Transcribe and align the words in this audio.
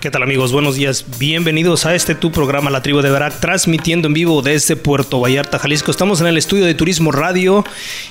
¿Qué 0.00 0.10
tal 0.10 0.22
amigos? 0.22 0.50
Buenos 0.50 0.76
días. 0.76 1.04
Bienvenidos 1.18 1.84
a 1.84 1.94
este 1.94 2.14
tu 2.14 2.32
programa 2.32 2.70
La 2.70 2.80
Tribu 2.80 3.02
de 3.02 3.10
Barak, 3.10 3.38
transmitiendo 3.38 4.08
en 4.08 4.14
vivo 4.14 4.40
desde 4.40 4.74
Puerto 4.74 5.20
Vallarta, 5.20 5.58
Jalisco. 5.58 5.90
Estamos 5.90 6.22
en 6.22 6.26
el 6.26 6.38
estudio 6.38 6.64
de 6.64 6.72
Turismo 6.72 7.12
Radio 7.12 7.66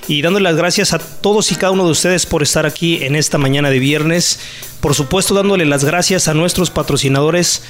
y 0.08 0.22
dándole 0.22 0.44
las 0.44 0.56
gracias 0.56 0.94
a 0.94 1.00
todos 1.00 1.52
y 1.52 1.56
cada 1.56 1.72
uno 1.72 1.86
de 1.86 1.92
ustedes 1.92 2.28
por 2.28 2.44
estar 2.44 2.68
aquí 2.68 3.04
en 3.04 3.16
esta 3.16 3.40
mañana 3.40 3.72
de 3.72 3.80
viernes. 3.80 4.40
Por 4.82 4.94
supuesto, 4.94 5.34
dándole 5.34 5.66
las 5.66 5.84
gracias 5.84 6.28
a 6.28 6.36
nuestros 6.36 6.70
patrocinadores 6.70 7.64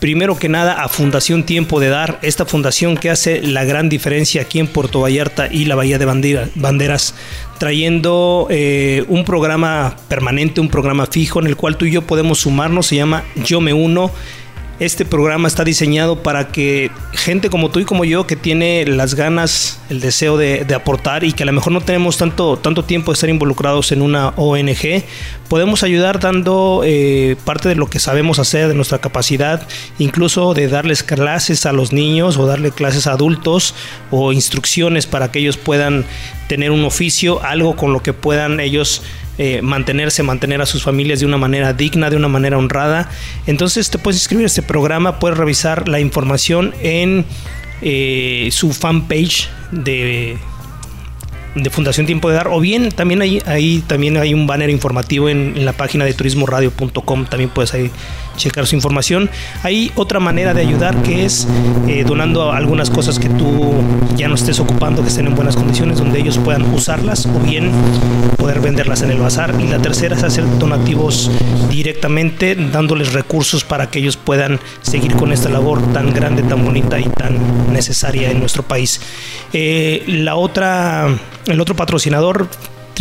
primero 0.00 0.36
que 0.38 0.48
nada 0.48 0.82
a 0.82 0.88
Fundación 0.88 1.44
Tiempo 1.44 1.78
de 1.78 1.90
Dar, 1.90 2.18
esta 2.22 2.46
fundación 2.46 2.96
que 2.96 3.10
hace 3.10 3.42
la 3.42 3.64
gran 3.64 3.88
diferencia 3.88 4.42
aquí 4.42 4.58
en 4.58 4.66
Puerto 4.66 5.00
Vallarta 5.00 5.46
y 5.46 5.66
la 5.66 5.76
Bahía 5.76 5.98
de 5.98 6.06
Banderas, 6.06 7.14
trayendo 7.58 8.48
eh, 8.50 9.04
un 9.08 9.24
programa 9.24 9.96
permanente, 10.08 10.60
un 10.60 10.70
programa 10.70 11.06
fijo 11.06 11.38
en 11.40 11.46
el 11.46 11.56
cual 11.56 11.76
tú 11.76 11.84
y 11.84 11.92
yo 11.92 12.02
podemos 12.02 12.40
sumarnos, 12.40 12.86
se 12.86 12.96
llama 12.96 13.24
Yo 13.44 13.60
Me 13.60 13.74
Uno 13.74 14.10
este 14.80 15.04
programa 15.04 15.46
está 15.46 15.62
diseñado 15.62 16.22
para 16.22 16.48
que 16.48 16.90
gente 17.12 17.50
como 17.50 17.70
tú 17.70 17.80
y 17.80 17.84
como 17.84 18.06
yo, 18.06 18.26
que 18.26 18.34
tiene 18.34 18.86
las 18.86 19.14
ganas, 19.14 19.78
el 19.90 20.00
deseo 20.00 20.38
de, 20.38 20.66
aportar 20.74 21.22
y 21.22 21.34
que 21.34 21.42
a 21.42 21.46
lo 21.46 21.52
mejor 21.52 21.74
no 21.74 21.82
tenemos 21.82 22.16
tanto, 22.16 22.56
tanto 22.56 22.82
tiempo 22.82 23.12
de 23.12 23.14
estar 23.14 23.28
involucrados 23.28 23.92
en 23.92 24.00
una 24.00 24.28
ONG, 24.36 25.04
podemos 25.48 25.82
ayudar 25.82 26.18
dando 26.18 26.80
eh, 26.82 27.36
parte 27.44 27.68
de 27.68 27.74
lo 27.74 27.90
que 27.90 27.98
sabemos 27.98 28.38
hacer, 28.38 28.68
de 28.68 28.74
nuestra 28.74 29.00
capacidad, 29.00 29.68
incluso 29.98 30.54
de 30.54 30.68
darles 30.68 31.02
clases 31.02 31.66
a 31.66 31.72
los 31.72 31.92
niños 31.92 32.38
o 32.38 32.46
darle 32.46 32.70
clases 32.70 33.06
a 33.06 33.12
adultos 33.12 33.74
o 34.10 34.32
instrucciones 34.32 35.06
para 35.06 35.30
que 35.30 35.40
ellos 35.40 35.58
puedan 35.58 36.06
tener 36.48 36.70
un 36.70 36.84
oficio, 36.86 37.42
algo 37.44 37.76
con 37.76 37.92
lo 37.92 38.02
que 38.02 38.14
puedan 38.14 38.60
ellos 38.60 39.02
eh, 39.42 39.62
mantenerse, 39.62 40.22
mantener 40.22 40.60
a 40.60 40.66
sus 40.66 40.82
familias 40.82 41.20
de 41.20 41.24
una 41.24 41.38
manera 41.38 41.72
digna, 41.72 42.10
de 42.10 42.16
una 42.16 42.28
manera 42.28 42.58
honrada. 42.58 43.08
Entonces 43.46 43.88
te 43.88 43.96
puedes 43.96 44.20
inscribir 44.20 44.44
a 44.44 44.48
este 44.48 44.60
programa, 44.60 45.18
puedes 45.18 45.38
revisar 45.38 45.88
la 45.88 45.98
información 45.98 46.74
en 46.82 47.24
eh, 47.80 48.50
su 48.52 48.74
fanpage 48.74 49.48
de 49.70 50.36
de 51.54 51.70
Fundación 51.70 52.06
Tiempo 52.06 52.28
de 52.28 52.36
Dar, 52.36 52.48
o 52.48 52.60
bien 52.60 52.90
también 52.90 53.22
hay, 53.22 53.42
ahí 53.46 53.82
también 53.86 54.16
hay 54.16 54.34
un 54.34 54.46
banner 54.46 54.70
informativo 54.70 55.28
en, 55.28 55.64
la 55.64 55.72
página 55.72 56.04
de 56.04 56.14
turismoradio.com, 56.14 57.26
también 57.26 57.50
puedes 57.50 57.74
ahí 57.74 57.90
checar 58.36 58.66
su 58.66 58.74
información. 58.74 59.28
Hay 59.62 59.92
otra 59.96 60.20
manera 60.20 60.54
de 60.54 60.62
ayudar 60.62 61.02
que 61.02 61.24
es 61.24 61.46
eh, 61.88 62.04
donando 62.06 62.52
algunas 62.52 62.88
cosas 62.88 63.18
que 63.18 63.28
tú 63.28 63.72
ya 64.16 64.28
no 64.28 64.34
estés 64.34 64.60
ocupando, 64.60 65.02
que 65.02 65.08
estén 65.08 65.26
en 65.26 65.34
buenas 65.34 65.56
condiciones, 65.56 65.98
donde 65.98 66.20
ellos 66.20 66.38
puedan 66.38 66.62
usarlas 66.74 67.26
o 67.26 67.38
bien 67.40 67.70
poder 68.36 68.60
venderlas 68.60 69.02
en 69.02 69.10
el 69.10 69.18
bazar. 69.18 69.54
Y 69.60 69.66
la 69.66 69.78
tercera 69.78 70.16
es 70.16 70.22
hacer 70.22 70.44
donativos 70.58 71.30
directamente, 71.68 72.54
dándoles 72.54 73.12
recursos 73.12 73.64
para 73.64 73.90
que 73.90 73.98
ellos 73.98 74.16
puedan 74.16 74.58
seguir 74.80 75.14
con 75.16 75.32
esta 75.32 75.48
labor 75.48 75.80
tan 75.92 76.14
grande, 76.14 76.42
tan 76.42 76.64
bonita 76.64 76.98
y 76.98 77.04
tan 77.04 77.72
necesaria 77.72 78.30
en 78.30 78.40
nuestro 78.40 78.62
país. 78.62 79.00
Eh, 79.52 80.04
la 80.06 80.36
otra 80.36 81.08
el 81.46 81.60
otro 81.60 81.74
patrocinador 81.74 82.48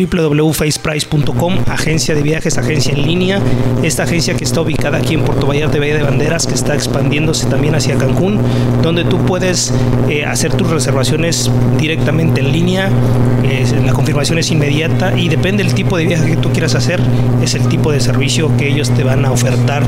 www.faceprice.com, 0.05 1.57
agencia 1.67 2.15
de 2.15 2.21
viajes, 2.21 2.57
agencia 2.57 2.93
en 2.93 3.01
línea. 3.03 3.41
Esta 3.83 4.03
agencia 4.03 4.35
que 4.35 4.45
está 4.45 4.61
ubicada 4.61 4.97
aquí 4.97 5.15
en 5.15 5.23
Puerto 5.23 5.47
Vallarta 5.47 5.79
Bahía 5.79 5.97
de 5.97 6.03
Banderas, 6.03 6.45
que 6.47 6.53
está 6.53 6.75
expandiéndose 6.75 7.47
también 7.47 7.75
hacia 7.75 7.97
Cancún, 7.97 8.39
donde 8.81 9.03
tú 9.03 9.17
puedes 9.25 9.73
eh, 10.09 10.23
hacer 10.25 10.53
tus 10.53 10.69
reservaciones 10.69 11.51
directamente 11.77 12.39
en 12.41 12.51
línea. 12.51 12.89
la 13.85 13.93
confirmación 13.93 14.37
es 14.37 14.51
inmediata 14.51 15.17
y 15.17 15.29
depende 15.29 15.63
del 15.63 15.73
tipo 15.73 15.97
de 15.97 16.05
viaje 16.05 16.29
que 16.31 16.37
tú 16.37 16.51
quieras 16.51 16.75
hacer, 16.75 16.99
es 17.43 17.55
el 17.55 17.67
tipo 17.67 17.91
de 17.91 17.99
servicio 17.99 18.55
que 18.57 18.67
ellos 18.67 18.91
te 18.91 19.03
van 19.03 19.25
a 19.25 19.31
ofertar 19.31 19.83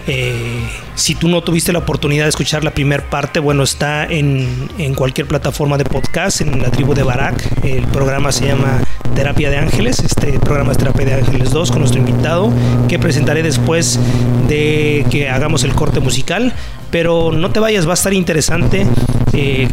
eh, 0.07 0.69
si 0.95 1.15
tú 1.15 1.29
no 1.29 1.43
tuviste 1.43 1.73
la 1.73 1.79
oportunidad 1.79 2.25
de 2.25 2.29
escuchar 2.29 2.63
la 2.63 2.73
primera 2.73 3.09
parte, 3.09 3.41
bueno, 3.41 3.63
está 3.63 4.05
en, 4.05 4.69
en, 4.77 4.95
cualquier 4.95 5.27
plataforma 5.27 5.79
de 5.79 5.85
podcast, 5.85 6.43
en 6.43 6.61
la 6.61 6.71
tribu 6.71 6.93
de 6.93 7.05
Barak. 7.05 7.65
El 7.65 7.87
programa 7.87 8.33
se 8.33 8.47
llama 8.47 8.83
Terapia 9.15 9.49
de 9.49 9.57
Ángeles. 9.57 10.01
Este 10.01 10.39
programa 10.41 10.73
es 10.73 10.79
Terapia 10.79 11.07
de 11.07 11.15
Ángeles 11.15 11.51
2 11.51 11.71
con 11.71 11.81
nuestro 11.81 11.99
invitado, 11.99 12.53
que 12.89 12.99
presentaré 12.99 13.43
después 13.43 13.99
de 14.47 15.07
que 15.11 15.31
hagamos 15.31 15.65
el 15.65 15.75
corte 15.75 16.01
musical. 16.01 16.53
Pero 16.91 17.33
no 17.33 17.51
te 17.51 17.61
vayas, 17.61 17.87
va 17.87 17.93
a 17.93 17.95
estar 17.95 18.13
interesante. 18.13 18.87
Eh, 19.33 19.69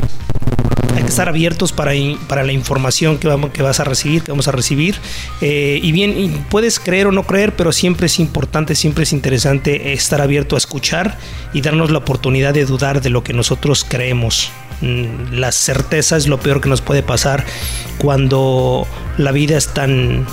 hay 0.95 1.03
que 1.03 1.09
estar 1.09 1.29
abiertos 1.29 1.71
para, 1.71 1.91
para 2.27 2.43
la 2.43 2.51
información 2.51 3.17
que, 3.17 3.27
vamos, 3.27 3.51
que 3.51 3.61
vas 3.61 3.79
a 3.79 3.83
recibir, 3.83 4.23
que 4.23 4.31
vamos 4.31 4.47
a 4.47 4.51
recibir. 4.51 4.95
Eh, 5.41 5.79
y 5.81 5.91
bien, 5.91 6.45
puedes 6.49 6.79
creer 6.79 7.07
o 7.07 7.11
no 7.11 7.23
creer, 7.23 7.55
pero 7.55 7.71
siempre 7.71 8.07
es 8.07 8.19
importante, 8.19 8.75
siempre 8.75 9.03
es 9.03 9.13
interesante 9.13 9.93
estar 9.93 10.21
abierto 10.21 10.55
a 10.55 10.57
escuchar 10.57 11.17
y 11.53 11.61
darnos 11.61 11.91
la 11.91 11.99
oportunidad 11.99 12.53
de 12.53 12.65
dudar 12.65 13.01
de 13.01 13.09
lo 13.09 13.23
que 13.23 13.33
nosotros 13.33 13.85
creemos. 13.87 14.51
Mm, 14.81 15.33
la 15.33 15.51
certeza 15.51 16.17
es 16.17 16.27
lo 16.27 16.39
peor 16.39 16.61
que 16.61 16.69
nos 16.69 16.81
puede 16.81 17.03
pasar 17.03 17.45
cuando 17.97 18.87
la 19.17 19.31
vida 19.31 19.57
es 19.57 19.67
tan 19.69 20.25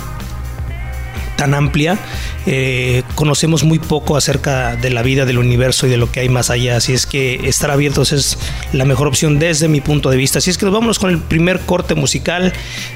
tan 1.35 1.53
amplia, 1.53 1.97
eh, 2.45 3.03
conocemos 3.15 3.63
muy 3.63 3.79
poco 3.79 4.17
acerca 4.17 4.75
de 4.75 4.89
la 4.89 5.01
vida, 5.01 5.25
del 5.25 5.37
universo 5.37 5.87
y 5.87 5.89
de 5.89 5.97
lo 5.97 6.11
que 6.11 6.19
hay 6.19 6.29
más 6.29 6.49
allá. 6.49 6.77
Así 6.77 6.93
es 6.93 7.05
que 7.05 7.47
estar 7.47 7.71
abiertos 7.71 8.11
es 8.11 8.37
la 8.73 8.85
mejor 8.85 9.07
opción 9.07 9.39
desde 9.39 9.67
mi 9.67 9.81
punto 9.81 10.09
de 10.09 10.17
vista. 10.17 10.39
Así 10.39 10.49
es 10.49 10.57
que 10.57 10.65
vámonos 10.65 10.99
con 10.99 11.09
el 11.09 11.19
primer 11.19 11.59
corte 11.61 11.95
musical. 11.95 12.53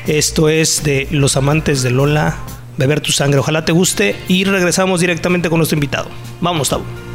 Esto 0.07 0.49
es 0.49 0.83
de 0.83 1.07
Los 1.11 1.37
Amantes 1.37 1.81
de 1.83 1.91
Lola, 1.91 2.37
Beber 2.77 3.01
tu 3.01 3.11
Sangre. 3.11 3.39
Ojalá 3.39 3.65
te 3.65 3.71
guste 3.71 4.15
y 4.27 4.43
regresamos 4.43 5.01
directamente 5.01 5.49
con 5.49 5.59
nuestro 5.59 5.75
invitado. 5.75 6.09
Vamos, 6.41 6.69
Tavo. 6.69 7.14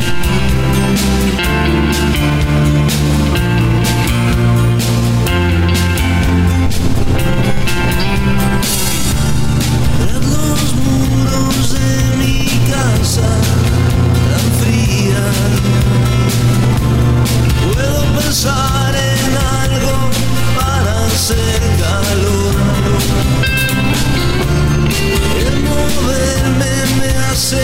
pensar 18.31 18.95
en 18.95 19.35
algo 19.35 20.09
para 20.55 21.05
hacer 21.05 21.59
calor. 21.81 22.55
El 25.45 25.59
moverme 25.63 26.73
me 27.01 27.09
hace 27.25 27.61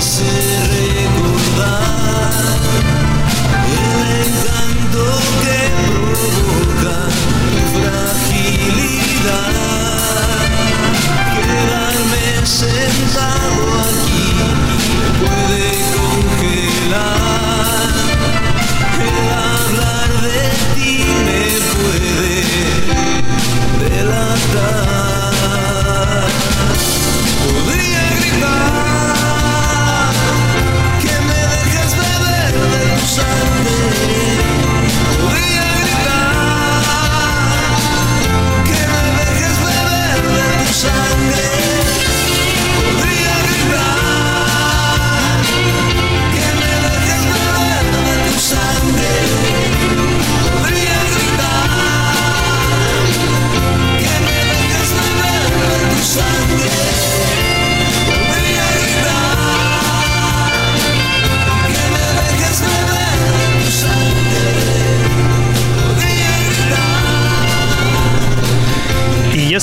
hace 0.00 0.24
recordar 0.72 1.80
el 3.66 4.00
encanto 4.26 4.79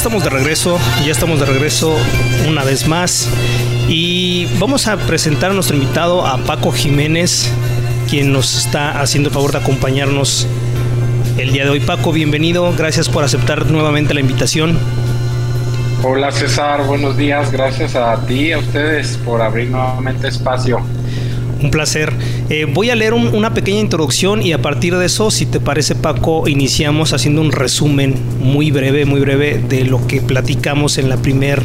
estamos 0.07 0.23
de 0.23 0.29
regreso, 0.29 0.79
ya 1.05 1.11
estamos 1.11 1.41
de 1.41 1.45
regreso 1.45 1.93
una 2.47 2.63
vez 2.63 2.87
más. 2.87 3.27
Y 3.89 4.47
vamos 4.57 4.87
a 4.87 4.95
presentar 4.95 5.51
a 5.51 5.53
nuestro 5.53 5.75
invitado, 5.75 6.25
a 6.25 6.37
Paco 6.37 6.71
Jiménez, 6.71 7.51
quien 8.09 8.31
nos 8.31 8.57
está 8.57 9.01
haciendo 9.01 9.27
el 9.27 9.33
favor 9.33 9.51
de 9.51 9.57
acompañarnos 9.57 10.47
el 11.37 11.51
día 11.51 11.65
de 11.65 11.71
hoy. 11.71 11.81
Paco, 11.81 12.13
bienvenido, 12.13 12.73
gracias 12.77 13.09
por 13.09 13.25
aceptar 13.25 13.69
nuevamente 13.69 14.13
la 14.13 14.21
invitación. 14.21 14.79
Hola 16.01 16.31
César, 16.31 16.85
buenos 16.85 17.17
días. 17.17 17.51
Gracias 17.51 17.93
a 17.97 18.15
ti 18.25 18.45
y 18.45 18.51
a 18.53 18.59
ustedes 18.59 19.17
por 19.25 19.41
abrir 19.41 19.69
nuevamente 19.69 20.29
espacio. 20.29 20.79
Un 21.61 21.69
placer. 21.69 22.13
Eh, 22.49 22.65
voy 22.65 22.89
a 22.89 22.95
leer 22.95 23.13
un- 23.13 23.35
una 23.35 23.53
pequeña 23.53 23.81
introducción 23.81 24.41
y 24.41 24.53
a 24.53 24.61
partir 24.61 24.95
de 24.95 25.05
eso, 25.05 25.31
si 25.31 25.45
te 25.45 25.59
parece 25.59 25.95
Paco, 25.95 26.47
iniciamos 26.47 27.11
haciendo 27.11 27.41
un 27.41 27.51
resumen 27.51 28.15
muy 28.41 28.71
breve, 28.71 29.05
muy 29.05 29.19
breve 29.19 29.61
de 29.67 29.83
lo 29.83 30.07
que 30.07 30.21
platicamos 30.21 30.97
en, 30.97 31.09
la 31.09 31.17
primer, 31.17 31.61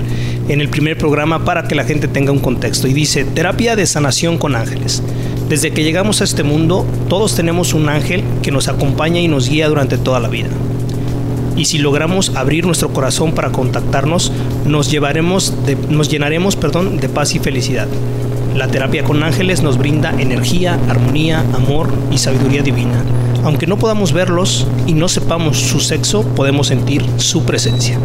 en 0.48 0.60
el 0.60 0.68
primer 0.68 0.98
programa 0.98 1.44
para 1.44 1.68
que 1.68 1.76
la 1.76 1.84
gente 1.84 2.08
tenga 2.08 2.32
un 2.32 2.40
contexto. 2.40 2.88
Y 2.88 2.94
dice, 2.94 3.24
terapia 3.24 3.76
de 3.76 3.86
sanación 3.86 4.38
con 4.38 4.56
ángeles. 4.56 5.04
Desde 5.48 5.70
que 5.70 5.84
llegamos 5.84 6.20
a 6.20 6.24
este 6.24 6.42
mundo, 6.42 6.84
todos 7.08 7.36
tenemos 7.36 7.74
un 7.74 7.88
ángel 7.88 8.24
que 8.42 8.50
nos 8.50 8.66
acompaña 8.66 9.20
y 9.20 9.28
nos 9.28 9.48
guía 9.48 9.68
durante 9.68 9.98
toda 9.98 10.18
la 10.18 10.28
vida. 10.28 10.48
Y 11.56 11.66
si 11.66 11.78
logramos 11.78 12.32
abrir 12.34 12.66
nuestro 12.66 12.92
corazón 12.92 13.32
para 13.34 13.52
contactarnos, 13.52 14.32
nos, 14.66 14.90
llevaremos 14.90 15.54
nos 15.90 16.08
llenaremos 16.08 16.56
perdón, 16.56 16.96
de 16.96 17.08
paz 17.08 17.36
y 17.36 17.38
felicidad. 17.38 17.86
La 18.54 18.68
terapia 18.68 19.02
con 19.02 19.22
ángeles 19.22 19.62
nos 19.62 19.78
brinda 19.78 20.12
energía, 20.18 20.78
armonía, 20.88 21.40
amor 21.54 21.88
y 22.10 22.18
sabiduría 22.18 22.62
divina. 22.62 23.02
Aunque 23.44 23.66
no 23.66 23.78
podamos 23.78 24.12
verlos 24.12 24.66
y 24.86 24.92
no 24.92 25.08
sepamos 25.08 25.58
su 25.58 25.80
sexo, 25.80 26.22
podemos 26.34 26.66
sentir 26.66 27.02
su 27.16 27.44
presencia. 27.44 27.98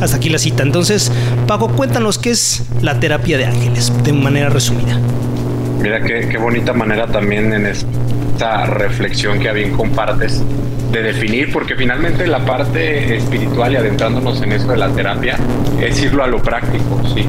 Hasta 0.00 0.18
aquí 0.18 0.28
la 0.28 0.38
cita. 0.38 0.62
Entonces, 0.62 1.10
Paco, 1.46 1.68
cuéntanos 1.68 2.18
qué 2.18 2.30
es 2.30 2.64
la 2.82 3.00
terapia 3.00 3.38
de 3.38 3.46
ángeles, 3.46 3.90
de 4.04 4.12
manera 4.12 4.50
resumida. 4.50 5.00
Mira 5.80 6.02
qué, 6.02 6.28
qué 6.28 6.36
bonita 6.36 6.74
manera 6.74 7.06
también 7.06 7.52
en 7.54 7.66
esta 7.66 8.66
reflexión 8.66 9.40
que 9.40 9.50
bien 9.52 9.72
compartes 9.72 10.42
de 10.92 11.02
definir, 11.02 11.52
porque 11.52 11.74
finalmente 11.74 12.26
la 12.26 12.44
parte 12.44 13.16
espiritual 13.16 13.72
y 13.72 13.76
adentrándonos 13.76 14.42
en 14.42 14.52
eso 14.52 14.68
de 14.68 14.76
la 14.76 14.88
terapia 14.90 15.38
es 15.80 16.02
irlo 16.02 16.22
a 16.22 16.26
lo 16.26 16.42
práctico, 16.42 17.00
sí. 17.14 17.26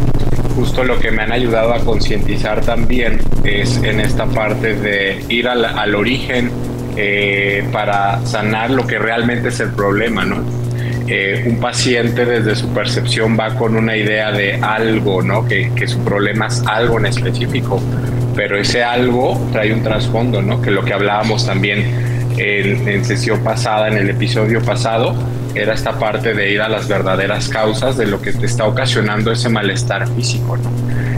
Justo 0.58 0.84
lo 0.84 0.98
que 0.98 1.12
me 1.12 1.22
han 1.22 1.32
ayudado 1.32 1.72
a 1.72 1.80
concientizar 1.82 2.62
también 2.62 3.20
es 3.44 3.78
en 3.84 4.00
esta 4.00 4.26
parte 4.26 4.74
de 4.74 5.24
ir 5.30 5.48
al, 5.48 5.64
al 5.64 5.94
origen 5.94 6.50
eh, 6.96 7.64
para 7.72 8.26
sanar 8.26 8.72
lo 8.72 8.88
que 8.88 8.98
realmente 8.98 9.50
es 9.50 9.60
el 9.60 9.70
problema, 9.74 10.26
¿no? 10.26 10.38
Eh, 11.08 11.46
un 11.48 11.60
paciente 11.60 12.26
desde 12.26 12.56
su 12.56 12.74
percepción 12.74 13.38
va 13.40 13.54
con 13.54 13.76
una 13.76 13.96
idea 13.96 14.32
de 14.32 14.56
algo, 14.56 15.22
¿no? 15.22 15.46
Que, 15.46 15.72
que 15.76 15.88
su 15.88 16.00
problema 16.00 16.48
es 16.48 16.64
algo 16.66 16.98
en 16.98 17.06
específico, 17.06 17.80
pero 18.36 18.58
ese 18.58 18.84
algo 18.84 19.40
trae 19.52 19.72
un 19.72 19.84
trasfondo, 19.84 20.42
¿no? 20.42 20.60
Que 20.60 20.72
lo 20.72 20.84
que 20.84 20.94
hablábamos 20.94 21.46
también 21.46 21.86
en, 22.36 22.88
en 22.88 23.06
sesión 23.06 23.44
pasada, 23.44 23.90
en 23.90 23.98
el 23.98 24.10
episodio 24.10 24.60
pasado, 24.64 25.16
era 25.62 25.74
esta 25.74 25.98
parte 25.98 26.34
de 26.34 26.52
ir 26.52 26.62
a 26.62 26.70
las 26.70 26.88
verdaderas 26.88 27.50
causas 27.50 27.98
de 27.98 28.06
lo 28.06 28.22
que 28.22 28.34
te 28.34 28.46
está 28.46 28.66
ocasionando 28.66 29.32
ese 29.32 29.50
malestar 29.50 30.08
físico. 30.14 30.58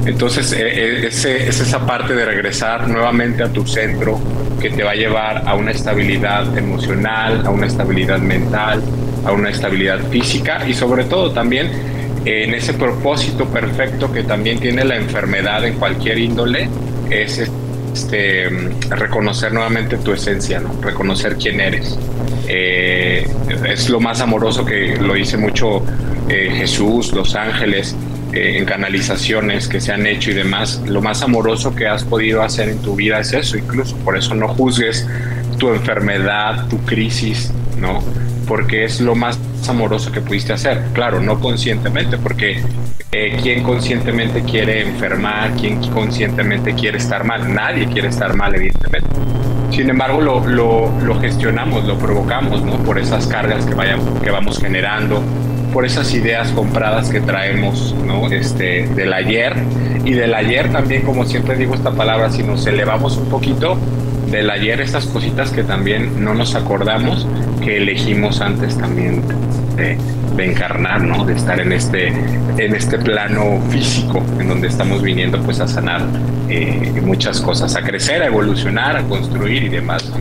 Entonces, 0.06 0.52
eh, 0.54 0.62
eh, 0.62 1.08
ese, 1.08 1.48
es 1.48 1.60
esa 1.60 1.86
parte 1.86 2.14
de 2.14 2.26
regresar 2.26 2.88
nuevamente 2.88 3.44
a 3.44 3.50
tu 3.50 3.66
centro 3.68 4.20
que 4.60 4.70
te 4.70 4.84
va 4.84 4.92
a 4.92 4.96
llevar 4.96 5.44
a 5.48 5.56
una 5.56 5.72
estabilidad 5.72 6.58
emocional, 6.58 7.46
a 7.46 7.50
una 7.50 7.68
estabilidad 7.68 8.20
mental, 8.20 8.82
a 9.26 9.32
una 9.32 9.50
estabilidad 9.50 10.00
física 10.10 10.68
y 10.68 10.74
sobre 10.74 11.06
todo 11.06 11.32
también 11.32 11.70
en 12.26 12.54
ese 12.54 12.74
propósito 12.74 13.46
perfecto 13.46 14.12
que 14.12 14.24
también 14.24 14.60
tiene 14.60 14.84
la 14.84 14.98
enfermedad 14.98 15.66
en 15.66 15.76
cualquier 15.76 16.18
índole, 16.18 16.70
es 17.10 17.50
este, 17.94 18.50
reconocer 18.90 19.54
nuevamente 19.54 19.98
tu 19.98 20.12
esencia, 20.12 20.60
¿no? 20.60 20.80
reconocer 20.82 21.38
quién 21.38 21.60
eres. 21.60 21.98
Eh, 22.48 23.28
es 23.68 23.90
lo 23.90 24.00
más 24.00 24.22
amoroso 24.22 24.66
que 24.66 24.98
lo 24.98 25.14
dice 25.14 25.38
mucho 25.38 25.84
eh, 26.28 26.52
Jesús, 26.56 27.14
los 27.14 27.36
ángeles, 27.36 27.96
eh, 28.34 28.58
en 28.58 28.66
canalizaciones 28.66 29.68
que 29.68 29.82
se 29.82 29.92
han 29.92 30.06
hecho 30.06 30.32
y 30.32 30.34
demás. 30.34 30.82
Lo 30.86 31.02
más 31.02 31.22
amoroso 31.22 31.76
que 31.76 31.88
has 31.88 32.04
podido 32.04 32.42
hacer 32.42 32.70
en 32.70 32.80
tu 32.80 32.96
vida 32.96 33.20
es 33.20 33.34
eso, 33.34 33.58
incluso. 33.58 33.96
Por 33.98 34.18
eso 34.18 34.36
no 34.36 34.48
juzgues 34.48 35.08
tu 35.58 35.70
enfermedad, 35.70 36.68
tu 36.70 36.78
crisis, 36.86 37.52
¿no? 37.80 38.04
Porque 38.50 38.84
es 38.84 39.00
lo 39.00 39.16
más 39.16 39.40
amoroso 39.70 40.12
que 40.12 40.20
pudiste 40.20 40.52
hacer. 40.52 40.84
Claro, 40.94 41.22
no 41.22 41.40
conscientemente, 41.40 42.18
porque 42.18 42.62
eh, 43.12 43.38
¿quién 43.42 43.64
conscientemente 43.64 44.42
quiere 44.44 44.82
enfermar? 44.82 45.52
¿Quién 45.52 45.80
conscientemente 45.92 46.74
quiere 46.74 46.98
estar 46.98 47.24
mal? 47.24 47.54
Nadie 47.54 47.88
quiere 47.88 48.10
estar 48.10 48.36
mal, 48.36 48.54
evidentemente. 48.56 49.08
Sin 49.72 49.90
embargo, 49.90 50.20
lo, 50.20 50.46
lo, 50.48 50.92
lo 51.02 51.20
gestionamos, 51.20 51.86
lo 51.86 51.98
provocamos, 51.98 52.64
¿no? 52.64 52.78
Por 52.84 52.98
esas 52.98 53.28
cargas 53.28 53.66
que, 53.66 53.76
vayan, 53.76 54.00
que 54.24 54.32
vamos 54.32 54.60
generando, 54.60 55.22
por 55.72 55.86
esas 55.86 56.12
ideas 56.14 56.52
compradas 56.52 57.10
que 57.10 57.22
traemos, 57.22 57.96
¿no? 58.06 58.28
Este, 58.28 58.88
del 58.88 59.14
ayer. 59.14 59.56
Y 60.06 60.14
del 60.14 60.34
ayer 60.34 60.72
también, 60.72 61.04
como 61.04 61.24
siempre 61.26 61.56
digo 61.56 61.76
esta 61.76 61.92
palabra, 61.92 62.32
si 62.32 62.42
nos 62.42 62.66
elevamos 62.66 63.16
un 63.18 63.30
poquito, 63.30 63.78
del 64.32 64.50
ayer 64.50 64.82
estas 64.82 65.06
cositas 65.08 65.52
que 65.52 65.64
también 65.64 66.24
no 66.24 66.34
nos 66.34 66.56
acordamos 66.56 67.28
que 67.64 67.78
elegimos 67.78 68.42
antes 68.42 68.78
también 68.78 69.24
de, 69.76 69.98
de, 70.36 70.46
encarnar, 70.46 71.02
¿no? 71.02 71.26
De 71.26 71.34
estar 71.34 71.60
en 71.60 71.74
este, 71.74 72.08
en 72.58 72.76
este 72.76 72.98
plano 72.98 73.62
físico 73.70 74.24
en 74.40 74.48
donde 74.48 74.68
estamos 74.68 75.02
viniendo 75.02 75.42
pues 75.42 75.60
a 75.60 75.68
sanar 75.68 76.02
eh, 76.50 77.02
muchas 77.04 77.42
cosas, 77.42 77.76
a 77.76 77.82
crecer, 77.82 78.22
a 78.24 78.28
evolucionar, 78.28 78.98
a 78.98 79.04
construir 79.04 79.64
y 79.64 79.70
demás. 79.70 80.12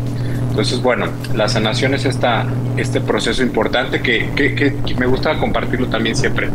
Entonces, 0.51 0.83
bueno, 0.83 1.07
la 1.35 1.49
sanación 1.49 1.95
es 1.95 2.05
esta, 2.05 2.45
este 2.77 3.01
proceso 3.01 3.43
importante 3.43 4.01
que, 4.01 4.29
que, 4.35 4.95
me 4.97 5.07
gusta 5.07 5.39
compartirlo 5.39 5.87
también 5.87 6.17
siempre 6.17 6.49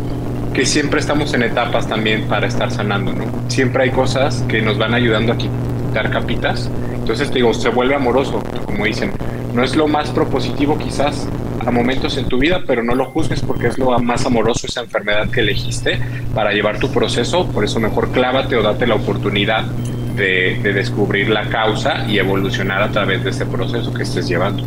que 0.54 0.66
siempre 0.68 1.00
estamos 1.00 1.34
en 1.34 1.42
etapas 1.42 1.88
también 1.88 2.26
para 2.28 2.46
estar 2.46 2.70
sanando. 2.70 3.12
Siempre 3.48 3.86
hay 3.86 3.90
cosas 3.90 4.44
que 4.48 4.62
nos 4.62 4.78
van 4.78 4.94
ayudando 4.94 5.34
a 5.34 5.38
quitar 5.94 6.10
capitas 6.10 6.70
entonces 7.04 7.32
te 7.32 7.40
digo, 7.40 7.54
se 7.54 7.68
vuelve 7.68 7.96
amoroso, 7.96 8.42
como 8.66 8.86
dicen. 8.86 9.12
No 9.54 9.62
es 9.62 9.76
lo 9.76 9.90
más 9.90 10.10
propositivo 10.12 10.78
quizás 10.78 11.28
a 11.66 11.70
momentos 11.70 12.16
en 12.16 12.30
tu 12.30 12.38
vida, 12.38 12.64
pero 12.66 12.82
no 12.82 12.96
lo 12.96 13.12
juzgues 13.12 13.42
porque 13.42 13.68
es 13.68 13.78
lo 13.78 14.00
más 14.00 14.26
amoroso 14.26 14.68
esa 14.68 14.80
enfermedad 14.80 15.30
que 15.30 15.42
elegiste 15.42 16.00
para 16.34 16.54
llevar 16.54 16.80
tu 16.80 16.90
proceso. 16.90 17.46
Por 17.48 17.66
eso 17.66 17.82
mejor 17.82 18.14
clávate 18.14 18.56
o 18.56 18.64
date 18.64 18.88
la 18.88 18.96
oportunidad 18.96 19.66
de, 20.16 20.62
de 20.64 20.72
descubrir 20.72 21.28
la 21.28 21.50
causa 21.50 22.06
y 22.08 22.20
evolucionar 22.20 22.82
a 22.82 22.90
través 22.90 23.26
de 23.26 23.32
ese 23.32 23.46
proceso 23.46 23.94
que 23.94 24.04
estés 24.04 24.30
llevando. 24.30 24.64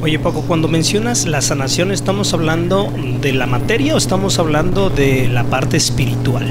Oye 0.00 0.20
Paco, 0.20 0.42
cuando 0.46 0.68
mencionas 0.68 1.26
la 1.26 1.42
sanación, 1.42 1.90
¿estamos 1.90 2.34
hablando 2.34 2.88
de 3.20 3.32
la 3.32 3.46
materia 3.46 3.96
o 3.96 3.98
estamos 3.98 4.38
hablando 4.38 4.90
de 4.90 5.26
la 5.28 5.42
parte 5.42 5.76
espiritual? 5.76 6.46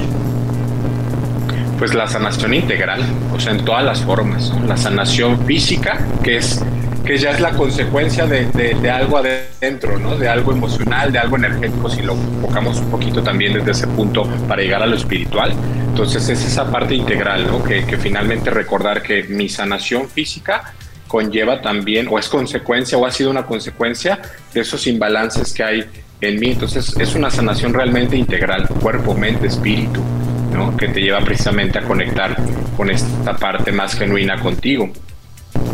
Pues 1.82 1.94
la 1.94 2.06
sanación 2.06 2.54
integral, 2.54 3.02
o 3.34 3.40
sea, 3.40 3.50
en 3.50 3.64
todas 3.64 3.84
las 3.84 4.02
formas. 4.02 4.52
La 4.68 4.76
sanación 4.76 5.44
física, 5.46 5.98
que 6.22 6.36
es 6.36 6.64
que 7.04 7.18
ya 7.18 7.32
es 7.32 7.40
la 7.40 7.50
consecuencia 7.50 8.24
de, 8.24 8.46
de, 8.52 8.74
de, 8.74 8.88
algo 8.88 9.18
adentro, 9.18 9.98
¿no? 9.98 10.16
De 10.16 10.28
algo 10.28 10.52
emocional, 10.52 11.10
de 11.10 11.18
algo 11.18 11.38
energético, 11.38 11.90
si 11.90 12.02
lo 12.02 12.12
enfocamos 12.12 12.78
un 12.78 12.88
poquito 12.88 13.20
también 13.20 13.54
desde 13.54 13.72
ese 13.72 13.88
punto 13.88 14.22
para 14.46 14.62
llegar 14.62 14.80
a 14.80 14.86
lo 14.86 14.94
espiritual. 14.94 15.54
Entonces 15.88 16.28
es 16.28 16.46
esa 16.46 16.70
parte 16.70 16.94
integral, 16.94 17.48
¿no? 17.48 17.64
Que, 17.64 17.84
que 17.84 17.96
finalmente 17.96 18.50
recordar 18.50 19.02
que 19.02 19.24
mi 19.24 19.48
sanación 19.48 20.08
física 20.08 20.74
conlleva 21.08 21.62
también, 21.62 22.06
o 22.08 22.16
es 22.16 22.28
consecuencia, 22.28 22.96
o 22.96 23.04
ha 23.04 23.10
sido 23.10 23.28
una 23.28 23.44
consecuencia 23.44 24.20
de 24.54 24.60
esos 24.60 24.86
imbalances 24.86 25.52
que 25.52 25.64
hay 25.64 25.84
en 26.20 26.38
mí. 26.38 26.52
Entonces 26.52 26.94
es 26.96 27.16
una 27.16 27.28
sanación 27.28 27.74
realmente 27.74 28.16
integral, 28.16 28.68
cuerpo, 28.68 29.16
mente, 29.16 29.48
espíritu. 29.48 30.00
¿No? 30.52 30.76
que 30.76 30.88
te 30.88 31.00
lleva 31.00 31.20
precisamente 31.20 31.78
a 31.78 31.82
conectar 31.82 32.36
con 32.76 32.90
esta 32.90 33.36
parte 33.36 33.72
más 33.72 33.94
genuina 33.94 34.40
contigo, 34.40 34.90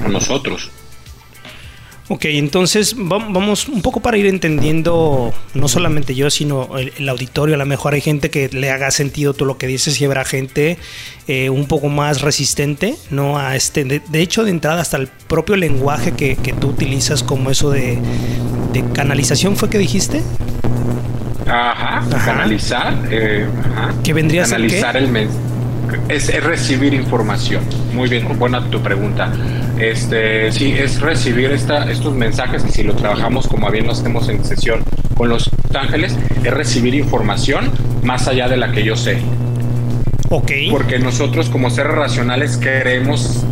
con 0.02 0.12
nosotros. 0.12 0.70
Ok, 2.10 2.24
entonces 2.24 2.94
vamos 2.96 3.68
un 3.68 3.82
poco 3.82 4.00
para 4.00 4.16
ir 4.16 4.24
entendiendo, 4.24 5.34
no 5.52 5.68
solamente 5.68 6.14
yo, 6.14 6.30
sino 6.30 6.78
el, 6.78 6.90
el, 6.96 7.06
auditorio, 7.06 7.54
a 7.54 7.58
lo 7.58 7.66
mejor 7.66 7.92
hay 7.92 8.00
gente 8.00 8.30
que 8.30 8.48
le 8.48 8.70
haga 8.70 8.90
sentido 8.90 9.34
todo 9.34 9.44
lo 9.44 9.58
que 9.58 9.66
dices 9.66 10.00
y 10.00 10.06
habrá 10.06 10.24
gente 10.24 10.78
eh, 11.26 11.50
un 11.50 11.66
poco 11.66 11.90
más 11.90 12.22
resistente, 12.22 12.94
¿no? 13.10 13.38
A 13.38 13.56
este, 13.56 13.84
de, 13.84 14.00
de, 14.00 14.22
hecho, 14.22 14.44
de 14.44 14.52
entrada 14.52 14.80
hasta 14.80 14.96
el 14.96 15.08
propio 15.08 15.56
lenguaje 15.56 16.12
que, 16.12 16.36
que 16.36 16.54
tú 16.54 16.68
utilizas 16.68 17.22
como 17.22 17.50
eso 17.50 17.70
de, 17.70 17.98
de 18.72 18.84
canalización, 18.94 19.58
¿fue 19.58 19.68
que 19.68 19.76
dijiste? 19.76 20.22
Ajá, 21.48 21.98
ajá. 21.98 22.24
canalizar. 22.24 22.94
Eh, 23.10 23.46
ajá. 23.74 23.94
¿Qué 24.04 24.12
vendría 24.12 24.44
canalizar 24.44 24.90
a 24.90 24.92
ser 24.92 25.02
el 25.02 25.08
mensaje. 25.08 25.48
Es, 26.08 26.28
es, 26.28 26.44
recibir 26.44 26.92
información. 26.92 27.62
Muy 27.94 28.08
bien, 28.08 28.26
buena 28.38 28.62
tu 28.68 28.80
pregunta. 28.82 29.32
Este, 29.78 30.52
sí, 30.52 30.72
es 30.72 31.00
recibir 31.00 31.50
esta, 31.50 31.90
estos 31.90 32.14
mensajes 32.14 32.64
y 32.68 32.70
si 32.70 32.82
lo 32.82 32.94
trabajamos 32.94 33.48
como 33.48 33.70
bien 33.70 33.86
lo 33.86 33.92
hacemos 33.92 34.28
en 34.28 34.44
sesión 34.44 34.82
con 35.14 35.30
los 35.30 35.50
ángeles, 35.74 36.16
es 36.44 36.52
recibir 36.52 36.94
información 36.94 37.70
más 38.02 38.28
allá 38.28 38.48
de 38.48 38.56
la 38.56 38.70
que 38.70 38.84
yo 38.84 38.96
sé. 38.96 39.18
Ok. 40.30 40.52
Porque 40.70 40.98
nosotros 40.98 41.48
como 41.48 41.70
seres 41.70 41.92
racionales 41.92 42.58
queremos 42.58 43.44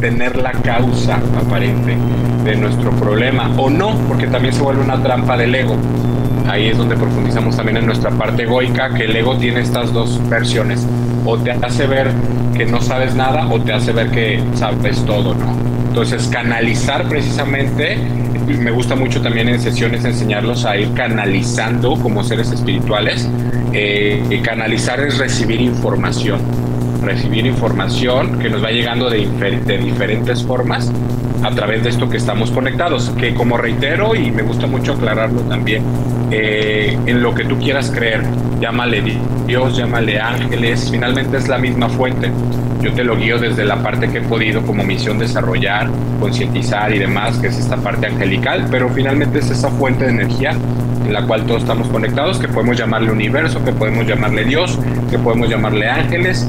tener 0.00 0.36
la 0.36 0.52
causa 0.52 1.16
aparente 1.16 1.96
de 2.44 2.56
nuestro 2.56 2.90
problema 2.92 3.50
o 3.56 3.70
no, 3.70 3.96
porque 4.08 4.26
también 4.28 4.54
se 4.54 4.60
vuelve 4.60 4.82
una 4.82 5.02
trampa 5.02 5.36
del 5.36 5.54
ego 5.54 5.76
ahí 6.48 6.68
es 6.68 6.78
donde 6.78 6.96
profundizamos 6.96 7.56
también 7.56 7.78
en 7.78 7.86
nuestra 7.86 8.10
parte 8.10 8.44
egoica, 8.44 8.92
que 8.94 9.04
el 9.04 9.16
ego 9.16 9.36
tiene 9.36 9.60
estas 9.60 9.92
dos 9.92 10.20
versiones. 10.28 10.86
O 11.24 11.36
te 11.38 11.50
hace 11.50 11.86
ver 11.86 12.10
que 12.56 12.66
no 12.66 12.80
sabes 12.80 13.14
nada 13.14 13.46
o 13.48 13.60
te 13.60 13.72
hace 13.72 13.92
ver 13.92 14.10
que 14.10 14.42
sabes 14.54 15.04
todo, 15.04 15.34
¿no? 15.34 15.56
Entonces, 15.88 16.28
canalizar 16.28 17.08
precisamente, 17.08 17.96
me 18.46 18.70
gusta 18.70 18.94
mucho 18.94 19.20
también 19.22 19.48
en 19.48 19.60
sesiones 19.60 20.04
enseñarlos 20.04 20.64
a 20.64 20.76
ir 20.76 20.92
canalizando 20.94 21.96
como 21.96 22.22
seres 22.22 22.52
espirituales. 22.52 23.28
Eh, 23.72 24.40
canalizar 24.44 25.00
es 25.00 25.18
recibir 25.18 25.60
información, 25.60 26.40
recibir 27.06 27.46
información 27.46 28.38
que 28.38 28.50
nos 28.50 28.62
va 28.62 28.70
llegando 28.70 29.08
de, 29.08 29.26
de 29.64 29.78
diferentes 29.78 30.42
formas 30.42 30.92
a 31.42 31.50
través 31.50 31.82
de 31.84 31.90
esto 31.90 32.08
que 32.08 32.16
estamos 32.16 32.50
conectados, 32.50 33.10
que 33.10 33.34
como 33.34 33.56
reitero 33.56 34.14
y 34.14 34.30
me 34.30 34.42
gusta 34.42 34.66
mucho 34.66 34.94
aclararlo 34.94 35.42
también, 35.42 35.84
eh, 36.30 36.98
en 37.06 37.22
lo 37.22 37.34
que 37.34 37.44
tú 37.44 37.58
quieras 37.58 37.90
creer, 37.94 38.24
llámale 38.60 39.02
Dios, 39.46 39.76
llámale 39.76 40.20
ángeles, 40.20 40.88
finalmente 40.90 41.36
es 41.36 41.48
la 41.48 41.58
misma 41.58 41.88
fuente. 41.88 42.30
Yo 42.82 42.92
te 42.92 43.04
lo 43.04 43.16
guío 43.16 43.38
desde 43.38 43.64
la 43.64 43.76
parte 43.76 44.08
que 44.08 44.18
he 44.18 44.22
podido 44.22 44.62
como 44.62 44.84
misión 44.84 45.18
desarrollar, 45.18 45.88
concientizar 46.20 46.94
y 46.94 46.98
demás, 46.98 47.38
que 47.38 47.48
es 47.48 47.58
esta 47.58 47.76
parte 47.76 48.06
angelical, 48.06 48.66
pero 48.70 48.88
finalmente 48.88 49.38
es 49.38 49.50
esa 49.50 49.70
fuente 49.70 50.04
de 50.04 50.10
energía 50.10 50.50
en 50.50 51.12
la 51.12 51.24
cual 51.24 51.46
todos 51.46 51.62
estamos 51.62 51.88
conectados, 51.88 52.38
que 52.38 52.48
podemos 52.48 52.76
llamarle 52.76 53.12
universo, 53.12 53.64
que 53.64 53.72
podemos 53.72 54.06
llamarle 54.06 54.44
Dios, 54.44 54.78
que 55.10 55.18
podemos 55.18 55.48
llamarle 55.48 55.88
ángeles, 55.88 56.48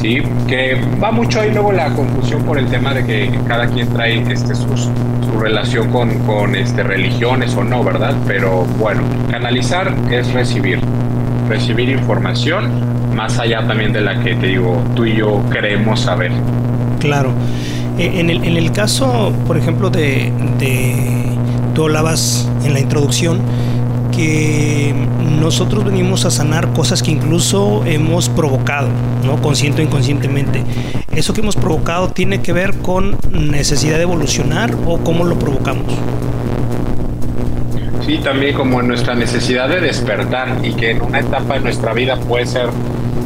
¿sí? 0.00 0.22
Que 0.46 0.76
va 1.02 1.10
mucho 1.10 1.40
ahí 1.40 1.50
luego 1.52 1.72
la 1.72 1.92
confusión 1.94 2.42
por 2.44 2.58
el 2.58 2.66
tema 2.66 2.94
de 2.94 3.04
que 3.04 3.38
cada 3.46 3.66
quien 3.66 3.88
trae 3.88 4.20
este, 4.32 4.54
sus, 4.54 4.88
su 5.30 5.40
relación 5.40 5.90
con, 5.90 6.18
con 6.20 6.54
este, 6.54 6.82
religiones 6.82 7.54
o 7.56 7.64
no, 7.64 7.82
¿verdad? 7.84 8.14
Pero 8.26 8.64
bueno, 8.78 9.02
canalizar 9.30 9.94
es 10.10 10.32
recibir, 10.32 10.80
recibir 11.48 11.90
información 11.90 12.70
más 13.14 13.38
allá 13.38 13.66
también 13.66 13.92
de 13.92 14.00
la 14.00 14.22
que 14.22 14.34
te 14.36 14.46
digo, 14.46 14.80
tú 14.94 15.04
y 15.04 15.16
yo 15.16 15.42
queremos 15.50 16.00
saber. 16.00 16.30
Claro. 17.00 17.32
En 17.98 18.30
el, 18.30 18.44
en 18.44 18.56
el 18.56 18.70
caso, 18.70 19.32
por 19.44 19.56
ejemplo, 19.56 19.90
de, 19.90 20.32
de 20.60 21.36
tú 21.74 21.84
hablabas 21.84 22.48
en 22.64 22.74
la 22.74 22.80
introducción 22.80 23.40
que 24.18 24.92
nosotros 25.40 25.84
venimos 25.84 26.24
a 26.24 26.32
sanar 26.32 26.72
cosas 26.72 27.04
que 27.04 27.12
incluso 27.12 27.84
hemos 27.86 28.28
provocado, 28.28 28.88
¿no? 29.24 29.40
Consciente 29.40 29.80
o 29.80 29.84
inconscientemente. 29.84 30.64
¿Eso 31.14 31.32
que 31.32 31.40
hemos 31.40 31.54
provocado 31.54 32.08
tiene 32.08 32.42
que 32.42 32.52
ver 32.52 32.78
con 32.78 33.16
necesidad 33.30 33.96
de 33.96 34.02
evolucionar 34.02 34.74
o 34.86 34.98
cómo 34.98 35.24
lo 35.24 35.38
provocamos? 35.38 35.84
Sí, 38.04 38.18
también 38.18 38.56
como 38.56 38.82
nuestra 38.82 39.14
necesidad 39.14 39.68
de 39.68 39.80
despertar 39.80 40.64
y 40.64 40.72
que 40.72 40.90
en 40.90 41.02
una 41.02 41.20
etapa 41.20 41.54
de 41.54 41.60
nuestra 41.60 41.92
vida 41.92 42.16
puede 42.16 42.46
ser 42.46 42.70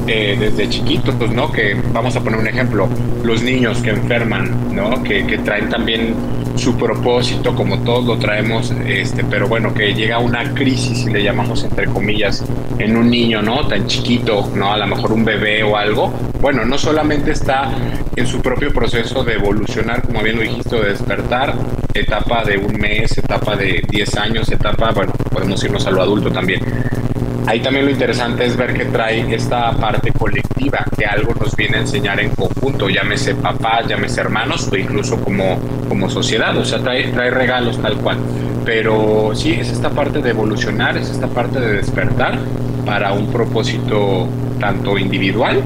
eh, 0.07 0.37
desde 0.39 0.69
chiquitos, 0.69 1.15
¿no? 1.31 1.51
Que 1.51 1.75
vamos 1.95 2.17
a 2.17 2.21
poner 2.21 2.39
un 2.39 2.49
ejemplo, 2.49 2.87
los 3.25 3.43
niños 3.43 3.79
que 3.79 3.91
enferman, 3.91 4.75
¿no? 4.75 5.03
Que, 5.03 5.27
que 5.27 5.39
traen 5.39 5.71
también 5.71 6.15
su 6.57 6.77
propósito, 6.77 7.55
como 7.55 7.79
todos 7.79 8.05
lo 8.05 8.19
traemos, 8.19 8.73
este, 8.87 9.25
pero 9.25 9.49
bueno, 9.49 9.73
que 9.75 9.95
llega 9.95 10.19
una 10.19 10.53
crisis, 10.55 11.07
y 11.07 11.11
le 11.11 11.23
llamamos 11.23 11.65
entre 11.65 11.87
comillas, 11.87 12.45
en 12.79 12.97
un 12.97 13.11
niño, 13.11 13.43
¿no? 13.43 13.67
Tan 13.67 13.87
chiquito, 13.87 14.51
¿no? 14.55 14.73
A 14.73 14.77
lo 14.77 14.87
mejor 14.87 15.13
un 15.13 15.25
bebé 15.25 15.63
o 15.63 15.77
algo. 15.77 16.13
Bueno, 16.41 16.65
no 16.65 16.79
solamente 16.79 17.33
está 17.33 17.71
en 18.15 18.27
su 18.27 18.41
propio 18.41 18.73
proceso 18.73 19.25
de 19.25 19.35
evolucionar, 19.35 20.03
como 20.03 20.23
bien 20.23 20.37
lo 20.37 20.43
dijiste, 20.43 20.77
de 20.77 20.91
despertar, 20.91 21.55
etapa 21.95 22.45
de 22.45 22.59
un 22.59 22.77
mes, 22.79 23.17
etapa 23.19 23.57
de 23.57 23.83
10 23.89 24.17
años, 24.17 24.51
etapa, 24.51 24.91
bueno, 24.93 25.13
podemos 25.31 25.63
irnos 25.65 25.87
a 25.87 25.91
lo 25.91 26.03
adulto 26.03 26.31
también. 26.31 26.61
Ahí 27.47 27.61
también 27.61 27.87
lo 27.87 27.91
interesante 27.91 28.45
es 28.45 28.57
ver 28.57 28.73
que 28.73 28.85
trae 28.85 29.35
esta 29.35 29.73
parte 29.73 30.13
colectiva, 30.13 30.85
que 30.97 31.05
algo 31.05 31.35
nos 31.35 31.57
viene 31.57 31.79
a 31.79 31.81
enseñar 31.81 32.21
en 32.21 32.31
conjunto, 32.31 32.89
llámese 32.89 33.35
papá, 33.35 33.83
llámese 33.87 34.21
hermanos 34.21 34.69
o 34.71 34.77
incluso 34.77 35.21
como, 35.21 35.59
como 35.89 36.09
sociedad, 36.09 36.57
o 36.57 36.65
sea, 36.65 36.79
trae, 36.79 37.09
trae 37.09 37.31
regalos 37.31 37.83
tal 37.83 37.97
cual. 37.97 38.19
Pero 38.65 39.33
sí, 39.35 39.55
es 39.55 39.71
esta 39.71 39.91
parte 39.91 40.23
de 40.23 40.31
evolucionar, 40.31 40.97
es 40.97 41.11
esta 41.11 41.27
parte 41.27 41.59
de 41.59 41.75
despertar 41.75 42.39
para 42.87 43.13
un 43.13 43.31
propósito 43.33 44.29
tanto 44.61 44.97
individual, 44.97 45.61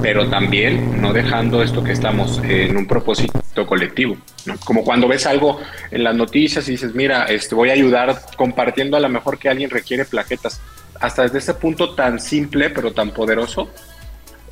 pero 0.00 0.28
también 0.28 1.00
no 1.00 1.12
dejando 1.12 1.60
esto 1.60 1.82
que 1.82 1.90
estamos 1.90 2.40
en 2.44 2.76
un 2.76 2.86
propósito 2.86 3.66
colectivo. 3.66 4.16
¿no? 4.44 4.54
Como 4.64 4.84
cuando 4.84 5.08
ves 5.08 5.26
algo 5.26 5.58
en 5.90 6.04
las 6.04 6.14
noticias 6.14 6.68
y 6.68 6.72
dices, 6.72 6.94
mira, 6.94 7.24
este, 7.24 7.56
voy 7.56 7.70
a 7.70 7.72
ayudar 7.72 8.20
compartiendo 8.36 8.96
a 8.96 9.00
lo 9.00 9.08
mejor 9.08 9.38
que 9.38 9.48
alguien 9.48 9.70
requiere 9.70 10.04
plaquetas 10.04 10.60
hasta 11.00 11.22
desde 11.22 11.38
ese 11.38 11.54
punto 11.54 11.94
tan 11.94 12.20
simple 12.20 12.70
pero 12.70 12.92
tan 12.92 13.10
poderoso, 13.10 13.70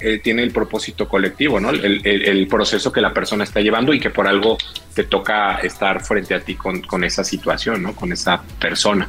eh, 0.01 0.19
tiene 0.19 0.43
el 0.43 0.51
propósito 0.51 1.09
colectivo, 1.09 1.61
¿no? 1.61 1.71
El, 1.71 2.05
el, 2.05 2.47
proceso 2.49 2.93
que 2.93 3.01
la 3.01 3.15
persona 3.15 3.45
está 3.45 3.61
llevando 3.61 3.95
y 3.95 4.01
que 4.01 4.11
por 4.11 4.27
algo 4.27 4.59
te 4.93 5.05
toca 5.05 5.59
estar 5.59 6.05
frente 6.05 6.35
a 6.35 6.41
ti 6.41 6.57
con, 6.57 6.83
con 6.83 7.05
esa 7.05 7.23
situación, 7.23 7.83
¿no? 7.83 7.95
Con 7.95 8.13
esa 8.13 8.43
persona. 8.59 9.09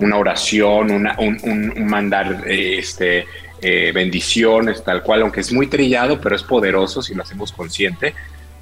Una 0.00 0.16
oración, 0.16 0.90
una, 0.90 1.14
un, 1.18 1.86
mandar 1.86 2.42
este, 2.48 3.26
eh, 3.60 3.92
bendiciones, 3.94 4.82
tal 4.82 5.02
cual, 5.02 5.22
aunque 5.22 5.40
es 5.40 5.52
muy 5.52 5.66
trillado, 5.66 6.20
pero 6.20 6.34
es 6.34 6.42
poderoso 6.42 7.02
si 7.02 7.14
lo 7.14 7.22
hacemos 7.22 7.52
consciente, 7.52 8.14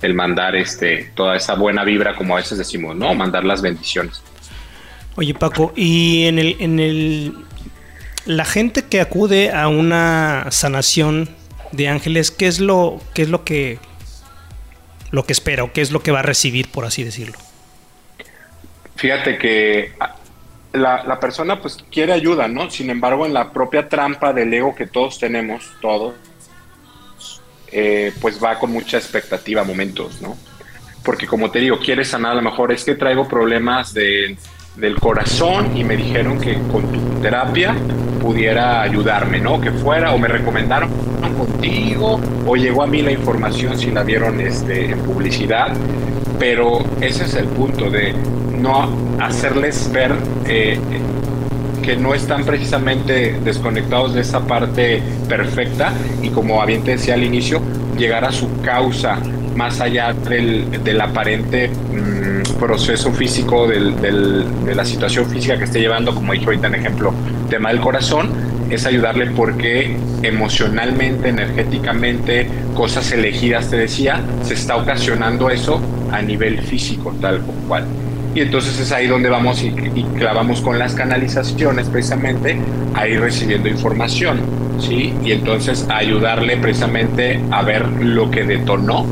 el 0.03 0.15
mandar 0.15 0.57
este, 0.57 1.13
toda 1.15 1.37
esa 1.37 1.55
buena 1.55 1.85
vibra, 1.85 2.17
como 2.17 2.35
a 2.35 2.39
veces 2.39 2.59
decimos, 2.59 2.97
¿no? 2.97 3.15
Mandar 3.15 3.45
las 3.45 3.63
bendiciones. 3.63 4.21
Oye, 5.15 5.33
Paco, 5.33 5.73
y 5.77 6.27
en 6.27 6.81
el 6.81 7.46
la 8.27 8.45
gente 8.45 8.83
que 8.83 9.01
acude 9.01 9.53
a 9.53 9.69
una 9.69 10.47
sanación 10.51 11.29
de 11.73 11.89
ángeles, 11.89 12.31
¿qué 12.31 12.47
es 12.47 12.61
lo, 12.61 13.01
qué 13.15 13.23
es 13.23 13.29
lo 13.29 13.45
que 13.45 13.79
lo 15.13 15.25
que 15.25 15.33
espera 15.33 15.63
o 15.63 15.73
qué 15.73 15.81
es 15.81 15.93
lo 15.93 16.03
que 16.03 16.11
va 16.11 16.19
a 16.19 16.23
recibir, 16.23 16.69
por 16.69 16.85
así 16.85 17.05
decirlo? 17.05 17.39
Fíjate 18.97 19.39
que 19.39 19.93
la, 20.73 21.05
la, 21.05 21.21
persona 21.21 21.61
pues 21.61 21.79
quiere 21.91 22.13
ayuda, 22.13 22.49
¿no? 22.49 22.71
Sin 22.71 22.91
embargo, 22.91 23.25
en 23.25 23.33
la 23.33 23.53
propia 23.53 23.89
trampa 23.89 24.33
del 24.33 24.53
ego 24.53 24.75
que 24.75 24.87
todos 24.87 25.19
tenemos, 25.19 25.73
todos, 25.81 26.15
eh, 27.69 28.13
pues 28.21 28.43
va 28.43 28.59
con 28.59 28.73
mucha 28.73 28.97
expectativa 28.97 29.63
momentos, 29.65 30.21
¿no? 30.21 30.37
Porque 31.05 31.27
como 31.27 31.51
te 31.51 31.61
digo, 31.61 31.79
quiere 31.79 32.05
sanar, 32.05 32.33
a 32.33 32.37
lo 32.37 32.43
mejor 32.43 32.73
es 32.73 32.85
que 32.85 32.95
traigo 32.95 33.29
problemas 33.29 33.95
de, 33.95 34.37
del 34.77 34.97
corazón 34.97 35.77
y 35.77 35.85
me 35.85 35.97
dijeron 35.97 36.39
que 36.39 36.55
con 36.71 36.91
tu 36.93 37.01
terapia 37.23 37.75
pudiera 38.21 38.83
ayudarme, 38.83 39.41
¿no? 39.41 39.61
Que 39.61 39.71
fuera, 39.71 40.13
o 40.13 40.19
me 40.19 40.29
recomendaron 40.29 40.91
contigo, 41.37 42.21
o 42.47 42.57
llegó 42.57 42.83
a 42.83 42.87
mí 42.87 43.03
la 43.03 43.13
información 43.13 43.79
si 43.79 43.91
la 43.91 44.03
vieron 44.03 44.41
este, 44.41 44.91
en 44.93 44.99
publicidad, 45.01 45.73
pero 46.39 46.85
ese 47.01 47.25
es 47.25 47.35
el 47.35 47.47
punto 47.47 47.91
de 47.91 48.15
no 48.61 48.89
hacerles 49.21 49.91
ver 49.93 50.13
eh, 50.47 50.79
que 51.83 51.97
no 51.97 52.15
están 52.15 52.45
precisamente 52.45 53.39
desconectados 53.45 54.15
de 54.15 54.23
esa 54.23 54.41
parte 54.41 55.03
perfecta 55.29 55.93
y 56.23 56.31
como 56.31 56.65
bien 56.67 56.83
te 56.83 56.93
decía 56.93 57.15
al 57.15 57.23
inicio, 57.23 57.61
llegar 57.97 58.25
a 58.25 58.33
su 58.33 58.61
causa 58.61 59.19
más 59.55 59.81
allá 59.81 60.13
del, 60.13 60.83
del 60.83 61.01
aparente 61.01 61.69
mmm, 61.69 62.36
proceso 62.55 63.13
físico 63.13 63.67
de 63.67 64.75
la 64.75 64.85
situación 64.85 65.29
física 65.29 65.59
que 65.59 65.65
esté 65.65 65.81
llevando, 65.81 66.15
como 66.15 66.33
dije 66.33 66.47
ahorita 66.47 66.69
en 66.69 66.75
ejemplo, 66.75 67.13
tema 67.49 67.71
del 67.71 67.81
corazón, 67.81 68.31
es 68.71 68.85
ayudarle 68.87 69.27
porque 69.31 69.97
emocionalmente, 70.23 71.29
energéticamente, 71.29 72.49
cosas 72.75 73.11
elegidas, 73.13 73.71
te 73.71 73.77
decía, 73.77 74.21
se 74.43 74.55
está 74.55 74.77
ocasionando 74.77 75.51
eso 75.51 75.81
a 76.11 76.21
nivel 76.23 76.61
físico, 76.63 77.15
tal 77.21 77.41
cual. 77.69 77.85
Y 78.35 78.41
entonces 78.41 78.79
es 78.79 78.93
ahí 78.93 79.07
donde 79.07 79.31
vamos 79.31 79.63
y, 79.63 79.69
y 79.95 80.05
clavamos 80.17 80.61
con 80.61 80.79
las 80.79 80.95
canalizaciones 80.95 81.89
precisamente 81.89 82.59
a 82.95 83.09
ir 83.09 83.21
recibiendo 83.21 83.69
información, 83.69 84.41
¿sí? 84.79 85.15
Y 85.25 85.33
entonces 85.33 85.87
ayudarle 85.89 86.57
precisamente 86.59 87.41
a 87.51 87.63
ver 87.63 87.87
lo 88.01 88.31
que 88.31 88.45
detonó 88.45 89.07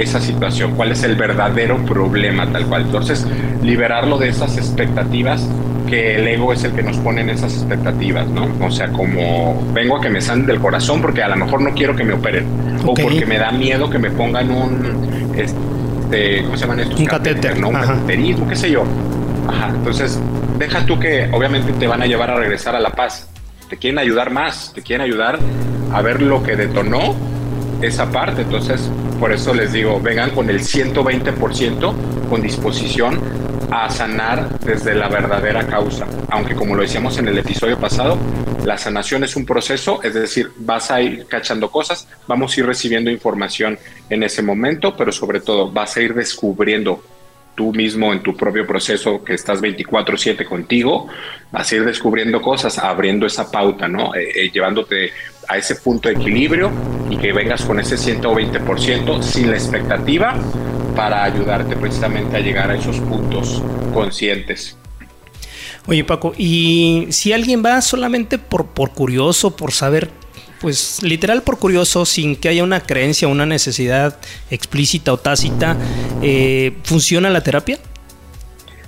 esa 0.00 0.20
situación, 0.20 0.74
cuál 0.74 0.92
es 0.92 1.02
el 1.02 1.16
verdadero 1.16 1.84
problema 1.84 2.50
tal 2.50 2.66
cual. 2.66 2.82
Entonces, 2.82 3.26
liberarlo 3.62 4.18
de 4.18 4.28
esas 4.28 4.56
expectativas 4.56 5.48
que 5.86 6.16
el 6.16 6.26
ego 6.28 6.52
es 6.52 6.64
el 6.64 6.72
que 6.72 6.82
nos 6.82 6.96
pone 6.98 7.20
en 7.20 7.30
esas 7.30 7.54
expectativas, 7.54 8.26
¿no? 8.28 8.48
O 8.60 8.70
sea, 8.70 8.88
como 8.88 9.62
vengo 9.72 9.96
a 9.96 10.00
que 10.00 10.10
me 10.10 10.20
salen 10.20 10.46
del 10.46 10.58
corazón 10.58 11.00
porque 11.00 11.22
a 11.22 11.28
lo 11.28 11.36
mejor 11.36 11.60
no 11.62 11.72
quiero 11.74 11.94
que 11.94 12.04
me 12.04 12.12
operen 12.14 12.46
okay. 12.84 13.04
o 13.04 13.08
porque 13.08 13.26
me 13.26 13.38
da 13.38 13.52
miedo 13.52 13.88
que 13.88 13.98
me 13.98 14.10
pongan 14.10 14.50
un, 14.50 15.32
este, 15.36 16.42
¿cómo 16.42 16.56
se 16.56 16.62
llaman 16.62 16.80
estos? 16.80 17.00
Un 17.00 17.06
catéter, 17.06 17.58
¿no? 17.58 17.68
Un 17.68 17.74
cateterismo, 17.74 18.48
qué 18.48 18.56
sé 18.56 18.70
yo. 18.70 18.84
Ajá, 19.48 19.68
entonces, 19.68 20.20
deja 20.58 20.84
tú 20.84 20.98
que 20.98 21.28
obviamente 21.32 21.72
te 21.72 21.86
van 21.86 22.02
a 22.02 22.06
llevar 22.06 22.30
a 22.30 22.36
regresar 22.36 22.74
a 22.74 22.80
la 22.80 22.90
paz. 22.90 23.28
Te 23.68 23.76
quieren 23.76 23.98
ayudar 23.98 24.30
más, 24.30 24.72
te 24.74 24.82
quieren 24.82 25.04
ayudar 25.04 25.38
a 25.92 26.02
ver 26.02 26.20
lo 26.20 26.42
que 26.42 26.56
detonó 26.56 27.14
esa 27.82 28.10
parte. 28.10 28.42
Entonces, 28.42 28.80
por 29.18 29.32
eso 29.32 29.54
les 29.54 29.72
digo, 29.72 30.00
vengan 30.00 30.30
con 30.30 30.50
el 30.50 30.60
120% 30.60 31.94
con 32.28 32.42
disposición 32.42 33.20
a 33.70 33.90
sanar 33.90 34.58
desde 34.60 34.94
la 34.94 35.08
verdadera 35.08 35.66
causa. 35.66 36.06
Aunque 36.30 36.54
como 36.54 36.74
lo 36.74 36.82
decíamos 36.82 37.18
en 37.18 37.28
el 37.28 37.38
episodio 37.38 37.78
pasado, 37.78 38.18
la 38.64 38.78
sanación 38.78 39.24
es 39.24 39.36
un 39.36 39.46
proceso, 39.46 40.02
es 40.02 40.14
decir, 40.14 40.50
vas 40.56 40.90
a 40.90 41.00
ir 41.00 41.26
cachando 41.26 41.70
cosas, 41.70 42.08
vamos 42.26 42.56
a 42.56 42.60
ir 42.60 42.66
recibiendo 42.66 43.10
información 43.10 43.78
en 44.10 44.22
ese 44.22 44.42
momento, 44.42 44.96
pero 44.96 45.12
sobre 45.12 45.40
todo 45.40 45.70
vas 45.70 45.96
a 45.96 46.00
ir 46.00 46.14
descubriendo 46.14 47.02
tú 47.56 47.72
mismo 47.72 48.12
en 48.12 48.22
tu 48.22 48.36
propio 48.36 48.66
proceso 48.66 49.24
que 49.24 49.34
estás 49.34 49.60
24/7 49.60 50.44
contigo, 50.44 51.08
vas 51.50 51.72
a 51.72 51.76
ir 51.76 51.84
descubriendo 51.84 52.40
cosas, 52.40 52.78
abriendo 52.78 53.26
esa 53.26 53.50
pauta, 53.50 53.88
¿no? 53.88 54.14
Eh, 54.14 54.28
eh, 54.34 54.50
llevándote 54.52 55.10
a 55.48 55.56
ese 55.56 55.76
punto 55.76 56.08
de 56.08 56.14
equilibrio 56.14 56.70
y 57.10 57.16
que 57.16 57.32
vengas 57.32 57.64
con 57.64 57.80
ese 57.80 57.96
120% 57.96 59.22
sin 59.22 59.50
la 59.50 59.56
expectativa 59.56 60.36
para 60.94 61.24
ayudarte 61.24 61.76
precisamente 61.76 62.36
a 62.36 62.40
llegar 62.40 62.70
a 62.70 62.76
esos 62.76 62.98
puntos 63.00 63.62
conscientes. 63.92 64.76
Oye 65.86 66.02
Paco, 66.04 66.34
y 66.36 67.06
si 67.10 67.32
alguien 67.32 67.62
va 67.64 67.80
solamente 67.80 68.38
por, 68.38 68.66
por 68.66 68.90
curioso, 68.90 69.56
por 69.56 69.72
saber, 69.72 70.10
pues 70.66 71.00
literal 71.00 71.44
por 71.44 71.60
curioso, 71.60 72.04
sin 72.04 72.34
que 72.34 72.48
haya 72.48 72.64
una 72.64 72.80
creencia, 72.80 73.28
una 73.28 73.46
necesidad 73.46 74.16
explícita 74.50 75.12
o 75.12 75.16
tácita, 75.16 75.76
eh, 76.22 76.72
¿funciona 76.82 77.30
la 77.30 77.40
terapia? 77.40 77.78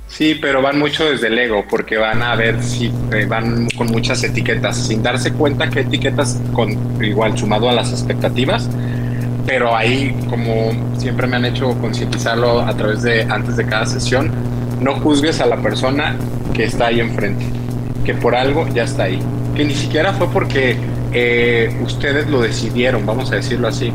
Sí, 0.09 0.37
pero 0.41 0.61
van 0.61 0.77
mucho 0.77 1.09
desde 1.09 1.29
el 1.29 1.38
ego, 1.38 1.64
porque 1.71 1.97
van 1.97 2.21
a 2.21 2.35
ver 2.35 2.61
si 2.64 2.91
eh, 3.12 3.27
van 3.29 3.69
con 3.77 3.87
muchas 3.93 4.25
etiquetas, 4.25 4.88
sin 4.88 5.05
darse 5.05 5.33
cuenta 5.33 5.71
que 5.71 5.83
etiquetas 5.83 6.41
con 6.53 7.01
igual 7.01 7.38
sumado 7.38 7.71
a 7.71 7.73
las 7.73 7.93
expectativas, 7.93 8.69
pero 9.47 9.77
ahí 9.77 10.17
como 10.29 10.73
siempre 10.99 11.29
me 11.29 11.37
han 11.37 11.45
hecho 11.45 11.79
concientizarlo 11.81 12.62
a 12.62 12.77
través 12.77 13.03
de 13.03 13.23
antes 13.23 13.57
de 13.57 13.64
cada 13.64 13.87
sesión, 13.87 14.33
no 14.81 14.97
juzgues 14.97 15.41
a 15.41 15.47
la 15.47 15.62
persona 15.62 16.17
que 16.55 16.64
está 16.64 16.87
ahí 16.87 16.99
enfrente, 16.99 17.45
que 18.05 18.14
por 18.14 18.35
algo 18.35 18.67
ya 18.67 18.83
está 18.83 19.05
ahí, 19.05 19.21
que 19.55 19.64
ni 19.64 19.77
siquiera 19.77 20.12
fue 20.12 20.29
porque 20.33 20.77
eh, 21.12 21.75
ustedes 21.83 22.29
lo 22.29 22.40
decidieron, 22.40 23.07
vamos 23.07 23.33
a 23.33 23.37
decirlo 23.37 23.68
así. 23.68 23.92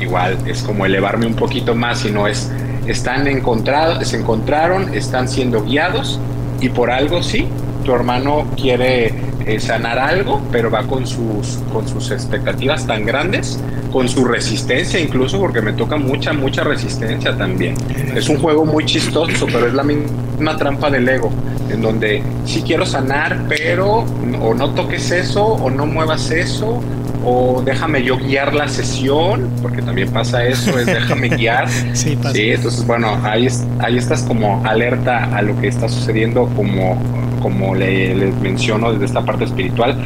Igual 0.00 0.38
es 0.46 0.62
como 0.62 0.84
elevarme 0.84 1.26
un 1.26 1.34
poquito 1.34 1.74
más, 1.74 2.04
y 2.04 2.10
no 2.10 2.26
es 2.26 2.50
están 2.86 3.26
encontrados, 3.26 4.06
se 4.06 4.16
encontraron, 4.16 4.94
están 4.94 5.28
siendo 5.28 5.64
guiados 5.64 6.20
y 6.60 6.68
por 6.68 6.90
algo 6.90 7.22
sí, 7.22 7.48
tu 7.84 7.92
hermano 7.92 8.46
quiere 8.56 9.12
eh, 9.46 9.60
sanar 9.60 9.96
algo, 9.98 10.42
pero 10.50 10.72
va 10.72 10.82
con 10.82 11.06
sus, 11.06 11.60
con 11.72 11.86
sus 11.86 12.10
expectativas 12.10 12.84
tan 12.84 13.06
grandes, 13.06 13.60
con 13.92 14.08
su 14.08 14.24
resistencia 14.24 14.98
incluso, 14.98 15.38
porque 15.38 15.62
me 15.62 15.72
toca 15.72 15.96
mucha, 15.96 16.32
mucha 16.32 16.64
resistencia 16.64 17.36
también. 17.36 17.76
Es 18.16 18.28
un 18.28 18.38
juego 18.38 18.64
muy 18.64 18.84
chistoso, 18.84 19.46
pero 19.46 19.68
es 19.68 19.74
la 19.74 19.84
misma 19.84 20.56
trampa 20.56 20.90
del 20.90 21.08
ego, 21.08 21.30
en 21.70 21.80
donde 21.80 22.24
sí 22.44 22.62
quiero 22.66 22.84
sanar, 22.84 23.44
pero 23.48 24.04
o 24.40 24.52
no 24.52 24.70
toques 24.70 25.12
eso, 25.12 25.44
o 25.44 25.70
no 25.70 25.86
muevas 25.86 26.28
eso, 26.32 26.82
o 27.24 27.62
déjame 27.64 28.02
yo 28.02 28.16
guiar 28.18 28.52
la 28.52 28.68
sesión, 28.68 29.50
porque 29.62 29.80
también 29.80 30.10
pasa 30.10 30.44
eso, 30.44 30.78
es 30.78 30.86
déjame 30.86 31.28
guiar. 31.28 31.68
Sí, 31.92 32.16
pasa. 32.16 32.34
Sí, 32.34 32.50
entonces 32.50 32.86
bueno, 32.86 33.18
ahí, 33.22 33.48
ahí 33.78 33.96
estás 33.96 34.22
como 34.22 34.64
alerta 34.66 35.24
a 35.36 35.42
lo 35.42 35.58
que 35.60 35.68
está 35.68 35.88
sucediendo 35.88 36.48
como, 36.56 36.98
como 37.46 37.76
le- 37.76 38.12
les 38.16 38.34
menciono 38.40 38.90
desde 38.92 39.04
esta 39.04 39.24
parte 39.24 39.44
espiritual, 39.44 39.96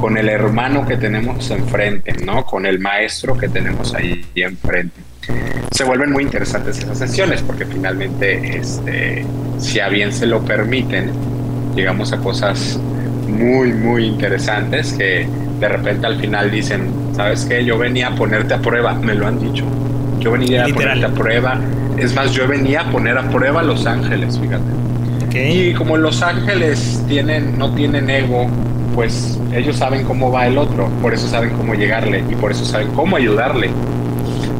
con 0.00 0.16
el 0.16 0.30
hermano 0.30 0.86
que 0.86 0.96
tenemos 0.96 1.50
enfrente, 1.50 2.14
¿no? 2.24 2.46
Con 2.46 2.64
el 2.64 2.78
maestro 2.78 3.36
que 3.36 3.46
tenemos 3.46 3.94
ahí 3.94 4.24
enfrente. 4.36 4.98
Se 5.70 5.84
vuelven 5.84 6.12
muy 6.12 6.22
interesantes 6.22 6.78
esas 6.78 6.96
sesiones 6.98 7.42
porque 7.42 7.66
finalmente, 7.66 8.56
este, 8.56 9.22
si 9.58 9.80
a 9.80 9.88
bien 9.90 10.14
se 10.14 10.24
lo 10.26 10.40
permiten, 10.40 11.10
llegamos 11.76 12.14
a 12.14 12.16
cosas 12.20 12.80
muy, 13.28 13.74
muy 13.74 14.06
interesantes 14.06 14.94
que 14.94 15.28
de 15.60 15.68
repente 15.68 16.06
al 16.06 16.18
final 16.18 16.50
dicen, 16.50 16.90
¿sabes 17.14 17.44
qué? 17.44 17.66
Yo 17.66 17.76
venía 17.76 18.08
a 18.08 18.14
ponerte 18.14 18.54
a 18.54 18.58
prueba, 18.62 18.94
me 18.94 19.14
lo 19.14 19.26
han 19.26 19.38
dicho. 19.38 19.66
Yo 20.20 20.32
venía 20.32 20.64
Literal. 20.66 20.70
a 20.70 20.74
ponerte 20.74 21.04
a 21.04 21.22
prueba. 21.22 21.60
Es 21.98 22.14
más, 22.14 22.32
yo 22.32 22.48
venía 22.48 22.80
a 22.80 22.90
poner 22.90 23.18
a 23.18 23.28
prueba 23.28 23.60
a 23.60 23.64
Los 23.64 23.84
Ángeles, 23.84 24.38
fíjate. 24.40 24.64
Ok. 25.28 25.34
Y 25.34 25.74
como 25.74 25.98
Los 25.98 26.22
Ángeles 26.22 27.04
tienen, 27.06 27.58
no 27.58 27.74
tienen 27.74 28.08
ego, 28.08 28.48
pues 28.94 29.38
ellos 29.52 29.76
saben 29.76 30.04
cómo 30.04 30.32
va 30.32 30.46
el 30.46 30.56
otro, 30.56 30.88
por 31.02 31.12
eso 31.12 31.28
saben 31.28 31.50
cómo 31.50 31.74
llegarle 31.74 32.24
y 32.30 32.34
por 32.34 32.50
eso 32.50 32.64
saben 32.64 32.88
cómo 32.92 33.16
ayudarle. 33.16 33.70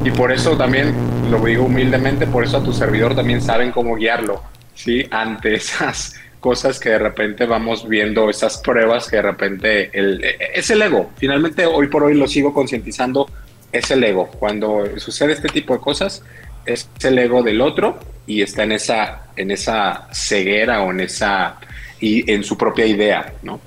Y 0.05 0.11
por 0.11 0.31
eso 0.31 0.57
también, 0.59 0.95
lo 1.31 1.43
digo 1.45 1.65
humildemente, 1.65 2.27
por 2.27 2.45
eso 2.45 2.59
a 2.59 2.63
tu 2.63 2.75
servidor 2.75 3.17
también 3.17 3.41
saben 3.41 3.73
cómo 3.73 3.97
guiarlo, 3.97 4.43
¿sí? 4.75 5.07
Ante 5.11 5.55
esas 5.57 6.15
cosas 6.39 6.79
que 6.79 6.91
de 6.91 6.99
repente 6.99 7.47
vamos 7.47 7.89
viendo, 7.89 8.29
esas 8.29 8.59
pruebas 8.59 9.09
que 9.09 9.17
de 9.17 9.23
repente 9.23 9.91
el, 9.99 10.23
es 10.55 10.69
el 10.71 10.83
ego. 10.83 11.11
Finalmente, 11.17 11.65
hoy 11.65 11.89
por 11.89 12.05
hoy 12.05 12.15
lo 12.15 12.29
sigo 12.29 12.53
concientizando, 12.53 13.27
es 13.73 13.91
el 13.91 14.05
ego. 14.05 14.27
Cuando 14.39 14.85
sucede 14.99 15.33
este 15.33 15.49
tipo 15.49 15.73
de 15.73 15.81
cosas, 15.81 16.23
es 16.73 16.89
el 17.03 17.19
ego 17.19 17.43
del 17.43 17.61
otro 17.61 17.99
y 18.27 18.43
está 18.43 18.63
en 18.65 18.73
esa, 18.73 19.23
en 19.37 19.51
esa 19.51 20.09
ceguera 20.13 20.83
o 20.83 20.91
en 20.91 21.01
esa 21.01 21.57
y 22.01 22.31
en 22.31 22.45
su 22.45 22.57
propia 22.57 22.87
idea, 22.87 23.33
¿no? 23.43 23.61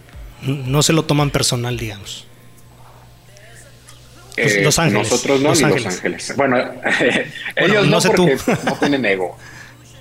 No 0.43 0.81
se 0.83 0.93
lo 0.93 1.03
toman 1.03 1.29
personal, 1.31 1.77
digamos. 1.77 2.25
Los- 4.37 4.51
Eh, 4.51 4.63
Los 4.63 4.79
Ángeles. 4.79 5.11
Nosotros 5.11 5.41
no, 5.41 5.49
Los 5.49 5.59
ni 5.59 5.65
Ángeles. 5.65 5.85
Los 5.85 5.95
Ángeles. 5.97 6.33
Bueno, 6.37 6.57
ellos 7.55 7.85
no 7.85 7.91
no, 7.91 8.01
sé 8.01 8.09
tú. 8.11 8.29
porque 8.45 8.61
no 8.65 8.73
tienen 8.75 9.05
ego. 9.05 9.37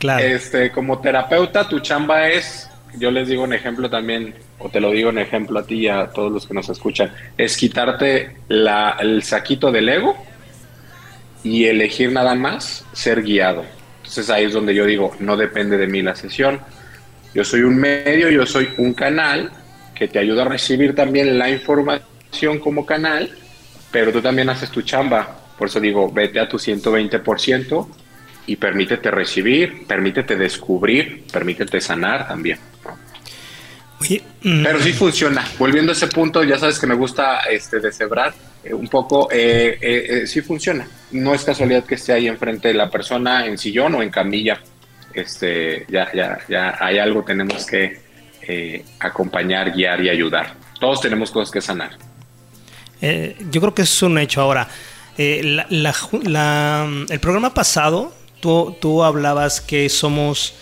Claro. 0.01 0.25
Este, 0.25 0.71
como 0.73 0.99
terapeuta, 1.01 1.69
tu 1.69 1.81
chamba 1.81 2.27
es, 2.31 2.71
yo 2.99 3.11
les 3.11 3.29
digo 3.29 3.43
un 3.43 3.53
ejemplo 3.53 3.91
también, 3.91 4.35
o 4.59 4.71
te 4.71 4.81
lo 4.81 4.93
digo 4.93 5.11
en 5.11 5.19
ejemplo 5.19 5.59
a 5.59 5.67
ti 5.67 5.81
y 5.81 5.89
a 5.89 6.07
todos 6.07 6.33
los 6.33 6.47
que 6.47 6.55
nos 6.55 6.71
escuchan, 6.71 7.13
es 7.37 7.55
quitarte 7.59 8.35
la, 8.49 8.97
el 8.99 9.23
saquito 9.23 9.71
del 9.71 9.91
ego 9.91 10.17
y 11.43 11.65
elegir 11.67 12.13
nada 12.13 12.35
más 12.35 12.85
ser 12.93 13.23
guiado. 13.23 13.65
Entonces 13.99 14.31
ahí 14.31 14.45
es 14.45 14.53
donde 14.53 14.75
yo 14.75 14.85
digo, 14.87 15.15
no 15.21 15.37
depende 15.37 15.77
de 15.77 15.87
mí 15.87 16.03
la 16.03 16.15
sesión. 16.15 16.61
Yo 17.35 17.45
soy 17.45 17.61
un 17.61 17.77
medio, 17.77 18.29
yo 18.29 18.45
soy 18.45 18.71
un 18.79 18.93
canal 18.93 19.51
que 19.95 20.09
te 20.09 20.19
ayuda 20.19 20.43
a 20.43 20.49
recibir 20.49 20.95
también 20.95 21.39
la 21.39 21.49
información 21.49 22.59
como 22.59 22.85
canal, 22.85 23.31
pero 23.91 24.13
tú 24.13 24.21
también 24.21 24.49
haces 24.49 24.71
tu 24.71 24.83
chamba. 24.83 25.37
Por 25.59 25.69
eso 25.69 25.79
digo, 25.79 26.11
vete 26.11 26.41
a 26.41 26.49
tu 26.49 26.57
120% 26.57 27.87
y 28.47 28.57
permítete 28.57 29.11
recibir, 29.11 29.87
permítete 29.87 30.37
descubrir, 30.37 31.25
permítete 31.31 31.81
sanar 31.81 32.27
también. 32.27 32.59
Mm, 34.43 34.63
Pero 34.65 34.81
sí 34.81 34.93
funciona. 34.93 35.45
Volviendo 35.59 35.93
a 35.93 35.95
ese 35.95 36.07
punto, 36.09 36.43
ya 36.43 36.59
sabes 36.59 36.79
que 36.79 36.87
me 36.87 36.95
gusta 36.95 37.41
este, 37.51 37.81
deshebrar 37.81 38.33
eh, 38.65 38.73
un 38.75 38.89
poco. 38.89 39.29
eh, 39.31 39.79
eh, 39.81 40.27
sí 40.27 40.41
funciona. 40.41 40.87
No 41.13 41.35
es 41.35 41.45
casualidad 41.45 41.85
que 41.85 41.95
esté 41.97 42.13
ahí 42.13 42.27
enfrente 42.27 42.69
de 42.69 42.75
la 42.75 42.89
persona 42.91 43.47
en 43.47 43.59
sillón 43.59 43.95
o 43.95 44.03
en 44.03 44.11
camilla. 44.11 44.61
Este, 45.13 45.87
ya, 45.89 46.11
ya, 46.15 46.39
ya 46.49 46.77
hay 46.81 46.99
algo 46.99 47.25
tenemos 47.25 47.67
que 47.67 48.01
acompañar, 48.99 49.71
guiar 49.73 50.03
y 50.05 50.09
ayudar. 50.09 50.55
Todos 50.81 51.01
tenemos 51.01 51.31
cosas 51.31 51.53
que 51.53 51.61
sanar. 51.61 51.97
yo 53.01 53.61
creo 53.61 53.75
que 53.75 53.83
eso 53.83 54.07
es 54.07 54.11
un 54.11 54.19
hecho. 54.19 54.41
Ahora, 54.41 54.67
la- 55.17 55.67
la 55.71 55.93
ju- 55.93 56.23
la- 56.25 56.89
el 57.09 57.21
programa 57.21 57.55
pasado, 57.55 58.13
tú, 58.41 58.77
tú 58.81 59.05
hablabas 59.05 59.61
que 59.61 59.89
somos 59.89 60.55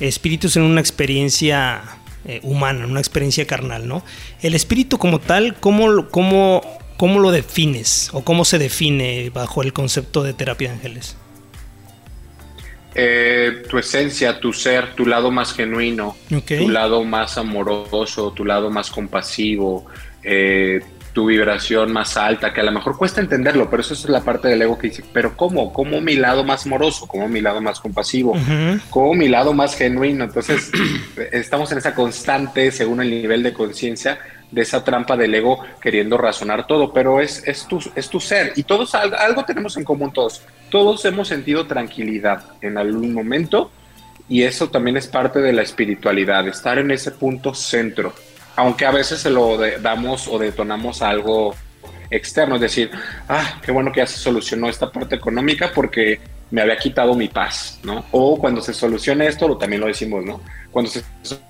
espíritus 0.00 0.56
en 0.56 0.62
una 0.64 0.80
experiencia 0.80 1.80
eh, 2.26 2.40
humana, 2.42 2.84
en 2.84 2.90
una 2.90 3.00
experiencia 3.00 3.46
carnal, 3.46 3.88
¿no? 3.88 4.04
El 4.42 4.54
espíritu 4.54 4.98
como 4.98 5.18
tal, 5.18 5.54
¿cómo, 5.60 5.88
lo- 5.88 6.10
cómo, 6.10 6.62
¿cómo 6.96 7.18
lo 7.20 7.30
defines? 7.30 8.10
¿O 8.12 8.22
cómo 8.24 8.44
se 8.44 8.58
define 8.58 9.30
bajo 9.30 9.62
el 9.62 9.72
concepto 9.72 10.22
de 10.22 10.32
terapia 10.34 10.68
de 10.68 10.74
ángeles? 10.76 11.16
Eh, 12.94 13.62
tu 13.70 13.78
esencia, 13.78 14.38
tu 14.38 14.52
ser, 14.52 14.94
tu 14.94 15.06
lado 15.06 15.30
más 15.30 15.54
genuino, 15.54 16.14
tu 16.58 16.68
lado 16.68 17.04
más 17.04 17.38
amoroso, 17.38 18.32
tu 18.32 18.44
lado 18.44 18.68
más 18.70 18.90
compasivo, 18.90 19.86
eh, 20.22 20.80
tu 21.12 21.26
vibración 21.26 21.92
más 21.92 22.16
alta, 22.16 22.52
que 22.52 22.60
a 22.60 22.64
lo 22.64 22.72
mejor 22.72 22.96
cuesta 22.96 23.20
entenderlo, 23.20 23.68
pero 23.68 23.82
eso 23.82 23.94
es 23.94 24.08
la 24.08 24.22
parte 24.22 24.48
del 24.48 24.62
ego 24.62 24.78
que 24.78 24.88
dice, 24.88 25.04
pero 25.12 25.36
¿cómo? 25.36 25.72
¿Cómo 25.72 26.00
mi 26.00 26.16
lado 26.16 26.42
más 26.44 26.64
amoroso? 26.66 27.06
¿Cómo 27.06 27.28
mi 27.28 27.40
lado 27.40 27.60
más 27.60 27.80
compasivo? 27.80 28.32
Ujú. 28.32 28.80
¿Cómo 28.90 29.14
mi 29.14 29.28
lado 29.28 29.52
más 29.52 29.76
genuino? 29.76 30.24
Entonces, 30.24 30.70
estamos 31.32 31.70
en 31.72 31.78
esa 31.78 31.94
constante, 31.94 32.70
según 32.70 33.02
el 33.02 33.10
nivel 33.10 33.42
de 33.42 33.52
conciencia, 33.52 34.18
de 34.50 34.62
esa 34.62 34.84
trampa 34.84 35.16
del 35.16 35.34
ego 35.34 35.60
queriendo 35.80 36.18
razonar 36.18 36.66
todo, 36.66 36.92
pero 36.92 37.20
es, 37.20 37.42
es, 37.46 37.66
tu, 37.66 37.80
es 37.94 38.08
tu 38.08 38.20
ser 38.20 38.52
y 38.54 38.62
todos 38.62 38.94
algo, 38.94 39.16
algo 39.16 39.44
tenemos 39.44 39.76
en 39.76 39.84
común 39.84 40.12
todos. 40.12 40.42
Todos 40.70 41.04
hemos 41.04 41.28
sentido 41.28 41.66
tranquilidad 41.66 42.44
en 42.60 42.78
algún 42.78 43.12
momento 43.14 43.70
y 44.28 44.42
eso 44.42 44.68
también 44.70 44.96
es 44.96 45.06
parte 45.06 45.40
de 45.40 45.52
la 45.52 45.62
espiritualidad, 45.62 46.46
estar 46.48 46.78
en 46.78 46.90
ese 46.90 47.10
punto 47.10 47.54
centro, 47.54 48.14
aunque 48.56 48.86
a 48.86 48.90
veces 48.90 49.20
se 49.20 49.30
lo 49.30 49.58
damos 49.80 50.28
o 50.28 50.38
detonamos 50.38 51.02
a 51.02 51.08
algo 51.08 51.54
externo, 52.10 52.56
es 52.56 52.60
decir, 52.60 52.90
ah, 53.28 53.60
qué 53.62 53.72
bueno 53.72 53.90
que 53.90 54.00
ya 54.00 54.06
se 54.06 54.18
solucionó 54.18 54.68
esta 54.68 54.90
parte 54.90 55.14
económica 55.14 55.70
porque 55.74 56.20
me 56.50 56.60
había 56.60 56.76
quitado 56.76 57.14
mi 57.14 57.28
paz, 57.28 57.80
¿no? 57.82 58.04
O 58.10 58.38
cuando 58.38 58.60
se 58.60 58.74
solucione 58.74 59.26
esto, 59.26 59.48
lo, 59.48 59.56
también 59.56 59.80
lo 59.80 59.86
decimos, 59.86 60.22
¿no? 60.24 60.42
Cuando 60.70 60.90
se 60.90 61.02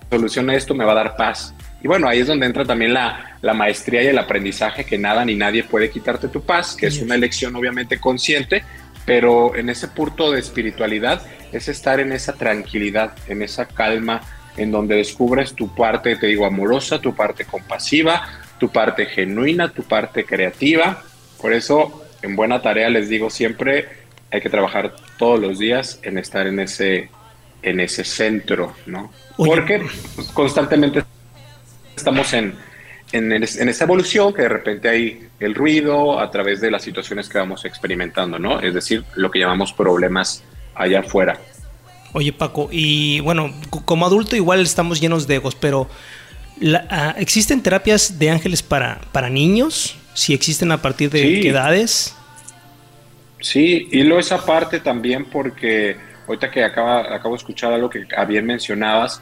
solucione 0.09 0.55
esto 0.55 0.75
me 0.75 0.85
va 0.85 0.93
a 0.93 0.97
dar 0.97 1.17
paz. 1.17 1.53
Y 1.83 1.89
bueno, 1.89 2.09
ahí 2.09 2.21
es 2.21 2.29
donde 2.29 2.47
entra 2.47 2.65
también 2.65 2.95
la, 2.95 3.37
la 3.43 3.55
maestría 3.55 4.03
y 4.05 4.07
el 4.07 4.19
aprendizaje, 4.19 4.85
que 4.85 4.99
nada 4.99 5.25
ni 5.25 5.35
nadie 5.35 5.65
puede 5.65 5.91
quitarte 5.91 6.29
tu 6.29 6.43
paz, 6.43 6.77
que 6.77 6.87
es 6.87 7.03
una 7.03 7.17
elección 7.17 7.57
obviamente 7.57 7.99
consciente, 7.99 8.63
pero 9.05 9.57
en 9.57 9.69
ese 9.69 9.89
punto 9.89 10.31
de 10.31 10.39
espiritualidad 10.39 11.23
es 11.51 11.67
estar 11.67 11.99
en 11.99 12.13
esa 12.13 12.35
tranquilidad, 12.35 13.17
en 13.27 13.43
esa 13.43 13.67
calma, 13.67 14.21
en 14.57 14.71
donde 14.71 14.97
descubres 14.97 15.55
tu 15.55 15.75
parte, 15.75 16.17
te 16.17 16.27
digo, 16.27 16.47
amorosa, 16.47 17.01
tu 17.01 17.15
parte 17.15 17.45
compasiva, 17.45 18.23
tu 18.59 18.69
parte 18.71 19.07
genuina, 19.07 19.71
tu 19.71 19.83
parte 19.83 20.25
creativa. 20.25 21.03
Por 21.41 21.53
eso, 21.53 22.05
en 22.23 22.37
buena 22.37 22.61
tarea 22.63 22.89
les 22.91 23.09
digo 23.09 23.31
siempre, 23.31 23.89
hay 24.31 24.41
que 24.41 24.51
trabajar 24.51 24.95
todos 25.19 25.41
los 25.41 25.59
días 25.59 26.01
en 26.03 26.19
estar 26.19 26.47
en 26.47 26.61
ese, 26.61 27.09
en 27.63 27.81
ese 27.81 28.05
centro, 28.05 28.75
¿no? 28.87 29.13
Oye. 29.37 29.51
Porque 29.51 29.83
constantemente 30.33 31.03
estamos 31.97 32.33
en, 32.33 32.55
en, 33.13 33.33
en 33.33 33.69
esa 33.69 33.85
evolución 33.85 34.33
que 34.33 34.43
de 34.43 34.49
repente 34.49 34.89
hay 34.89 35.29
el 35.41 35.55
ruido 35.55 36.21
a 36.21 36.31
través 36.31 36.61
de 36.61 36.71
las 36.71 36.83
situaciones 36.83 37.29
que 37.29 37.39
vamos 37.39 37.65
experimentando, 37.65 38.39
¿no? 38.39 38.61
Es 38.61 38.75
decir, 38.75 39.05
lo 39.17 39.31
que 39.31 39.39
llamamos 39.41 39.73
problemas 39.73 40.45
allá 40.75 41.01
afuera. 41.01 41.39
Oye 42.13 42.33
Paco, 42.33 42.69
y 42.71 43.21
bueno, 43.21 43.53
como 43.71 44.05
adulto 44.07 44.37
igual 44.37 44.61
estamos 44.61 45.01
llenos 45.01 45.27
de 45.27 45.37
egos, 45.37 45.55
pero 45.55 45.89
la- 46.61 46.87
ah, 46.91 47.15
¿existen 47.19 47.63
terapias 47.63 48.19
de 48.19 48.31
ángeles 48.31 48.63
para, 48.63 49.01
para 49.13 49.31
niños? 49.31 49.97
Si 50.15 50.35
existen 50.35 50.73
a 50.73 50.83
partir 50.83 51.09
de 51.11 51.23
Sí. 51.23 51.41
qué 51.41 51.49
edades? 51.49 52.15
Sí, 53.41 53.89
y 53.91 54.03
lo 54.03 54.19
esa 54.19 54.45
parte 54.45 54.79
también 54.81 55.25
porque 55.25 55.97
ahorita 56.29 56.51
que 56.51 56.63
acaba, 56.63 57.15
acabo 57.15 57.35
de 57.35 57.39
escuchar 57.39 57.73
algo 57.73 57.91
que 57.91 58.07
bien 58.29 58.47
mencionabas, 58.47 59.21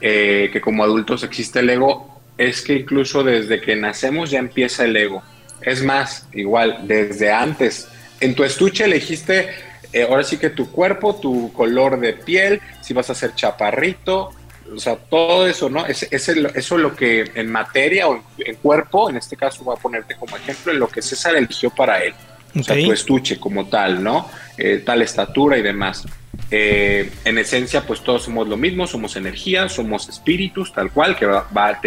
eh, 0.00 0.50
que 0.52 0.60
como 0.60 0.82
adultos 0.82 1.22
existe 1.22 1.60
el 1.60 1.70
ego, 1.70 2.20
es 2.36 2.60
que 2.62 2.74
incluso 2.74 3.22
desde 3.22 3.60
que 3.60 3.76
nacemos 3.76 4.30
ya 4.30 4.40
empieza 4.40 4.84
el 4.84 4.96
ego. 4.96 5.22
Es 5.62 5.82
más, 5.82 6.26
igual, 6.32 6.80
desde 6.88 7.32
antes. 7.32 7.88
En 8.20 8.34
tu 8.34 8.42
estuche 8.42 8.84
elegiste, 8.84 9.48
eh, 9.92 10.02
ahora 10.08 10.22
sí 10.22 10.38
que 10.38 10.50
tu 10.50 10.70
cuerpo, 10.70 11.16
tu 11.16 11.52
color 11.52 11.98
de 12.00 12.12
piel, 12.14 12.60
si 12.80 12.94
vas 12.94 13.10
a 13.10 13.14
ser 13.14 13.34
chaparrito, 13.34 14.30
o 14.74 14.78
sea, 14.78 14.96
todo 14.96 15.46
eso, 15.46 15.68
¿no? 15.68 15.84
Es, 15.86 16.04
es 16.10 16.28
el- 16.28 16.46
eso 16.54 16.76
es 16.76 16.80
lo 16.80 16.94
que 16.96 17.30
en 17.34 17.50
materia 17.50 18.08
o 18.08 18.22
en, 18.38 18.54
cuerpo, 18.56 19.10
en 19.10 19.16
este 19.16 19.36
caso 19.36 19.64
voy 19.64 19.76
a 19.76 19.80
ponerte 19.80 20.14
como 20.16 20.36
ejemplo, 20.36 20.72
en 20.72 20.78
lo 20.78 20.88
que 20.88 21.02
César 21.02 21.36
eligió 21.36 21.70
para 21.70 22.02
él. 22.02 22.14
O 22.58 22.62
sea, 22.62 22.74
tu 22.86 22.92
estuche 22.92 23.38
como 23.38 23.66
tal, 23.66 24.02
¿no? 24.02 24.28
Eh, 24.58 24.82
tal 24.84 25.02
estatura 25.02 25.56
y 25.58 25.62
demás. 25.62 26.04
Eh, 26.50 27.10
en 27.24 27.38
esencia, 27.38 27.82
pues 27.86 28.02
todos 28.02 28.24
somos 28.24 28.46
lo 28.48 28.56
mismo, 28.58 28.86
somos 28.86 29.16
energía, 29.16 29.68
somos 29.70 30.08
espíritus, 30.08 30.72
tal 30.72 30.90
cual, 30.90 31.16
que 31.16 31.24
va, 31.26 31.48
va 31.56 31.68
a, 31.68 31.80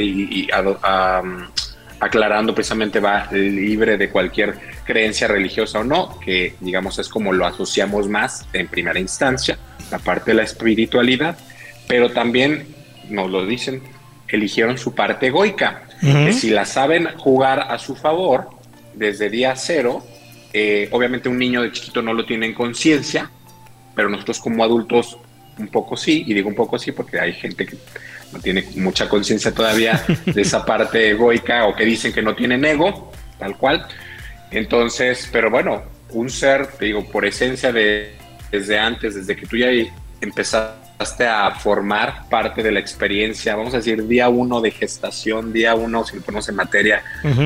a, 0.54 0.60
a, 0.84 1.24
aclarando 2.00 2.54
precisamente 2.54 3.00
va 3.00 3.30
libre 3.32 3.98
de 3.98 4.10
cualquier 4.10 4.56
creencia 4.84 5.28
religiosa 5.28 5.80
o 5.80 5.84
no, 5.84 6.20
que 6.20 6.56
digamos 6.60 7.00
es 7.00 7.10
como 7.10 7.34
lo 7.34 7.46
asociamos 7.46 8.08
más 8.08 8.46
en 8.54 8.68
primera 8.68 9.00
instancia, 9.00 9.58
la 9.92 10.00
parte 10.00 10.32
de 10.32 10.36
la 10.36 10.44
espiritualidad, 10.44 11.38
pero 11.88 12.12
también 12.12 12.68
nos 13.10 13.30
lo 13.30 13.46
dicen, 13.46 13.82
eligieron 14.28 14.78
su 14.78 14.94
parte 14.94 15.28
egoica, 15.28 15.84
que 16.02 16.34
si 16.34 16.50
la 16.50 16.66
saben 16.66 17.08
jugar 17.18 17.60
a 17.60 17.80
su 17.80 17.96
favor 17.96 18.50
desde 18.94 19.30
día 19.30 19.56
cero, 19.56 20.06
eh, 20.54 20.88
obviamente 20.92 21.30
un 21.30 21.38
niño 21.38 21.62
de 21.62 21.72
chiquito 21.72 22.02
no 22.02 22.14
lo 22.14 22.26
tiene 22.26 22.46
en 22.46 22.54
conciencia, 22.54 23.30
pero 23.96 24.10
nosotros 24.10 24.40
como 24.40 24.64
adultos 24.64 25.18
un 25.58 25.68
poco 25.70 25.96
sí, 25.96 26.24
y 26.28 26.34
digo 26.34 26.50
un 26.50 26.56
poco 26.56 26.78
sí 26.78 26.92
porque 26.92 27.20
hay 27.20 27.34
gente 27.34 27.66
que 27.66 27.78
no 28.32 28.40
tiene 28.40 28.66
mucha 28.76 29.08
conciencia 29.08 29.54
todavía 29.54 30.04
de 30.26 30.42
esa 30.42 30.66
parte 30.66 31.12
egoica 31.12 31.66
o 31.66 31.76
que 31.76 31.86
dicen 31.86 32.14
que 32.14 32.22
no 32.22 32.36
tienen 32.36 32.66
ego, 32.66 33.12
tal 33.40 33.58
cual. 33.58 33.88
Entonces, 34.52 35.30
pero 35.32 35.50
bueno, 35.50 35.84
un 36.12 36.30
ser, 36.30 36.68
te 36.68 36.86
digo, 36.86 37.06
por 37.06 37.26
esencia 37.26 37.72
de 37.72 38.16
desde 38.52 38.80
antes, 38.80 39.16
desde 39.16 39.36
que 39.36 39.46
tú 39.46 39.58
ya 39.58 39.68
empezaste 40.22 41.28
a 41.28 41.52
formar 41.52 42.30
parte 42.30 42.64
de 42.64 42.72
la 42.72 42.80
experiencia, 42.80 43.56
vamos 43.56 43.74
a 43.74 43.78
decir, 43.78 44.08
día 44.08 44.30
uno 44.30 44.62
de 44.62 44.72
gestación, 44.72 45.52
día 45.52 45.76
uno, 45.76 46.06
si 46.06 46.16
lo 46.16 46.22
ponemos 46.22 46.48
en 46.50 46.56
materia, 46.56 47.04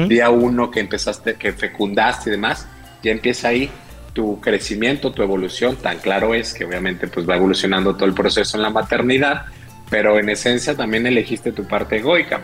día 0.07 0.29
uno 0.29 0.69
que 0.69 0.79
empezaste, 0.79 1.35
que 1.35 1.53
fecundaste 1.53 2.29
y 2.29 2.31
demás, 2.31 2.67
ya 3.01 3.11
empieza 3.11 3.47
ahí 3.49 3.71
tu 4.13 4.39
crecimiento, 4.39 5.11
tu 5.11 5.23
evolución, 5.23 5.77
tan 5.77 5.99
claro 5.99 6.33
es 6.33 6.53
que 6.53 6.65
obviamente 6.65 7.07
pues 7.07 7.27
va 7.27 7.37
evolucionando 7.37 7.95
todo 7.95 8.05
el 8.05 8.13
proceso 8.13 8.57
en 8.57 8.63
la 8.63 8.69
maternidad, 8.69 9.45
pero 9.89 10.19
en 10.19 10.29
esencia 10.29 10.75
también 10.75 11.07
elegiste 11.07 11.51
tu 11.51 11.67
parte 11.67 11.97
egoica. 11.97 12.41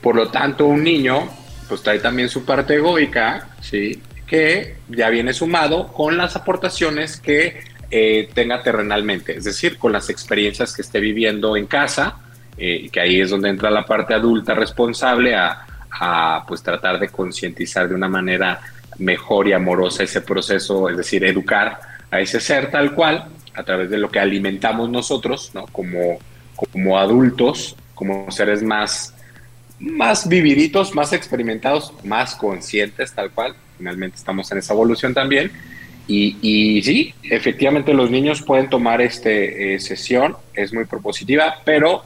Por 0.00 0.16
lo 0.16 0.28
tanto, 0.28 0.66
un 0.66 0.84
niño 0.84 1.28
pues 1.68 1.82
trae 1.82 1.98
también 1.98 2.28
su 2.28 2.44
parte 2.44 2.74
egoica, 2.74 3.48
¿sí? 3.60 4.00
que 4.26 4.76
ya 4.88 5.08
viene 5.08 5.32
sumado 5.32 5.88
con 5.92 6.16
las 6.16 6.36
aportaciones 6.36 7.20
que 7.20 7.60
eh, 7.90 8.28
tenga 8.34 8.62
terrenalmente, 8.62 9.36
es 9.36 9.44
decir, 9.44 9.78
con 9.78 9.92
las 9.92 10.10
experiencias 10.10 10.74
que 10.74 10.82
esté 10.82 10.98
viviendo 10.98 11.56
en 11.56 11.66
casa, 11.66 12.16
eh, 12.58 12.88
que 12.90 13.00
ahí 13.00 13.20
es 13.20 13.30
donde 13.30 13.48
entra 13.48 13.70
la 13.70 13.84
parte 13.84 14.14
adulta 14.14 14.54
responsable 14.54 15.36
a, 15.36 15.64
a 15.90 16.44
pues 16.46 16.62
tratar 16.62 16.98
de 16.98 17.08
concientizar 17.08 17.88
de 17.88 17.94
una 17.94 18.08
manera 18.08 18.60
mejor 18.98 19.46
y 19.46 19.52
amorosa 19.52 20.02
ese 20.02 20.20
proceso, 20.20 20.88
es 20.88 20.96
decir, 20.96 21.24
educar 21.24 21.78
a 22.10 22.20
ese 22.20 22.40
ser 22.40 22.70
tal 22.70 22.92
cual 22.94 23.26
a 23.54 23.62
través 23.62 23.90
de 23.90 23.98
lo 23.98 24.10
que 24.10 24.20
alimentamos 24.20 24.90
nosotros, 24.90 25.50
¿no? 25.54 25.66
Como, 25.66 26.18
como 26.56 26.98
adultos, 26.98 27.76
como 27.94 28.30
seres 28.30 28.62
más, 28.62 29.14
más 29.78 30.28
vividitos, 30.28 30.94
más 30.94 31.12
experimentados, 31.12 31.92
más 32.04 32.34
conscientes 32.34 33.12
tal 33.12 33.30
cual. 33.30 33.54
Finalmente 33.76 34.16
estamos 34.16 34.50
en 34.52 34.58
esa 34.58 34.72
evolución 34.72 35.12
también. 35.14 35.52
Y, 36.08 36.36
y 36.40 36.82
sí, 36.82 37.14
efectivamente 37.24 37.92
los 37.92 38.10
niños 38.10 38.42
pueden 38.42 38.70
tomar 38.70 39.00
este 39.00 39.74
eh, 39.74 39.80
sesión, 39.80 40.36
es 40.54 40.72
muy 40.72 40.84
propositiva, 40.84 41.56
pero 41.64 42.04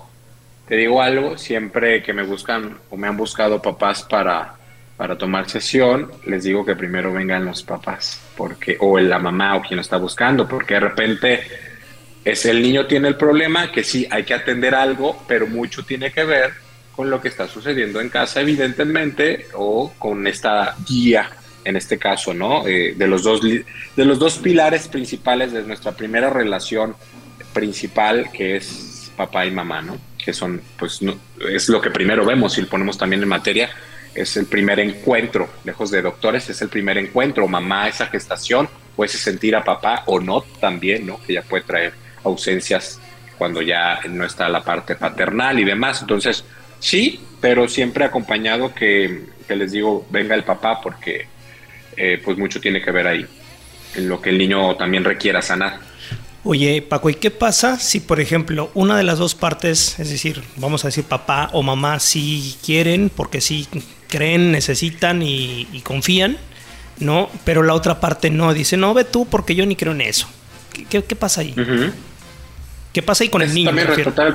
te 0.66 0.76
digo 0.76 1.02
algo, 1.02 1.36
siempre 1.36 2.02
que 2.02 2.14
me 2.14 2.22
buscan 2.22 2.78
o 2.88 2.96
me 2.96 3.08
han 3.08 3.16
buscado 3.16 3.60
papás 3.60 4.02
para, 4.04 4.54
para 4.96 5.18
tomar 5.18 5.50
sesión, 5.50 6.10
les 6.26 6.44
digo 6.44 6.64
que 6.64 6.76
primero 6.76 7.12
vengan 7.12 7.44
los 7.44 7.62
papás, 7.62 8.20
porque, 8.36 8.78
o 8.80 8.98
la 8.98 9.18
mamá 9.18 9.56
o 9.56 9.62
quien 9.62 9.76
lo 9.76 9.82
está 9.82 9.98
buscando, 9.98 10.48
porque 10.48 10.74
de 10.74 10.80
repente 10.80 11.40
es 12.24 12.44
el 12.44 12.62
niño 12.62 12.86
tiene 12.86 13.08
el 13.08 13.16
problema, 13.16 13.72
que 13.72 13.82
sí, 13.82 14.06
hay 14.10 14.24
que 14.24 14.34
atender 14.34 14.74
algo, 14.74 15.22
pero 15.26 15.46
mucho 15.46 15.84
tiene 15.84 16.12
que 16.12 16.24
ver 16.24 16.52
con 16.94 17.08
lo 17.08 17.20
que 17.20 17.28
está 17.28 17.48
sucediendo 17.48 18.00
en 18.00 18.10
casa, 18.10 18.40
evidentemente, 18.40 19.46
o 19.54 19.92
con 19.98 20.26
esta 20.26 20.76
guía, 20.86 21.30
en 21.64 21.76
este 21.76 21.98
caso, 21.98 22.34
¿no? 22.34 22.66
Eh, 22.66 22.94
de, 22.96 23.06
los 23.06 23.22
dos, 23.22 23.40
de 23.42 24.04
los 24.04 24.18
dos 24.18 24.38
pilares 24.38 24.88
principales 24.88 25.52
de 25.52 25.62
nuestra 25.62 25.92
primera 25.92 26.28
relación 26.28 26.94
principal, 27.52 28.30
que 28.32 28.56
es 28.56 29.10
papá 29.16 29.46
y 29.46 29.50
mamá, 29.50 29.80
¿no? 29.80 29.96
Que 30.22 30.32
son, 30.32 30.60
pues, 30.78 31.00
no, 31.00 31.18
es 31.48 31.68
lo 31.68 31.80
que 31.80 31.90
primero 31.90 32.24
vemos 32.24 32.58
y 32.58 32.62
lo 32.62 32.68
ponemos 32.68 32.98
también 32.98 33.22
en 33.22 33.28
materia, 33.28 33.70
es 34.14 34.36
el 34.36 34.46
primer 34.46 34.80
encuentro, 34.80 35.48
lejos 35.64 35.90
de 35.90 36.02
doctores, 36.02 36.50
es 36.50 36.60
el 36.60 36.68
primer 36.68 36.98
encuentro, 36.98 37.48
mamá, 37.48 37.88
esa 37.88 38.06
gestación, 38.06 38.68
ese 39.04 39.18
sentir 39.18 39.56
a 39.56 39.64
papá 39.64 40.02
o 40.06 40.20
no 40.20 40.42
también, 40.60 41.06
¿no? 41.06 41.20
Que 41.22 41.34
ya 41.34 41.42
puede 41.42 41.64
traer 41.64 41.92
ausencias 42.24 43.00
cuando 43.38 43.62
ya 43.62 44.00
no 44.08 44.24
está 44.24 44.48
la 44.48 44.62
parte 44.62 44.96
paternal 44.96 45.58
y 45.58 45.64
demás. 45.64 46.02
Entonces, 46.02 46.44
sí, 46.78 47.20
pero 47.40 47.68
siempre 47.68 48.04
acompañado 48.04 48.74
que, 48.74 49.24
que 49.48 49.56
les 49.56 49.72
digo, 49.72 50.06
venga 50.10 50.34
el 50.34 50.44
papá 50.44 50.80
porque 50.82 51.26
eh, 51.96 52.20
pues 52.24 52.38
mucho 52.38 52.60
tiene 52.60 52.82
que 52.82 52.90
ver 52.90 53.06
ahí, 53.06 53.26
en 53.94 54.08
lo 54.08 54.20
que 54.20 54.30
el 54.30 54.38
niño 54.38 54.76
también 54.76 55.04
requiera 55.04 55.42
sanar. 55.42 55.80
Oye, 56.42 56.80
Paco, 56.80 57.10
¿y 57.10 57.14
qué 57.14 57.30
pasa 57.30 57.78
si, 57.78 58.00
por 58.00 58.20
ejemplo, 58.20 58.70
una 58.72 58.96
de 58.96 59.02
las 59.02 59.18
dos 59.18 59.34
partes, 59.34 59.98
es 59.98 60.08
decir, 60.08 60.42
vamos 60.56 60.84
a 60.84 60.88
decir 60.88 61.04
papá 61.04 61.50
o 61.52 61.62
mamá, 61.62 61.98
sí 62.00 62.56
quieren, 62.64 63.10
porque 63.14 63.42
sí 63.42 63.68
creen, 64.08 64.50
necesitan 64.50 65.22
y, 65.22 65.68
y 65.72 65.80
confían, 65.80 66.38
¿no? 66.98 67.28
Pero 67.44 67.62
la 67.62 67.74
otra 67.74 68.00
parte 68.00 68.30
no, 68.30 68.54
dice, 68.54 68.78
no, 68.78 68.94
ve 68.94 69.04
tú, 69.04 69.26
porque 69.26 69.54
yo 69.54 69.66
ni 69.66 69.76
creo 69.76 69.92
en 69.92 70.00
eso. 70.00 70.28
¿Qué, 70.72 70.84
qué, 70.84 71.04
qué 71.04 71.16
pasa 71.16 71.42
ahí? 71.42 71.54
¿Qué 72.92 73.02
pasa 73.02 73.24
ahí 73.24 73.30
con 73.30 73.42
el 73.42 73.48
Es 73.48 73.54
niño? 73.54 73.68
También 73.68 73.88
respetar 73.88 74.26
el- 74.28 74.34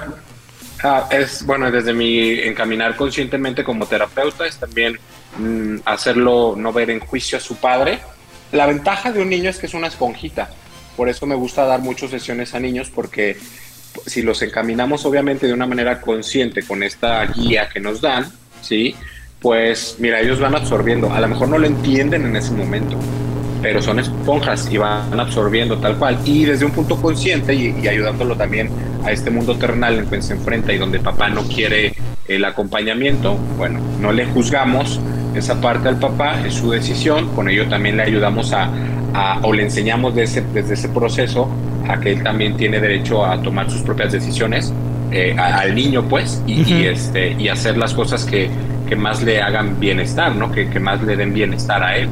Ah, 0.84 1.08
es 1.10 1.44
bueno 1.46 1.72
desde 1.72 1.94
mi 1.94 2.32
encaminar 2.42 2.96
conscientemente 2.96 3.64
como 3.64 3.86
terapeuta 3.88 4.46
es 4.46 4.58
también 4.58 5.00
mm, 5.38 5.78
hacerlo 5.86 6.54
no 6.58 6.72
ver 6.74 6.90
en 6.90 7.00
juicio 7.00 7.38
a 7.38 7.42
su 7.42 7.56
padre. 7.56 8.00
La 8.52 8.66
ventaja 8.68 9.12
de 9.12 9.22
un 9.22 9.30
niño 9.30 9.50
es 9.50 9.58
que 9.58 9.66
es 9.66 9.74
una 9.74 9.88
esponjita. 9.88 10.50
Por 10.96 11.10
eso 11.10 11.26
me 11.26 11.36
gusta 11.36 11.66
dar 11.66 11.80
muchas 11.82 12.12
sesiones 12.12 12.54
a 12.54 12.60
niños 12.60 12.92
porque 12.94 13.38
si 14.06 14.22
los 14.22 14.42
encaminamos 14.42 15.06
obviamente 15.06 15.48
de 15.48 15.54
una 15.54 15.66
manera 15.66 16.02
consciente 16.02 16.62
con 16.64 16.84
esta 16.84 17.26
guía 17.26 17.70
que 17.70 17.80
nos 17.80 18.02
dan, 18.02 18.32
¿sí? 18.62 18.96
Pues 19.42 19.96
mira, 20.00 20.20
ellos 20.20 20.40
van 20.40 20.56
absorbiendo. 20.56 21.12
A 21.14 21.20
lo 21.22 21.28
mejor 21.30 21.48
no 21.50 21.58
lo 21.58 21.68
entienden 21.68 22.26
en 22.26 22.36
ese 22.36 22.52
momento, 22.52 22.98
pero 23.66 23.82
son 23.82 23.98
esponjas 23.98 24.70
y 24.72 24.78
van 24.78 25.20
absorbiendo 25.20 25.80
tal 25.80 25.96
cual. 25.96 26.20
Y 26.24 26.46
desde 26.46 26.66
un 26.66 26.72
punto 26.72 27.02
consciente 27.02 27.56
y, 27.56 27.76
y 27.82 27.88
ayudándolo 27.88 28.36
también 28.36 28.70
a 29.04 29.12
este 29.12 29.32
mundo 29.32 29.56
terrenal 29.56 29.98
en 29.98 30.06
que 30.08 30.22
se 30.22 30.34
enfrenta 30.34 30.72
y 30.72 30.78
donde 30.78 31.00
papá 31.00 31.30
no 31.30 31.42
quiere 31.48 31.94
el 32.28 32.46
acompañamiento, 32.46 33.36
bueno, 33.58 33.80
no 34.00 34.12
le 34.12 34.28
juzgamos 34.28 35.00
esa 35.34 35.60
parte 35.62 35.88
al 35.90 35.98
papá, 35.98 36.46
es 36.46 36.54
su 36.54 36.70
decisión, 36.70 37.30
con 37.30 37.50
ello 37.50 37.68
también 37.68 37.98
le 37.98 38.04
ayudamos 38.04 38.54
a, 38.54 38.70
a- 39.16 39.40
o 39.42 39.52
le 39.52 39.64
enseñamos 39.64 40.16
ese- 40.16 40.44
desde 40.54 40.76
ese 40.76 40.90
proceso 40.90 41.50
a 41.90 42.00
que 42.00 42.12
él 42.14 42.22
también 42.24 42.56
tiene 42.58 42.80
derecho 42.80 43.26
a 43.26 43.42
tomar 43.42 43.68
sus 43.72 43.82
propias 43.82 44.12
decisiones, 44.12 44.72
eh, 45.12 45.36
a- 45.40 45.58
al 45.62 45.74
niño 45.74 46.04
pues, 46.08 46.40
y, 46.46 46.86
este, 46.86 47.32
y 47.40 47.48
hacer 47.50 47.78
las 47.78 47.96
cosas 47.96 48.26
que, 48.26 48.48
que 48.88 48.96
más 48.96 49.24
le 49.24 49.42
hagan 49.42 49.80
bienestar, 49.80 50.36
¿no? 50.36 50.52
Que, 50.52 50.70
que 50.70 50.80
más 50.80 51.02
le 51.02 51.16
den 51.16 51.34
bienestar 51.34 51.82
a 51.84 51.98
él. 51.98 52.08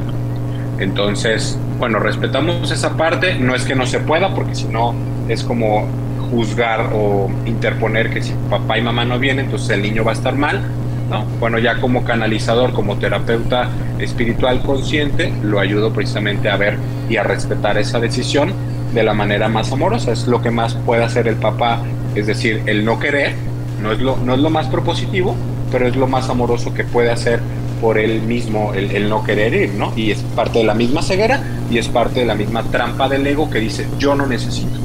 Entonces, 0.80 1.58
bueno, 1.80 2.00
respetamos 2.00 2.72
esa 2.72 2.98
parte, 2.98 3.36
no 3.36 3.56
es 3.56 3.64
que 3.64 3.76
no 3.76 3.86
se 3.86 4.00
pueda, 4.00 4.34
porque 4.34 4.56
si 4.56 4.66
no 4.66 4.94
es 5.28 5.44
como 5.44 5.88
juzgar 6.32 6.90
o 6.94 7.30
interponer 7.46 8.10
que 8.10 8.22
si 8.22 8.34
papá 8.50 8.78
y 8.78 8.82
mamá 8.82 9.06
no 9.06 9.20
vienen, 9.20 9.46
entonces 9.46 9.70
el 9.72 9.82
niño 9.82 10.04
va 10.04 10.12
a 10.12 10.16
estar 10.16 10.36
mal, 10.36 10.62
¿no? 11.10 11.26
Bueno, 11.40 11.60
ya 11.60 11.80
como 11.80 12.04
canalizador, 12.04 12.74
como 12.74 12.98
terapeuta 12.98 13.70
espiritual 14.00 14.62
consciente, 14.62 15.32
lo 15.44 15.60
ayudo 15.60 15.94
precisamente 15.94 16.50
a 16.50 16.58
ver 16.58 16.78
y 17.10 17.18
a 17.18 17.24
respetar 17.24 17.78
esa 17.78 18.00
decisión 18.00 18.54
de 18.94 19.04
la 19.04 19.14
manera 19.14 19.48
más 19.48 19.72
amorosa, 19.72 20.12
es 20.12 20.28
lo 20.28 20.42
que 20.42 20.52
más 20.52 20.76
puede 20.76 21.04
hacer 21.04 21.28
el 21.28 21.36
papá, 21.36 21.82
es 22.16 22.28
decir, 22.28 22.62
el 22.66 22.86
no 22.86 23.00
querer, 23.00 23.34
no 23.82 23.92
es 23.92 24.00
lo, 24.00 24.18
no 24.18 24.34
es 24.34 24.40
lo 24.40 24.50
más 24.50 24.68
propositivo, 24.68 25.36
pero 25.72 25.88
es 25.88 25.96
lo 25.96 26.08
más 26.08 26.30
amoroso 26.30 26.74
que 26.74 26.84
puede 26.84 27.12
hacer 27.12 27.40
por 27.82 27.98
él 27.98 28.22
mismo 28.22 28.74
el, 28.74 29.10
no 29.10 29.24
querer 29.24 29.54
ir, 29.54 29.74
¿no? 29.74 29.94
Y 29.96 30.12
es 30.12 30.20
parte 30.36 30.60
de 30.60 30.66
la 30.66 30.74
misma 30.74 31.02
ceguera 31.02 31.44
y 31.70 31.78
es 31.78 31.88
parte 31.88 32.22
de 32.22 32.26
la 32.26 32.36
misma 32.36 32.64
trampa 32.64 33.10
del 33.10 33.26
ego 33.26 33.50
que 33.50 33.60
dice, 33.60 33.88
yo 34.00 34.16
no 34.16 34.26
necesito, 34.26 34.78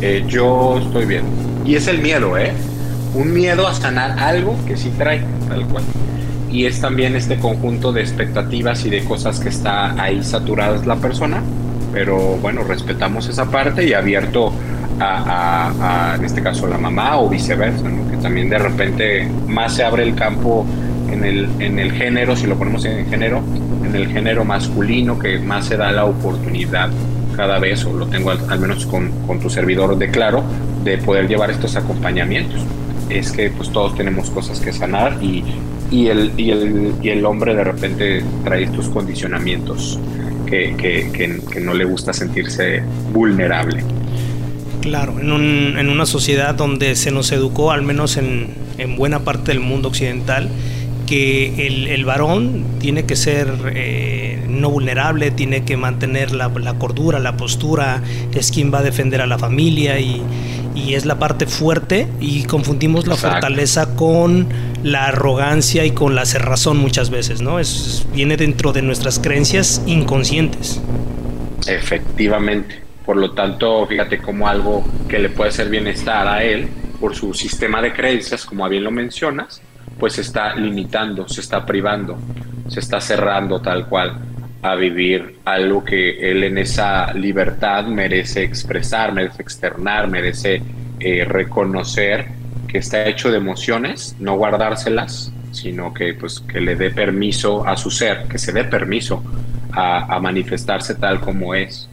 eh, 0.00 0.24
yo 0.28 0.78
estoy 0.78 1.06
bien. 1.06 1.24
Y 1.64 1.76
es 1.76 1.88
el 1.88 1.98
miedo, 1.98 2.36
¿eh? 2.38 2.52
Un 3.14 3.32
miedo 3.32 3.66
a 3.66 3.74
sanar 3.74 4.18
algo 4.18 4.56
que 4.66 4.76
sí 4.76 4.92
trae, 4.96 5.22
tal 5.48 5.66
cual. 5.66 5.84
Y 6.50 6.66
es 6.66 6.80
también 6.80 7.16
este 7.16 7.38
conjunto 7.38 7.92
de 7.92 8.02
expectativas 8.02 8.84
y 8.84 8.90
de 8.90 9.04
cosas 9.04 9.40
que 9.40 9.48
está 9.48 10.00
ahí 10.00 10.22
saturadas 10.22 10.86
la 10.86 10.96
persona, 10.96 11.42
pero 11.92 12.36
bueno, 12.36 12.62
respetamos 12.62 13.28
esa 13.28 13.46
parte 13.46 13.86
y 13.86 13.94
abierto 13.94 14.52
a, 15.00 16.14
en 16.16 16.24
este 16.24 16.42
caso, 16.42 16.66
la 16.66 16.78
mamá 16.78 17.18
o 17.18 17.28
viceversa, 17.28 17.88
¿no? 17.88 18.10
Que 18.10 18.16
también 18.16 18.48
de 18.48 18.58
repente 18.58 19.28
más 19.46 19.74
se 19.74 19.84
abre 19.84 20.02
el 20.02 20.14
campo 20.14 20.66
en 21.16 21.24
el, 21.24 21.48
en 21.58 21.78
el 21.78 21.92
género, 21.92 22.36
si 22.36 22.46
lo 22.46 22.56
ponemos 22.56 22.84
en 22.84 23.06
género, 23.08 23.42
en 23.84 23.94
el 23.94 24.08
género 24.08 24.44
masculino, 24.44 25.18
que 25.18 25.38
más 25.38 25.66
se 25.66 25.76
da 25.76 25.90
la 25.92 26.04
oportunidad 26.04 26.90
cada 27.36 27.58
vez, 27.58 27.84
o 27.84 27.92
lo 27.92 28.06
tengo 28.06 28.30
al, 28.30 28.38
al 28.48 28.58
menos 28.60 28.86
con, 28.86 29.10
con 29.26 29.40
tu 29.40 29.50
servidor 29.50 29.98
de 29.98 30.10
claro, 30.10 30.44
de 30.84 30.98
poder 30.98 31.28
llevar 31.28 31.50
estos 31.50 31.76
acompañamientos. 31.76 32.60
Es 33.10 33.30
que 33.32 33.50
pues 33.50 33.70
todos 33.70 33.94
tenemos 33.96 34.30
cosas 34.30 34.58
que 34.60 34.72
sanar 34.72 35.18
y, 35.22 35.44
y 35.90 36.06
el, 36.08 36.32
y 36.36 36.50
el, 36.50 36.92
y 37.02 37.08
el 37.10 37.24
hombre 37.24 37.54
de 37.54 37.62
repente 37.64 38.24
trae 38.44 38.64
estos 38.64 38.88
condicionamientos 38.88 39.98
que, 40.46 40.74
que, 40.76 41.10
que, 41.12 41.40
que 41.52 41.60
no 41.60 41.74
le 41.74 41.84
gusta 41.84 42.12
sentirse 42.12 42.82
vulnerable. 43.12 43.84
Claro, 44.80 45.18
en, 45.20 45.32
un- 45.32 45.74
en 45.78 45.88
una 45.88 46.06
sociedad 46.06 46.54
donde 46.54 46.94
se 46.96 47.10
nos 47.10 47.32
educó, 47.32 47.72
al 47.72 47.82
menos 47.82 48.16
en, 48.16 48.48
en 48.78 48.96
buena 48.96 49.20
parte 49.20 49.52
del 49.52 49.60
mundo 49.60 49.88
occidental, 49.88 50.48
que 51.06 51.66
el, 51.66 51.86
el 51.88 52.04
varón 52.04 52.64
tiene 52.80 53.06
que 53.06 53.16
ser 53.16 53.48
eh, 53.74 54.44
no 54.48 54.70
vulnerable, 54.70 55.30
tiene 55.30 55.64
que 55.64 55.76
mantener 55.76 56.32
la, 56.32 56.48
la 56.48 56.74
cordura, 56.74 57.18
la 57.18 57.36
postura, 57.36 58.02
es 58.34 58.50
quien 58.50 58.72
va 58.72 58.80
a 58.80 58.82
defender 58.82 59.20
a 59.20 59.26
la 59.26 59.38
familia 59.38 59.98
y, 59.98 60.22
y 60.74 60.94
es 60.94 61.06
la 61.06 61.18
parte 61.18 61.46
fuerte 61.46 62.06
y 62.20 62.44
confundimos 62.44 63.06
la 63.06 63.16
fortaleza 63.16 63.94
con 63.94 64.46
la 64.82 65.06
arrogancia 65.06 65.84
y 65.84 65.92
con 65.92 66.14
la 66.14 66.26
cerrazón 66.26 66.76
muchas 66.76 67.10
veces, 67.10 67.40
¿no? 67.40 67.58
Es, 67.58 68.06
viene 68.12 68.36
dentro 68.36 68.72
de 68.72 68.82
nuestras 68.82 69.18
creencias 69.18 69.82
inconscientes. 69.86 70.80
Efectivamente. 71.66 72.82
Por 73.04 73.16
lo 73.16 73.32
tanto, 73.32 73.86
fíjate 73.86 74.18
como 74.18 74.48
algo 74.48 74.84
que 75.08 75.20
le 75.20 75.28
puede 75.28 75.50
hacer 75.50 75.68
bienestar 75.68 76.26
a 76.26 76.42
él 76.42 76.68
por 77.00 77.14
su 77.14 77.32
sistema 77.34 77.80
de 77.80 77.92
creencias, 77.92 78.44
como 78.44 78.68
bien 78.68 78.82
lo 78.82 78.90
mencionas, 78.90 79.62
pues 79.98 80.14
se 80.14 80.20
está 80.20 80.54
limitando, 80.54 81.28
se 81.28 81.40
está 81.40 81.64
privando, 81.64 82.18
se 82.68 82.80
está 82.80 83.00
cerrando 83.00 83.60
tal 83.60 83.86
cual 83.86 84.18
a 84.62 84.74
vivir 84.74 85.38
algo 85.44 85.84
que 85.84 86.30
él 86.30 86.42
en 86.44 86.58
esa 86.58 87.12
libertad 87.14 87.86
merece 87.86 88.42
expresar, 88.42 89.12
merece 89.12 89.42
externar, 89.42 90.08
merece 90.08 90.62
eh, 90.98 91.24
reconocer 91.24 92.26
que 92.66 92.78
está 92.78 93.06
hecho 93.06 93.30
de 93.30 93.36
emociones, 93.36 94.16
no 94.18 94.36
guardárselas, 94.36 95.32
sino 95.52 95.94
que 95.94 96.14
pues 96.14 96.40
que 96.40 96.60
le 96.60 96.74
dé 96.74 96.90
permiso 96.90 97.66
a 97.66 97.76
su 97.76 97.90
ser, 97.90 98.24
que 98.28 98.38
se 98.38 98.52
dé 98.52 98.64
permiso 98.64 99.22
a, 99.72 100.14
a 100.14 100.20
manifestarse 100.20 100.96
tal 100.96 101.20
como 101.20 101.54
es. 101.54 101.88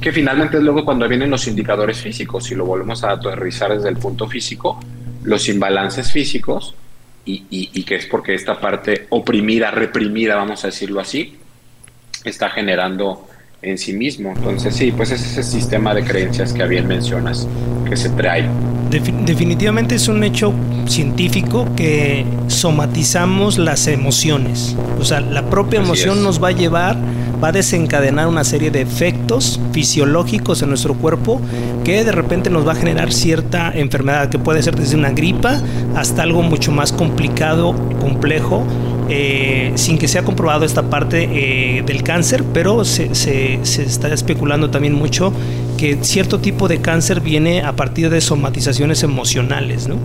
Que 0.00 0.12
finalmente 0.12 0.58
es 0.58 0.62
luego 0.62 0.84
cuando 0.84 1.08
vienen 1.08 1.30
los 1.30 1.46
indicadores 1.46 1.98
físicos, 1.98 2.44
si 2.44 2.54
lo 2.54 2.66
volvemos 2.66 3.04
a 3.04 3.12
aterrizar 3.12 3.72
desde 3.72 3.88
el 3.88 3.96
punto 3.96 4.28
físico, 4.28 4.78
los 5.22 5.48
imbalances 5.48 6.10
físicos, 6.12 6.74
y, 7.24 7.44
y- 7.50 7.70
y 7.74 7.84
que 7.84 7.96
es 7.96 8.06
porque 8.06 8.34
esta 8.34 8.58
parte 8.60 9.06
oprimida, 9.10 9.70
reprimida, 9.70 10.36
vamos 10.36 10.64
a 10.64 10.68
decirlo 10.68 11.00
así, 11.00 11.36
está 12.24 12.50
generando 12.50 13.28
en 13.62 13.78
sí 13.78 13.92
mismo. 13.92 14.32
Entonces 14.36 14.74
sí, 14.76 14.92
pues 14.92 15.10
es 15.10 15.24
ese 15.24 15.42
sistema 15.42 15.94
de 15.94 16.04
creencias 16.04 16.52
que 16.52 16.66
bien 16.66 16.86
mencionas, 16.86 17.46
que 17.88 17.96
se 17.96 18.10
trae. 18.10 18.48
Defi- 18.90 19.24
definitivamente 19.24 19.94
es 19.94 20.08
un 20.08 20.22
hecho 20.22 20.52
científico 20.86 21.66
que 21.76 22.26
somatizamos 22.48 23.58
las 23.58 23.86
emociones. 23.86 24.76
O 25.00 25.04
sea, 25.04 25.20
la 25.20 25.48
propia 25.48 25.80
emoción 25.80 26.22
nos 26.22 26.42
va 26.42 26.48
a 26.48 26.52
llevar, 26.52 26.96
va 27.42 27.48
a 27.48 27.52
desencadenar 27.52 28.28
una 28.28 28.44
serie 28.44 28.70
de 28.70 28.82
efectos 28.82 29.58
fisiológicos 29.72 30.62
en 30.62 30.68
nuestro 30.68 30.94
cuerpo 30.94 31.40
que 31.84 32.04
de 32.04 32.12
repente 32.12 32.50
nos 32.50 32.66
va 32.66 32.72
a 32.72 32.74
generar 32.76 33.12
cierta 33.12 33.72
enfermedad, 33.74 34.28
que 34.28 34.38
puede 34.38 34.62
ser 34.62 34.76
desde 34.76 34.96
una 34.96 35.10
gripa 35.10 35.60
hasta 35.96 36.22
algo 36.22 36.42
mucho 36.42 36.70
más 36.70 36.92
complicado, 36.92 37.74
complejo, 38.00 38.64
eh, 39.14 39.72
sin 39.76 39.98
que 39.98 40.08
sea 40.08 40.24
comprobado 40.24 40.64
esta 40.64 40.88
parte 40.90 41.78
eh, 41.78 41.82
del 41.84 42.02
cáncer, 42.02 42.44
pero 42.52 42.84
se, 42.84 43.14
se- 43.14 43.60
está 43.62 44.12
especulando 44.12 44.70
también 44.70 44.94
mucho 44.94 45.32
que 45.76 45.98
cierto 46.02 46.40
tipo 46.40 46.68
de 46.68 46.80
cáncer 46.80 47.20
viene 47.20 47.62
a 47.62 47.76
partir 47.76 48.10
de 48.10 48.20
somatizaciones 48.20 49.02
emocionales, 49.02 49.88
¿no? 49.88 50.02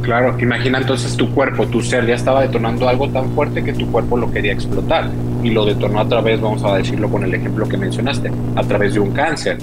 Claro, 0.00 0.36
imagina 0.38 0.78
entonces 0.78 1.16
tu 1.16 1.32
cuerpo, 1.34 1.68
tu 1.68 1.82
ser 1.82 2.06
ya 2.06 2.14
estaba 2.14 2.40
detonando 2.42 2.88
algo 2.88 3.10
tan 3.10 3.30
fuerte 3.34 3.62
que 3.64 3.74
tu 3.74 3.90
cuerpo 3.90 4.16
lo 4.16 4.30
quería 4.30 4.52
explotar 4.52 5.18
y 5.42 5.50
lo 5.50 5.66
detonó 5.66 6.00
a 6.00 6.08
través, 6.08 6.40
vamos 6.40 6.64
a 6.64 6.76
decirlo 6.76 7.10
con 7.10 7.24
el 7.24 7.34
ejemplo 7.34 7.68
que 7.68 7.76
mencionaste, 7.76 8.38
a 8.54 8.66
través 8.66 8.94
de 8.94 9.00
un 9.00 9.12
cáncer, 9.12 9.58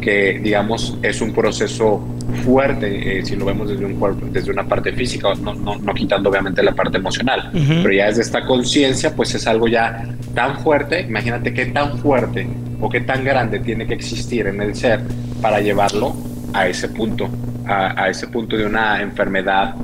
que 0.00 0.38
digamos 0.42 0.96
es 1.02 1.20
un 1.20 1.32
proceso 1.32 2.00
fuerte 2.44 3.18
eh, 3.18 3.24
si 3.24 3.36
lo 3.36 3.44
vemos 3.46 3.68
desde 3.68 3.84
un 3.84 3.94
cuerpo, 3.94 4.26
desde 4.30 4.50
una 4.50 4.66
parte 4.66 4.92
física, 4.92 5.34
no, 5.40 5.54
no, 5.54 5.76
no 5.76 5.94
quitando 5.94 6.28
obviamente 6.30 6.62
la 6.62 6.72
parte 6.74 6.98
emocional, 6.98 7.50
Ujú. 7.54 7.82
pero 7.82 7.92
ya 7.92 8.06
desde 8.06 8.22
esta 8.22 8.44
conciencia 8.46 9.14
pues 9.14 9.34
es 9.34 9.46
algo 9.46 9.66
ya 9.68 10.06
tan 10.34 10.58
fuerte, 10.60 11.00
imagínate 11.02 11.52
qué 11.54 11.66
tan 11.66 11.98
fuerte 11.98 12.46
o 12.80 12.88
qué 12.88 13.00
tan 13.00 13.24
grande 13.24 13.58
tiene 13.60 13.86
que 13.86 13.94
existir 13.94 14.46
en 14.46 14.60
el 14.60 14.74
ser 14.74 15.00
para 15.42 15.60
llevarlo 15.60 16.14
a 16.52 16.66
ese 16.68 16.88
punto, 16.88 17.28
a, 17.66 18.02
a 18.02 18.08
ese 18.08 18.28
punto 18.28 18.56
de 18.56 18.66
una 18.66 19.00
enfermedad 19.02 19.74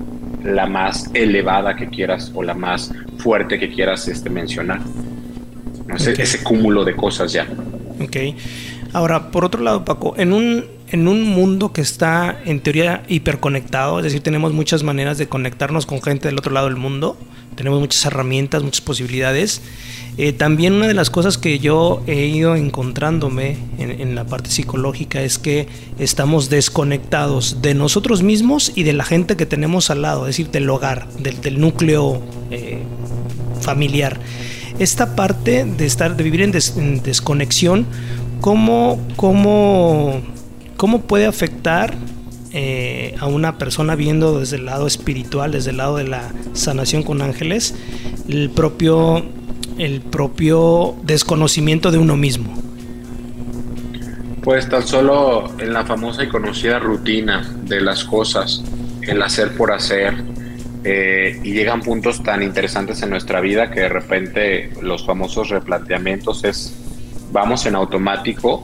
la 0.45 0.67
más 0.67 1.11
elevada 1.15 1.75
que 1.75 1.89
quieras 1.89 2.31
o 2.35 2.43
la 2.43 2.53
más 2.55 2.93
fuerte 3.19 3.59
que 3.59 3.71
quieras 3.71 4.07
este, 4.09 4.29
mencionar. 4.29 4.81
No 5.87 5.99
sé, 5.99 6.13
Ok. 6.13 6.19
ese 6.19 6.43
cúmulo 6.43 6.85
de 6.85 6.95
cosas 6.95 7.33
ya. 7.33 7.47
Ok. 8.01 8.17
Ahora, 8.95 9.31
por 9.33 9.45
otro 9.45 9.61
lado, 9.63 9.85
Paco, 9.85 10.15
en 10.17 10.33
un, 10.33 10.65
en 10.89 11.09
un 11.09 11.25
mundo 11.25 11.73
que 11.73 11.81
está 11.81 12.41
en 12.45 12.61
teoría 12.61 13.03
hiperconectado, 13.09 13.99
es 13.99 14.05
decir, 14.05 14.23
tenemos 14.23 14.53
muchas 14.53 14.83
maneras 14.85 15.19
de 15.19 15.27
conectarnos 15.29 15.85
con 15.85 16.01
gente 16.01 16.29
del 16.29 16.39
otro 16.39 16.53
lado 16.53 16.69
del 16.69 16.77
mundo, 16.77 17.19
tenemos 17.57 17.81
muchas 17.81 18.07
herramientas, 18.07 18.63
muchas 18.63 18.81
posibilidades. 18.81 19.63
eh, 20.17 20.33
también 20.33 20.75
una 20.75 20.87
de 20.87 20.95
las 20.95 21.11
cosas 21.11 21.39
que 21.39 21.59
yo 21.59 22.03
he 22.07 22.27
ido 22.27 22.55
encontrándome 22.55 23.57
en, 23.79 23.91
en 24.01 24.15
la 24.15 24.25
parte 24.27 24.49
psicológica 24.51 25.23
es 25.23 25.39
que 25.39 25.67
estamos 25.99 26.49
desconectados 26.49 27.63
de 27.63 27.75
nosotros 27.75 28.23
mismos 28.23 28.71
y 28.77 28.85
de 28.85 28.93
la 28.93 29.05
gente 29.05 29.37
que 29.37 29.45
tenemos 29.45 29.91
al 29.91 30.03
lado, 30.03 30.23
es 30.29 30.37
decir, 30.37 30.51
del 30.53 30.71
hogar, 30.71 31.09
del, 31.19 31.41
del 31.41 31.61
núcleo 31.61 32.23
eh, 32.53 32.79
familiar. 33.61 34.21
Esta 34.79 35.15
parte 35.15 35.65
de 35.65 35.87
estar, 35.87 36.17
de 36.17 36.25
vivir 36.25 36.43
en, 36.43 36.51
des- 36.51 36.77
en 36.77 37.01
desconexión, 37.03 37.87
¿cómo, 38.45 39.01
cómo, 39.17 40.21
cómo 40.77 41.01
puede 41.01 41.25
afectar 41.25 41.95
eh, 42.53 43.15
a 43.19 43.27
una 43.27 43.57
persona 43.57 43.95
viendo 43.97 44.39
desde 44.39 44.57
el 44.57 44.67
lado 44.67 44.87
espiritual, 44.87 45.53
desde 45.53 45.71
el 45.71 45.79
lado 45.79 45.97
de 45.97 46.05
la 46.05 46.31
sanación 46.53 47.05
con 47.05 47.23
ángeles, 47.23 47.75
el 48.29 48.51
propio, 48.51 49.25
el 49.79 50.03
propio 50.03 50.95
desconocimiento 51.05 51.91
de 51.91 51.97
uno 51.97 52.19
mismo? 52.19 52.53
Pues 54.43 54.69
tan 54.69 54.87
solo 54.87 55.51
en 55.59 55.73
la 55.73 55.87
famosa 55.87 56.25
y 56.25 56.29
conocida 56.29 56.79
rutina 56.79 57.51
de 57.63 57.81
las 57.81 58.05
cosas, 58.05 58.63
el 59.01 59.23
hacer 59.23 59.57
por 59.57 59.73
hacer, 59.73 60.23
eh, 60.85 61.41
y 61.43 61.53
llegan 61.53 61.81
puntos 61.81 62.23
tan 62.23 62.43
interesantes 62.43 63.01
en 63.01 63.09
nuestra 63.09 63.41
vida 63.41 63.71
que 63.71 63.81
de 63.81 63.89
repente 63.89 64.71
los 64.83 65.07
famosos 65.07 65.49
replanteamientos 65.49 66.45
es 66.45 66.84
vamos 67.35 67.67
en 67.67 67.75
automático 67.75 68.63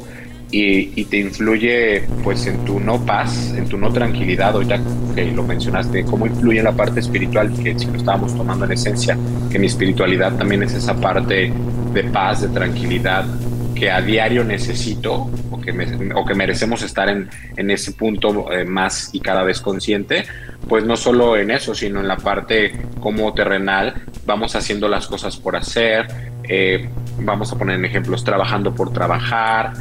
y, 0.53 1.05
te 1.05 1.19
influye 1.19 2.03
pues 2.25 2.47
en 2.47 2.65
tu 2.65 2.81
no 2.81 3.05
paz, 3.05 3.53
en 3.57 3.69
tu 3.69 3.77
no 3.77 3.93
tranquilidad, 3.93 4.53
ahorita 4.53 4.81
que 5.15 5.31
lo 5.33 5.43
mencionaste, 5.43 6.05
cómo 6.05 6.27
influye 6.27 6.59
en 6.59 6.65
la 6.65 6.73
parte 6.73 7.01
espiritual, 7.01 7.53
que 7.63 7.79
si 7.79 7.87
lo 7.87 7.97
estábamos 7.97 8.37
tomando 8.37 8.65
en 8.65 8.73
esencia, 8.73 9.17
que 9.51 9.59
mi 9.59 9.67
espiritualidad 9.67 10.37
también 10.37 10.63
es 10.63 10.75
esa 10.75 10.95
parte 10.95 11.53
de 11.93 12.05
paz, 12.05 12.43
de 12.43 12.49
tranquilidad, 12.49 13.27
que 13.75 13.91
a 13.91 14.01
diario 14.01 14.45
necesito 14.45 15.31
o 15.51 15.61
que, 15.61 15.73
o 16.15 16.25
que 16.25 16.35
merecemos 16.35 16.83
estar 16.83 17.09
en, 17.09 17.29
en 17.57 17.71
ese 17.71 17.93
punto 17.93 18.53
eh, 18.53 18.65
más 18.65 19.11
y 19.13 19.21
cada 19.21 19.43
vez 19.43 19.61
consciente, 19.61 20.25
pues 20.69 20.85
no 20.85 20.97
solo 20.97 21.37
en 21.37 21.51
eso, 21.51 21.75
sino 21.75 22.01
en 22.01 22.09
la 22.09 22.17
parte 22.17 22.73
como 23.01 23.33
terrenal, 23.35 23.95
vamos 24.27 24.55
haciendo 24.55 24.89
las 24.89 25.07
cosas 25.07 25.37
por 25.37 25.57
hacer, 25.57 26.07
eh, 26.53 26.89
vamos 27.19 27.53
a 27.53 27.59
poner 27.59 27.77
en 27.77 27.85
ejemplos, 27.85 28.25
trabajando 28.25 28.75
por 28.75 28.93
trabajar, 28.93 29.73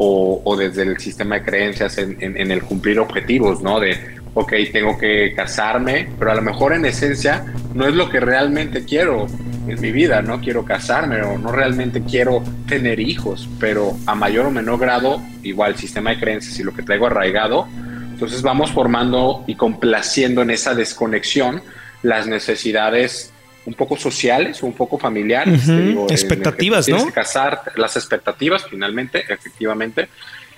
o, 0.00 0.56
desde 0.56 0.82
el 0.82 0.98
sistema 0.98 1.36
de 1.36 1.42
creencias 1.44 1.98
en, 1.98 2.16
en- 2.20 2.36
en 2.36 2.50
el 2.52 2.62
cumplir 2.62 3.00
objetivos, 3.00 3.62
¿no? 3.62 3.80
De, 3.80 3.98
ok, 4.34 4.52
tengo 4.72 4.96
que 4.96 5.32
casarme, 5.34 6.08
pero 6.18 6.30
a 6.30 6.34
lo 6.36 6.42
mejor 6.42 6.72
en 6.72 6.84
esencia 6.84 7.44
no 7.74 7.84
es 7.86 7.94
lo 7.94 8.08
que 8.08 8.20
realmente 8.20 8.84
quiero 8.84 9.26
en 9.66 9.80
mi 9.80 9.90
vida, 9.90 10.22
no 10.22 10.40
quiero 10.40 10.64
casarme 10.64 11.20
o 11.22 11.36
no 11.36 11.50
realmente 11.50 12.02
quiero 12.02 12.42
tener 12.68 13.00
hijos, 13.00 13.48
pero 13.58 13.96
a 14.06 14.14
mayor 14.14 14.46
o 14.46 14.50
menor 14.52 14.78
grado, 14.78 15.20
igual 15.42 15.76
sistema 15.76 16.10
de 16.10 16.20
creencias 16.20 16.58
y 16.60 16.62
lo 16.62 16.72
que 16.72 16.82
traigo 16.84 17.06
arraigado, 17.06 17.66
entonces 18.12 18.40
vamos 18.42 18.70
formando 18.70 19.42
y 19.48 19.56
complaciendo 19.56 20.42
en 20.42 20.50
esa 20.50 20.74
desconexión 20.74 21.60
las 22.02 22.26
necesidades 22.28 23.32
un 23.68 23.74
poco 23.74 23.98
sociales 23.98 24.62
o 24.62 24.66
un 24.66 24.72
poco 24.72 24.98
familiares. 24.98 25.66
Digo, 25.66 26.02
el 26.02 26.08
que 26.08 26.14
expectativas, 26.14 26.86
tienes 26.86 27.04
¿no? 27.04 27.08
que 27.08 27.14
casar, 27.14 27.60
las 27.76 27.96
expectativas 27.96 28.64
finalmente, 28.68 29.24
efectivamente, 29.28 30.08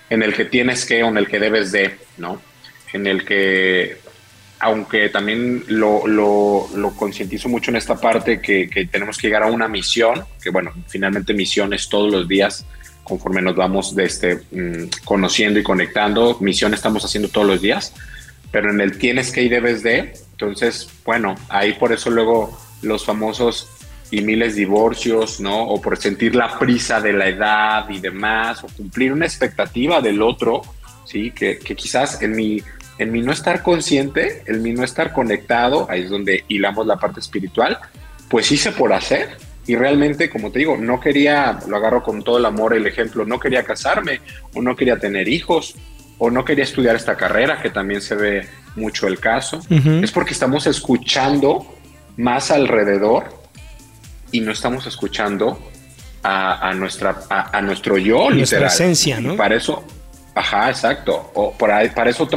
en 0.08 0.22
el 0.22 0.32
que 0.32 0.44
tienes 0.44 0.86
que 0.86 1.02
o 1.02 1.08
en 1.08 1.16
el 1.16 1.26
que 1.26 1.40
debes 1.40 1.72
de, 1.72 1.98
¿no? 2.18 2.40
En 2.92 3.08
el 3.08 3.24
que, 3.24 3.96
aunque 4.60 5.08
también 5.08 5.64
lo, 5.66 6.06
lo, 6.06 6.68
lo 6.76 6.90
concientizo 6.94 7.48
mucho 7.48 7.72
en 7.72 7.78
esta 7.78 7.96
parte, 7.96 8.40
que, 8.40 8.70
que 8.70 8.86
tenemos 8.86 9.18
que 9.18 9.26
llegar 9.26 9.42
a 9.42 9.46
una 9.46 9.66
misión, 9.66 10.24
que 10.40 10.50
bueno, 10.50 10.72
finalmente 10.86 11.34
misiones 11.34 11.88
todos 11.88 12.12
los 12.12 12.28
días, 12.28 12.64
conforme 13.02 13.42
nos 13.42 13.56
vamos 13.56 13.96
de 13.96 14.04
este, 14.04 14.36
mm, 14.52 15.04
conociendo 15.04 15.58
y 15.58 15.64
conectando, 15.64 16.38
misión 16.40 16.74
estamos 16.74 17.04
haciendo 17.04 17.28
todos 17.28 17.46
los 17.48 17.60
días, 17.60 17.92
pero 18.52 18.70
en 18.70 18.80
el 18.80 18.98
tienes 18.98 19.32
que 19.32 19.42
y 19.42 19.48
debes 19.48 19.82
de, 19.82 20.14
Entonces, 20.32 20.88
bueno, 21.04 21.34
ahí 21.48 21.72
por 21.74 21.92
eso 21.92 22.08
luego 22.08 22.69
los 22.82 23.04
famosos 23.04 23.68
y 24.10 24.22
miles 24.22 24.56
divorcios, 24.56 25.40
¿no? 25.40 25.62
O 25.62 25.80
por 25.80 25.96
sentir 25.96 26.34
la 26.34 26.58
prisa 26.58 27.00
de 27.00 27.12
la 27.12 27.28
edad 27.28 27.88
y 27.88 28.00
demás, 28.00 28.64
o 28.64 28.66
cumplir 28.68 29.12
una 29.12 29.26
expectativa 29.26 30.00
del 30.00 30.20
otro, 30.20 30.62
¿sí? 31.04 31.30
Que, 31.30 31.58
que 31.58 31.76
quizás 31.76 32.20
en 32.22 32.32
mi, 32.32 32.62
en 32.98 33.12
mi 33.12 33.22
no 33.22 33.32
estar 33.32 33.62
consciente, 33.62 34.42
en 34.46 34.62
mi 34.62 34.72
no 34.72 34.84
estar 34.84 35.12
conectado, 35.12 35.86
ahí 35.88 36.02
es 36.02 36.10
donde 36.10 36.44
hilamos 36.48 36.86
la 36.86 36.96
parte 36.96 37.20
espiritual, 37.20 37.78
pues 38.28 38.50
hice 38.50 38.72
por 38.72 38.92
hacer. 38.92 39.36
Y 39.66 39.76
realmente, 39.76 40.28
como 40.28 40.50
te 40.50 40.58
digo, 40.58 40.76
no 40.76 40.98
quería, 40.98 41.60
lo 41.68 41.76
agarro 41.76 42.02
con 42.02 42.24
todo 42.24 42.38
el 42.38 42.46
amor, 42.46 42.74
el 42.74 42.86
ejemplo, 42.86 43.24
no 43.24 43.38
quería 43.38 43.62
casarme, 43.62 44.20
o 44.54 44.62
no 44.62 44.74
quería 44.74 44.98
tener 44.98 45.28
hijos, 45.28 45.76
o 46.18 46.30
no 46.30 46.44
quería 46.44 46.64
estudiar 46.64 46.96
esta 46.96 47.16
carrera, 47.16 47.62
que 47.62 47.70
también 47.70 48.02
se 48.02 48.14
ve 48.16 48.48
mucho 48.76 49.06
el 49.06 49.18
caso. 49.20 49.60
Es 50.02 50.10
porque 50.10 50.32
estamos 50.32 50.66
escuchando 50.66 51.79
más 52.16 52.50
alrededor 52.50 53.40
y 54.32 54.40
no 54.40 54.52
estamos 54.52 54.86
escuchando 54.86 55.58
a, 56.22 56.68
a 56.68 56.74
nuestra, 56.74 57.22
a, 57.28 57.56
a 57.56 57.62
nuestro 57.62 57.98
yo, 57.98 58.30
Nuestra 58.30 58.58
literal. 58.58 58.66
esencia, 58.66 59.20
Y 59.20 59.24
¿no? 59.24 59.36
para 59.36 59.56
eso, 59.56 59.84
ajá, 60.34 60.68
exacto. 60.70 61.30
O 61.34 61.52
por 61.52 61.70
ahí, 61.70 61.88
para 61.90 62.10
eso 62.10 62.28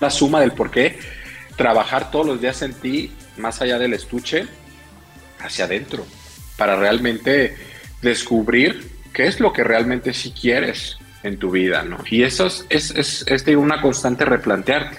la 0.00 0.10
suma 0.10 0.40
del 0.40 0.52
por 0.52 0.70
qué 0.70 0.98
trabajar 1.56 2.10
todos 2.10 2.26
los 2.26 2.40
días 2.40 2.62
en 2.62 2.72
ti, 2.74 3.12
más 3.36 3.60
allá 3.60 3.78
del 3.78 3.94
estuche, 3.94 4.46
hacia 5.40 5.64
adentro, 5.64 6.06
para 6.56 6.76
realmente 6.76 7.56
descubrir 8.00 8.90
qué 9.12 9.26
es 9.26 9.40
lo 9.40 9.52
que 9.52 9.64
realmente 9.64 10.14
sí 10.14 10.32
quieres 10.32 10.96
en 11.22 11.38
tu 11.38 11.50
vida, 11.50 11.82
¿no? 11.82 11.98
Y 12.10 12.22
eso 12.22 12.46
es, 12.46 12.66
es, 12.68 12.90
es, 12.92 13.24
es, 13.26 13.46
una 13.56 13.80
constante 13.80 14.24
replantearte. 14.24 14.98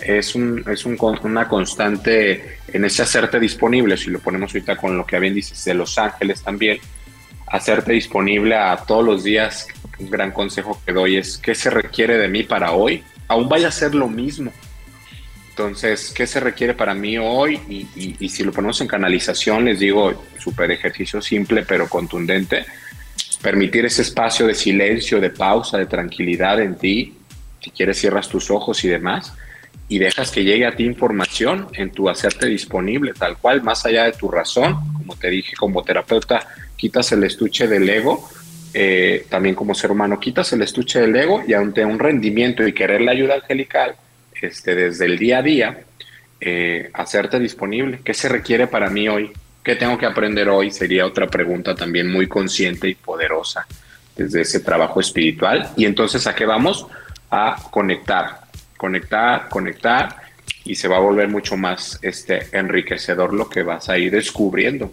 Es, 0.00 0.34
un, 0.34 0.64
es 0.70 0.84
un 0.86 0.96
una 1.24 1.48
constante 1.48 2.58
en 2.68 2.84
ese 2.84 3.02
hacerte 3.02 3.40
disponible, 3.40 3.96
si 3.96 4.10
lo 4.10 4.20
ponemos 4.20 4.52
ahorita 4.54 4.76
con 4.76 4.96
lo 4.96 5.04
que 5.04 5.18
bien 5.18 5.34
dices 5.34 5.64
de 5.64 5.74
Los 5.74 5.98
Ángeles 5.98 6.42
también, 6.42 6.78
hacerte 7.48 7.92
disponible 7.92 8.54
a 8.54 8.76
todos 8.76 9.04
los 9.04 9.24
días. 9.24 9.66
Un 9.98 10.10
gran 10.10 10.30
consejo 10.30 10.80
que 10.86 10.92
doy 10.92 11.16
es 11.16 11.38
qué 11.38 11.54
se 11.54 11.70
requiere 11.70 12.16
de 12.16 12.28
mí 12.28 12.44
para 12.44 12.72
hoy. 12.72 13.02
Aún 13.26 13.48
vaya 13.48 13.68
a 13.68 13.72
ser 13.72 13.94
lo 13.94 14.08
mismo. 14.08 14.52
Entonces, 15.50 16.12
¿qué 16.14 16.24
se 16.26 16.38
requiere 16.38 16.74
para 16.74 16.94
mí 16.94 17.18
hoy? 17.18 17.60
Y- 17.68 18.16
y 18.20 18.28
si 18.28 18.44
lo 18.44 18.52
ponemos 18.52 18.80
en 18.80 18.86
canalización, 18.86 19.64
les 19.64 19.80
digo, 19.80 20.24
súper 20.38 20.70
ejercicio 20.70 21.20
simple 21.20 21.64
pero 21.66 21.88
contundente. 21.88 22.64
Permitir 23.42 23.84
ese 23.84 24.02
espacio 24.02 24.46
de 24.46 24.54
silencio, 24.54 25.20
de 25.20 25.30
pausa, 25.30 25.78
de 25.78 25.86
tranquilidad 25.86 26.60
en 26.60 26.76
ti. 26.76 27.14
Si 27.60 27.70
quieres, 27.70 27.98
cierras 27.98 28.28
tus 28.28 28.50
ojos 28.52 28.84
y 28.84 28.88
demás. 28.88 29.32
Y 29.88 29.98
dejas 29.98 30.30
que 30.30 30.44
llegue 30.44 30.66
a 30.66 30.76
ti 30.76 30.84
información 30.84 31.68
en 31.72 31.90
tu 31.90 32.08
hacerte 32.08 32.46
disponible, 32.46 33.14
tal 33.14 33.38
cual, 33.38 33.62
más 33.62 33.86
allá 33.86 34.04
de 34.04 34.12
tu 34.12 34.30
razón. 34.30 34.76
Como 34.92 35.16
te 35.16 35.30
dije, 35.30 35.56
como 35.56 35.82
terapeuta, 35.82 36.46
quitas 36.76 37.10
el 37.12 37.24
estuche 37.24 37.66
del 37.66 37.88
ego. 37.88 38.28
eh, 38.74 39.24
también 39.28 39.54
como 39.54 39.74
ser 39.74 39.90
humano, 39.90 40.20
quitas 40.20 40.52
el 40.52 40.62
estuche 40.62 41.00
del 41.00 41.16
ego 41.16 41.42
y 41.46 41.54
ante 41.54 41.84
un 41.84 41.98
rendimiento 41.98 42.66
y 42.66 42.72
querer 42.72 43.00
la 43.00 43.12
ayuda 43.12 43.36
angelical, 43.36 43.94
este, 44.40 44.74
desde 44.74 45.06
el 45.06 45.18
día 45.18 45.38
a 45.38 45.42
día, 45.42 45.78
eh, 46.40 46.90
hacerte 46.92 47.38
disponible. 47.38 48.00
¿Qué 48.04 48.14
se 48.14 48.28
requiere 48.28 48.66
para 48.66 48.90
mí 48.90 49.08
hoy? 49.08 49.32
¿Qué 49.64 49.74
tengo 49.74 49.98
que 49.98 50.06
aprender 50.06 50.48
hoy? 50.48 50.70
Sería 50.70 51.06
otra 51.06 51.26
pregunta 51.26 51.74
también 51.74 52.10
muy 52.12 52.26
consciente 52.28 52.88
y 52.88 52.94
poderosa 52.94 53.66
desde 54.16 54.42
ese 54.42 54.60
trabajo 54.60 55.00
espiritual. 55.00 55.70
Y 55.76 55.84
entonces, 55.84 56.26
¿a 56.26 56.34
qué 56.34 56.44
vamos? 56.44 56.86
A 57.30 57.56
conectar, 57.70 58.40
conectar, 58.78 59.50
conectar 59.50 60.16
y 60.64 60.74
se 60.76 60.88
va 60.88 60.96
a 60.96 61.00
volver 61.00 61.28
mucho 61.28 61.56
más 61.58 61.98
este, 62.00 62.46
enriquecedor 62.52 63.34
lo 63.34 63.50
que 63.50 63.62
vas 63.62 63.90
a 63.90 63.98
ir 63.98 64.12
descubriendo, 64.12 64.90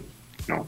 ¿no? 0.48 0.66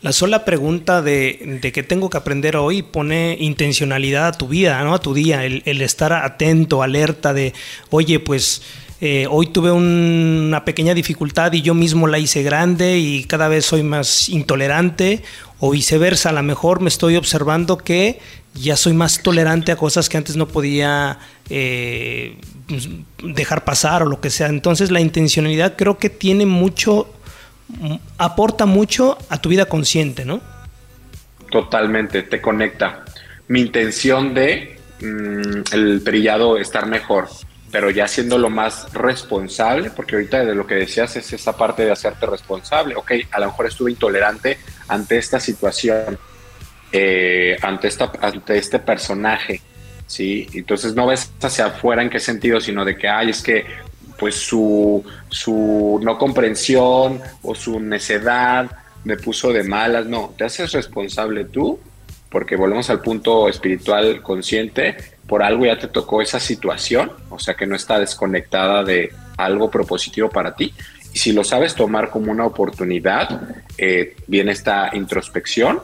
La 0.00 0.12
sola 0.12 0.44
pregunta 0.44 1.02
de, 1.02 1.58
de 1.60 1.72
qué 1.72 1.82
tengo 1.82 2.08
que 2.08 2.16
aprender 2.18 2.56
hoy 2.56 2.82
pone 2.82 3.36
intencionalidad 3.40 4.28
a 4.28 4.32
tu 4.32 4.46
vida, 4.46 4.80
¿no? 4.84 4.94
A 4.94 5.00
tu 5.00 5.12
día, 5.12 5.44
el, 5.44 5.82
estar 5.82 6.12
atento, 6.12 6.84
alerta 6.84 7.34
de, 7.34 7.52
oye, 7.90 8.20
pues 8.20 8.62
eh, 9.00 9.26
hoy 9.28 9.48
tuve 9.48 9.72
un- 9.72 10.44
una 10.48 10.64
pequeña 10.64 10.94
dificultad 10.94 11.52
y 11.52 11.62
yo 11.62 11.74
mismo 11.74 12.06
la 12.06 12.20
hice 12.20 12.44
grande 12.44 12.98
y 12.98 13.24
cada 13.24 13.48
vez 13.48 13.66
soy 13.66 13.82
más 13.82 14.28
intolerante, 14.28 15.24
o 15.58 15.72
viceversa, 15.72 16.28
a 16.28 16.32
lo 16.32 16.44
mejor 16.44 16.80
me 16.80 16.88
estoy 16.88 17.16
observando 17.16 17.76
que 17.78 18.20
ya 18.54 18.76
soy 18.76 18.92
más 18.92 19.20
tolerante 19.24 19.72
a 19.72 19.76
cosas 19.76 20.08
que 20.08 20.16
antes 20.16 20.36
no 20.36 20.46
podía 20.46 21.18
eh, 21.50 22.36
dejar 23.22 23.64
pasar 23.64 24.02
o 24.02 24.06
lo 24.06 24.20
que 24.20 24.30
sea. 24.30 24.48
Entonces 24.48 24.90
la 24.90 25.00
intencionalidad 25.00 25.76
creo 25.76 25.98
que 25.98 26.10
tiene 26.10 26.46
mucho 26.46 27.08
m- 27.80 28.00
aporta 28.18 28.66
mucho 28.66 29.16
a 29.30 29.40
tu 29.40 29.48
vida 29.48 29.66
consciente, 29.66 30.24
¿no? 30.24 30.40
Totalmente, 31.50 32.22
te 32.22 32.40
conecta. 32.40 33.04
Mi 33.48 33.60
intención 33.60 34.34
de 34.34 34.78
mm, 35.00 35.72
el 35.72 36.02
trillado 36.04 36.58
estar 36.58 36.86
mejor, 36.86 37.28
pero 37.70 37.90
ya 37.90 38.06
siendo 38.06 38.36
lo 38.38 38.50
más 38.50 38.92
responsable, 38.92 39.90
porque 39.90 40.16
ahorita 40.16 40.44
de 40.44 40.54
lo 40.54 40.66
que 40.66 40.74
decías 40.74 41.16
es 41.16 41.32
esa 41.32 41.56
parte 41.56 41.84
de 41.84 41.92
hacerte 41.92 42.26
responsable. 42.26 42.96
Ok, 42.96 43.12
a 43.30 43.40
lo 43.40 43.46
mejor 43.46 43.66
estuve 43.66 43.90
intolerante 43.90 44.58
ante 44.88 45.16
esta 45.16 45.40
situación, 45.40 46.18
eh, 46.92 47.56
ante, 47.62 47.88
esta, 47.88 48.12
ante 48.20 48.58
este 48.58 48.78
personaje, 48.78 49.62
¿sí? 50.08 50.48
Entonces 50.54 50.96
no 50.96 51.06
ves 51.06 51.30
hacia 51.40 51.66
afuera 51.66 52.02
en 52.02 52.10
qué 52.10 52.18
sentido, 52.18 52.60
sino 52.60 52.84
de 52.84 52.96
que, 52.96 53.08
ay, 53.08 53.30
es 53.30 53.40
que 53.40 53.64
pues 54.18 54.34
su, 54.34 55.04
su 55.28 56.00
no 56.02 56.18
comprensión 56.18 57.20
o 57.42 57.54
su 57.54 57.78
necedad 57.78 58.68
me 59.04 59.16
puso 59.16 59.52
de 59.52 59.62
malas. 59.62 60.06
No, 60.06 60.34
te 60.36 60.44
haces 60.44 60.72
responsable 60.72 61.44
tú, 61.44 61.78
porque 62.28 62.56
volvemos 62.56 62.90
al 62.90 63.00
punto 63.00 63.48
espiritual 63.48 64.20
consciente, 64.22 64.96
por 65.28 65.42
algo 65.42 65.66
ya 65.66 65.78
te 65.78 65.86
tocó 65.86 66.20
esa 66.20 66.40
situación, 66.40 67.12
o 67.30 67.38
sea 67.38 67.54
que 67.54 67.66
no 67.66 67.76
está 67.76 68.00
desconectada 68.00 68.82
de 68.82 69.12
algo 69.36 69.70
propositivo 69.70 70.28
para 70.28 70.56
ti. 70.56 70.74
Y 71.12 71.18
si 71.18 71.32
lo 71.32 71.44
sabes 71.44 71.74
tomar 71.74 72.10
como 72.10 72.32
una 72.32 72.44
oportunidad, 72.44 73.48
eh, 73.76 74.16
viene 74.26 74.52
esta 74.52 74.90
introspección 74.94 75.80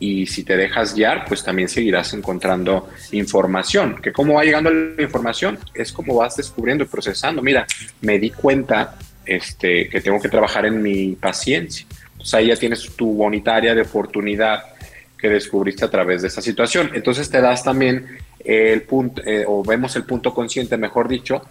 y 0.00 0.26
si 0.26 0.44
te 0.44 0.56
dejas 0.56 0.94
guiar, 0.94 1.24
pues 1.26 1.42
también 1.42 1.68
seguirás 1.68 2.14
encontrando 2.14 2.88
información. 3.12 4.00
Que 4.00 4.12
cómo 4.12 4.34
va 4.34 4.44
llegando 4.44 4.70
la 4.70 5.02
información 5.02 5.58
es 5.74 5.92
como 5.92 6.16
vas 6.16 6.36
descubriendo 6.36 6.84
y 6.84 6.86
procesando. 6.86 7.42
Mira, 7.42 7.66
me 8.00 8.18
di 8.18 8.30
cuenta 8.30 8.96
este, 9.26 9.88
que 9.88 10.00
tengo 10.00 10.20
que 10.20 10.28
trabajar 10.28 10.66
en 10.66 10.80
mi 10.80 11.16
paciencia. 11.16 11.86
Entonces 12.12 12.34
ahí 12.34 12.46
ya 12.48 12.56
tienes 12.56 12.94
tu 12.96 13.12
bonita 13.12 13.56
área 13.56 13.74
de 13.74 13.82
oportunidad 13.82 14.62
que 15.18 15.28
descubriste 15.28 15.84
a 15.84 15.90
través 15.90 16.22
de 16.22 16.28
esta 16.28 16.42
situación. 16.42 16.90
Entonces 16.94 17.28
te 17.28 17.40
das 17.40 17.64
también 17.64 18.06
el 18.44 18.82
punto, 18.82 19.20
eh, 19.26 19.44
o 19.46 19.64
vemos 19.64 19.96
el 19.96 20.04
punto 20.04 20.32
consciente, 20.32 20.76
mejor 20.76 21.08
dicho, 21.08 21.42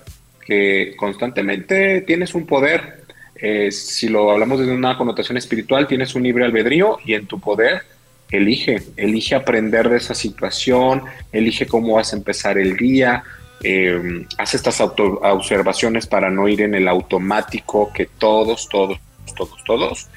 que 0.46 0.94
constantemente 0.96 2.02
tienes 2.02 2.34
un 2.34 2.46
poder. 2.46 3.04
Eh, 3.36 3.72
si 3.72 4.08
lo 4.08 4.32
hablamos 4.32 4.60
desde 4.60 4.74
una 4.74 4.98
connotación 4.98 5.38
espiritual, 5.38 5.86
tienes 5.86 6.16
un 6.16 6.24
libre 6.24 6.46
albedrío 6.46 6.98
y 7.06 7.14
en 7.14 7.28
tu 7.28 7.42
poder 7.42 7.97
elige, 8.32 8.82
elige 8.98 9.36
aprender 9.36 9.90
de 9.90 9.98
esa 9.98 10.14
situación, 10.14 11.04
elige 11.32 11.66
cómo 11.66 11.96
vas 11.96 12.14
a 12.14 12.18
empezar 12.18 12.58
el 12.58 12.76
día, 12.78 13.24
eh, 13.64 14.26
haz 14.38 14.54
estas 14.54 14.80
auto 14.82 15.20
observaciones 15.24 16.06
para 16.06 16.30
no 16.30 16.48
ir 16.48 16.62
en 16.62 16.76
el 16.76 16.88
automático 16.88 17.92
que 17.94 18.06
todos, 18.06 18.70
todos, 18.70 19.00
todos, 19.36 19.64
todos 19.66 20.08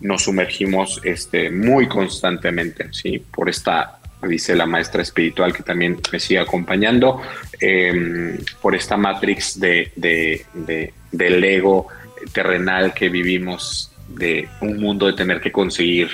nos 0.00 0.22
sumergimos 0.22 1.00
este, 1.04 1.50
muy 1.50 1.88
constantemente, 1.88 2.92
¿sí? 2.92 3.18
Por 3.18 3.48
esta, 3.48 3.98
dice 4.22 4.54
la 4.54 4.66
maestra 4.66 5.02
espiritual 5.02 5.52
que 5.52 5.62
también 5.62 5.98
me 6.12 6.20
sigue 6.20 6.40
acompañando, 6.40 7.20
eh, 7.60 8.38
por 8.62 8.74
esta 8.74 8.96
matrix 8.96 9.58
de, 9.58 9.92
de, 9.96 10.46
de, 10.54 10.94
del 11.10 11.42
ego 11.44 11.88
terrenal 12.32 12.94
que 12.94 13.08
vivimos, 13.08 13.92
de 14.08 14.48
un 14.62 14.80
mundo 14.80 15.06
de 15.06 15.12
tener 15.12 15.40
que 15.40 15.52
conseguir 15.52 16.08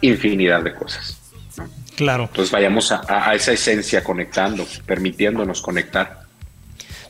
infinidad 0.00 0.62
de 0.62 0.74
cosas. 0.74 1.18
¿no? 1.56 1.68
Claro. 1.96 2.24
Entonces 2.24 2.50
vayamos 2.50 2.92
a, 2.92 3.02
a, 3.08 3.34
esa 3.34 3.52
esencia 3.52 4.02
conectando, 4.02 4.66
permitiéndonos 4.86 5.60
conectar. 5.62 6.20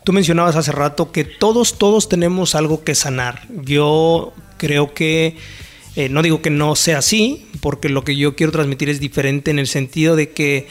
Tú 0.05 0.13
mencionabas 0.13 0.57
hace 0.57 0.73
rato 0.73 1.13
que 1.13 1.25
todos, 1.25 1.79
todos 1.79 2.09
tenemos 2.09 2.55
algo 2.55 2.83
que 2.83 2.95
sanar. 2.95 3.47
Yo 3.63 4.33
creo 4.57 4.95
que, 4.95 5.37
eh, 5.97 6.09
no 6.09 6.23
digo 6.23 6.43
que 6.43 6.51
no 6.51 6.75
sea 6.75 6.99
así, 6.99 7.47
porque 7.61 7.89
lo 7.89 8.05
que 8.05 8.17
yo 8.17 8.35
quiero 8.35 8.53
transmitir 8.53 8.89
es 8.89 9.01
diferente 9.01 9.51
en 9.51 9.59
el 9.59 9.67
sentido 9.67 10.17
de 10.17 10.31
que 10.31 10.69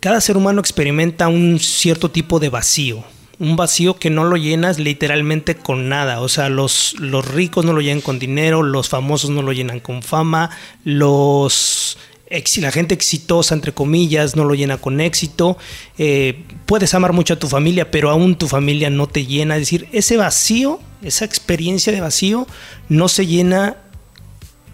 cada 0.00 0.20
ser 0.20 0.36
humano 0.36 0.60
experimenta 0.60 1.28
un 1.28 1.58
cierto 1.58 2.10
tipo 2.10 2.38
de 2.38 2.48
vacío. 2.48 3.04
Un 3.38 3.56
vacío 3.56 3.98
que 3.98 4.10
no 4.10 4.24
lo 4.24 4.36
llenas 4.36 4.78
literalmente 4.78 5.54
con 5.56 5.88
nada. 5.88 6.20
O 6.20 6.28
sea, 6.28 6.48
los, 6.48 6.94
los 6.98 7.26
ricos 7.26 7.64
no 7.64 7.72
lo 7.72 7.80
llenan 7.80 8.00
con 8.00 8.18
dinero, 8.18 8.62
los 8.62 8.88
famosos 8.88 9.30
no 9.30 9.42
lo 9.42 9.52
llenan 9.52 9.80
con 9.80 10.02
fama, 10.02 10.50
los 10.84 11.98
la 12.60 12.72
gente 12.72 12.94
exitosa, 12.94 13.54
entre 13.54 13.72
comillas, 13.72 14.36
no 14.36 14.44
lo 14.44 14.54
llena 14.54 14.78
con 14.78 15.00
éxito. 15.00 15.56
Eh, 15.98 16.44
puedes 16.66 16.92
amar 16.94 17.12
mucho 17.12 17.34
a 17.34 17.38
tu 17.38 17.48
familia, 17.48 17.90
pero 17.90 18.10
aún 18.10 18.36
tu 18.36 18.48
familia 18.48 18.90
no 18.90 19.06
te 19.06 19.26
llena. 19.26 19.54
Es 19.56 19.62
decir, 19.62 19.88
ese 19.92 20.16
vacío, 20.16 20.80
esa 21.02 21.24
experiencia 21.24 21.92
de 21.92 22.00
vacío, 22.00 22.46
no 22.88 23.08
se 23.08 23.26
llena 23.26 23.76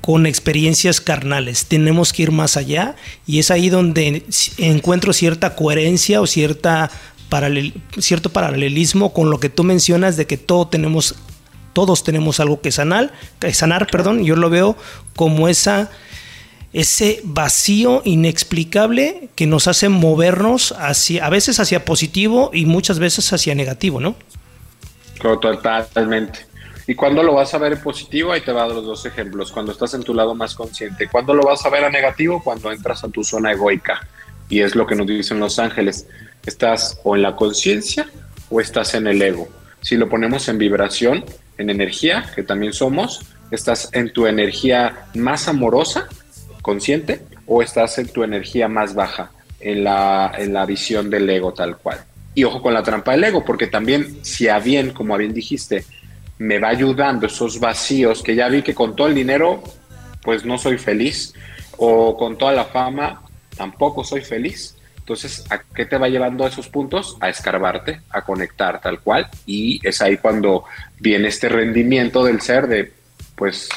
con 0.01 0.27
experiencias 0.27 1.01
carnales. 1.01 1.67
Tenemos 1.67 2.13
que 2.13 2.25
ir 2.25 2.33
más 2.33 2.57
allá 2.57 2.97
y 3.27 3.39
es 3.39 3.51
ahí 3.51 3.69
donde 3.69 4.25
encuentro 4.59 5.13
cierta 5.13 5.55
coherencia 5.55 6.21
o 6.21 6.27
cierta 6.27 6.91
paralel- 7.33 7.73
cierto 7.99 8.29
paralelismo 8.29 9.15
con 9.15 9.31
lo 9.31 9.41
que 9.41 9.49
tú 9.49 9.65
mencionas 9.65 10.19
de 10.19 10.27
que 10.27 10.37
todo 10.37 10.69
tenemos 10.69 11.15
todos 11.73 12.05
tenemos 12.05 12.39
algo 12.39 12.61
que 12.61 12.71
sanar, 12.71 13.13
que 13.41 13.55
sanar, 13.55 13.87
perdón, 13.91 14.23
yo 14.25 14.37
lo 14.37 14.51
veo 14.51 14.77
como 15.17 15.49
esa 15.49 15.91
ese 16.75 17.21
vacío 17.25 18.03
inexplicable 18.05 19.31
que 19.35 19.47
nos 19.47 19.69
hace 19.69 19.89
movernos 19.89 20.73
hacia 20.79 21.25
a 21.25 21.31
veces 21.31 21.61
hacia 21.61 21.85
positivo 21.85 22.51
y 22.53 22.67
muchas 22.67 22.99
veces 22.99 23.33
hacia 23.33 23.55
negativo, 23.55 24.01
¿no? 24.01 24.15
Totalmente. 25.21 26.47
¿Y 26.87 26.95
cuándo 26.95 27.23
lo 27.23 27.35
vas 27.35 27.55
a 27.55 27.59
ver 27.59 27.73
en 27.73 27.81
positivo? 27.81 28.33
Ahí 28.33 28.41
te 28.41 28.53
va 28.53 28.65
a 28.65 28.67
dar 28.67 28.77
los 28.77 28.85
dos 28.85 29.07
ejemplos. 29.07 29.53
Cuando 29.53 29.73
estás 29.73 29.95
en 29.95 30.03
tu 30.03 30.15
lado 30.15 30.35
más 30.35 30.55
consciente. 30.55 31.09
¿Cuándo 31.09 31.33
lo 31.33 31.45
vas 31.45 31.65
a 31.65 31.71
ver 31.71 31.85
a 31.85 31.91
negativo? 31.91 32.43
Cuando 32.43 32.73
entras 32.73 33.05
a 33.05 33.09
tu 33.09 33.23
zona 33.23 33.53
egoica. 33.53 34.07
Y 34.49 34.61
es 34.61 34.75
lo 34.75 34.87
que 34.87 34.97
nos 34.97 35.07
dicen 35.07 35.39
los 35.39 35.59
ángeles. 35.59 36.07
Estás 36.47 37.01
o 37.05 37.17
en 37.17 37.23
la 37.23 37.37
conciencia 37.37 38.07
o 38.51 38.61
estás 38.61 38.95
en 38.95 39.07
el 39.07 39.23
ego. 39.23 39.49
Si 39.81 39.97
lo 39.97 40.09
ponemos 40.09 40.49
en 40.49 40.59
vibración, 40.59 41.25
en 41.59 41.71
energía, 41.71 42.31
que 42.35 42.43
también 42.43 42.73
somos, 42.73 43.21
estás 43.51 43.91
en 43.93 44.13
tu 44.13 44.27
energía 44.27 45.07
más 45.15 45.49
amorosa, 45.49 46.09
consciente, 46.63 47.23
o 47.47 47.63
estás 47.63 47.99
en 47.99 48.09
tu 48.09 48.23
energía 48.23 48.69
más 48.69 48.95
baja, 48.95 49.31
en 49.61 49.85
la, 49.85 50.33
en 50.39 50.53
la 50.53 50.65
visión 50.67 51.11
del 51.11 51.29
ego 51.29 51.53
tal 51.53 51.77
cual. 51.77 52.05
Y 52.35 52.45
ojo 52.45 52.63
con 52.63 52.73
la 52.73 52.83
trampa 52.83 53.13
del 53.13 53.25
ego, 53.25 53.45
porque 53.45 53.67
también 53.67 54.25
si 54.25 54.49
a 54.49 54.59
bien, 54.59 54.91
como 54.93 55.17
bien 55.17 55.35
dijiste, 55.35 55.85
me 56.39 56.59
va 56.59 56.69
ayudando 56.69 57.27
esos 57.27 57.61
vacíos 57.61 58.23
que 58.23 58.35
ya 58.35 58.49
vi 58.49 58.63
que 58.63 58.75
con 58.75 58.97
todo 58.97 59.07
el 59.09 59.15
dinero, 59.15 59.63
pues 60.23 60.45
no 60.45 60.59
soy 60.59 60.79
feliz, 60.79 61.35
o 61.77 62.17
con 62.17 62.39
toda 62.39 62.53
la 62.53 62.65
fama, 62.65 63.23
tampoco 63.57 64.05
soy 64.05 64.23
feliz. 64.23 64.77
Entonces, 65.03 65.45
¿a 65.51 65.59
qué 65.59 65.85
te 65.85 65.99
va 65.99 66.09
llevando 66.09 66.47
esos 66.47 66.69
puntos? 66.69 67.17
A 67.21 67.29
escarbarte, 67.29 68.03
a 68.11 68.23
conectar 68.23 68.81
tal 68.81 69.01
cual. 69.01 69.29
Y 69.47 69.81
es 69.83 70.01
ahí 70.01 70.17
cuando 70.19 70.65
viene 71.01 71.27
este 71.27 71.49
rendimiento 71.49 72.25
del 72.25 72.41
ser 72.41 72.69
de, 72.69 72.93
pues, 73.35 73.69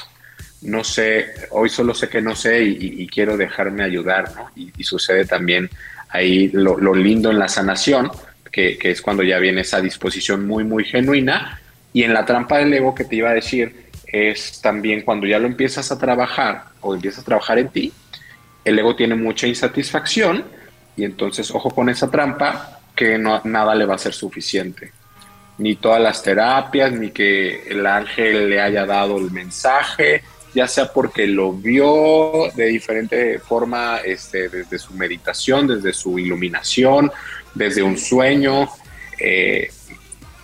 no 0.62 0.84
sé, 0.84 1.26
hoy 1.50 1.70
solo 1.70 1.96
sé 1.96 2.10
que 2.10 2.22
no 2.22 2.36
sé 2.36 2.64
y, 2.64 3.08
quiero 3.08 3.38
dejarme 3.38 3.84
ayudar, 3.84 4.36
¿no? 4.36 4.52
Y, 4.56 4.84
sucede 4.84 5.26
también 5.26 5.68
ahí 6.10 6.50
lo, 6.50 6.78
lo 6.78 6.94
lindo 6.94 7.32
en 7.32 7.40
la 7.40 7.48
sanación, 7.48 8.12
que, 8.52 8.78
que 8.78 8.92
es 8.92 9.02
cuando 9.02 9.24
ya 9.24 9.40
viene 9.40 9.62
esa 9.62 9.82
disposición 9.82 10.46
muy, 10.46 10.64
muy 10.64 10.84
genuina. 10.86 11.60
Y 11.92 12.04
en 12.04 12.14
la 12.14 12.24
trampa 12.24 12.60
del 12.60 12.72
ego 12.72 12.94
que 12.94 13.06
te 13.06 13.16
iba 13.16 13.32
a 13.32 13.34
decir, 13.34 13.88
es 14.06 14.62
también 14.62 15.02
cuando 15.02 15.26
ya 15.26 15.40
lo 15.40 15.48
empiezas 15.48 15.92
a 15.92 15.98
trabajar 15.98 16.66
o 16.82 16.94
empiezas 16.94 17.22
a 17.22 17.26
trabajar 17.26 17.58
en 17.58 17.70
ti, 17.70 17.94
el 18.64 18.78
ego 18.78 18.96
tiene 18.96 19.16
mucha 19.16 19.48
insatisfacción 19.48 20.46
y 20.96 21.04
entonces 21.04 21.52
ojo 21.52 21.70
con 21.70 21.89
esa 21.89 22.10
trampa 22.10 22.80
que 22.96 23.18
nada 23.18 23.76
le 23.76 23.86
va 23.86 23.96
a 23.96 24.00
ser 24.00 24.14
suficiente. 24.14 24.91
Ni 25.58 25.76
todas 25.76 26.02
las 26.02 26.22
terapias, 26.22 26.91
ni 26.91 27.12
que 27.12 27.64
el 27.68 27.86
ángel 27.86 28.50
le 28.50 28.62
haya 28.62 28.86
dado 28.86 29.18
el 29.18 29.32
mensaje, 29.32 30.24
ya 30.54 30.68
sea 30.68 30.91
porque 30.91 31.28
lo 31.28 31.54
vio 31.54 32.52
de 32.56 32.68
diferente 32.68 33.39
forma, 33.39 33.98
este, 33.98 34.50
desde 34.50 34.80
su 34.80 34.93
meditación, 34.93 35.68
desde 35.68 35.93
su 35.93 36.18
iluminación, 36.20 37.12
desde 37.54 37.84
un 37.84 37.98
sueño. 37.98 38.70
eh, 39.20 39.70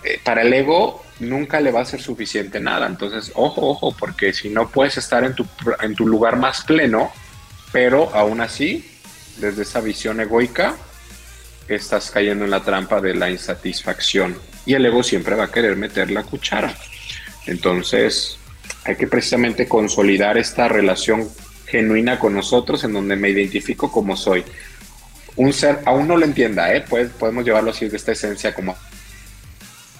eh, 0.04 0.18
para 0.24 0.42
el 0.42 0.52
ego 0.52 1.04
nunca 1.20 1.60
le 1.60 1.70
va 1.70 1.82
a 1.82 1.84
ser 1.84 2.00
suficiente 2.00 2.60
nada. 2.60 2.86
Entonces, 2.86 3.32
ojo, 3.34 3.68
ojo, 3.68 3.94
porque 3.98 4.32
si 4.32 4.48
no 4.48 4.68
puedes 4.68 4.98
estar 4.98 5.24
en 5.24 5.34
tu, 5.34 5.46
en 5.80 5.94
tu 5.94 6.06
lugar 6.06 6.36
más 6.36 6.64
pleno, 6.64 7.12
pero 7.72 8.10
aún 8.14 8.40
así, 8.40 8.91
desde 9.38 9.62
esa 9.62 9.80
visión 9.80 10.20
egoica, 10.20 10.76
estás 11.68 12.10
cayendo 12.10 12.44
en 12.44 12.50
la 12.50 12.62
trampa 12.62 13.00
de 13.00 13.14
la 13.14 13.30
insatisfacción. 13.30 14.36
Y 14.66 14.74
el 14.74 14.86
ego 14.86 15.02
siempre 15.02 15.34
va 15.34 15.44
a 15.44 15.50
querer 15.50 15.76
meter 15.76 16.10
la 16.10 16.22
cuchara. 16.22 16.74
Entonces, 17.46 18.38
hay 18.84 18.96
que 18.96 19.06
precisamente 19.06 19.68
consolidar 19.68 20.38
esta 20.38 20.68
relación 20.68 21.28
genuina 21.66 22.18
con 22.18 22.34
nosotros 22.34 22.84
en 22.84 22.92
donde 22.92 23.16
me 23.16 23.30
identifico 23.30 23.90
como 23.90 24.16
soy. 24.16 24.44
Un 25.36 25.52
ser, 25.52 25.80
aún 25.86 26.06
no 26.06 26.16
lo 26.16 26.24
entienda, 26.24 26.74
¿eh? 26.74 26.84
Pues, 26.88 27.10
podemos 27.10 27.44
llevarlo 27.44 27.70
así 27.70 27.88
de 27.88 27.96
esta 27.96 28.12
esencia 28.12 28.54
como 28.54 28.76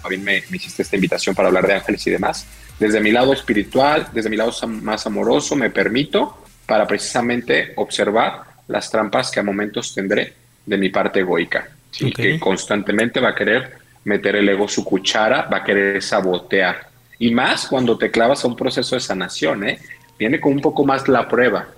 a 0.02 0.08
mí 0.08 0.18
me, 0.18 0.42
me 0.50 0.56
hiciste 0.56 0.82
esta 0.82 0.96
invitación 0.96 1.34
para 1.34 1.48
hablar 1.48 1.66
de 1.66 1.74
ángeles 1.74 2.06
y 2.06 2.10
demás. 2.10 2.46
Desde 2.78 3.00
mi 3.00 3.12
lado 3.12 3.32
espiritual, 3.32 4.08
desde 4.12 4.28
mi 4.28 4.36
lado 4.36 4.52
más 4.66 5.06
amoroso, 5.06 5.54
me 5.54 5.70
permito 5.70 6.44
para 6.66 6.86
precisamente 6.86 7.72
observar 7.76 8.51
las 8.68 8.90
trampas 8.90 9.30
que 9.30 9.40
a 9.40 9.42
momentos 9.42 9.94
tendré 9.94 10.32
de 10.64 10.76
mi 10.78 10.88
parte 10.88 11.20
egoica, 11.20 11.68
¿sí? 11.90 12.06
Ok. 12.06 12.16
que 12.16 12.38
constantemente 12.40 13.20
va 13.20 13.30
a 13.30 13.34
querer 13.34 13.72
meter 14.04 14.36
el 14.36 14.48
ego 14.48 14.68
su 14.68 14.84
cuchara, 14.84 15.42
va 15.52 15.58
a 15.58 15.64
querer 15.64 16.02
sabotear. 16.02 16.88
Y 17.18 17.30
más 17.30 17.66
cuando 17.66 17.96
te 17.98 18.10
clavas 18.10 18.44
a 18.44 18.48
un 18.48 18.56
proceso 18.56 18.96
de 18.96 19.00
sanación, 19.00 19.68
¿eh? 19.68 19.78
viene 20.18 20.40
con 20.40 20.52
un 20.52 20.60
poco 20.60 20.84
más 20.84 21.08
la 21.08 21.28
prueba, 21.28 21.68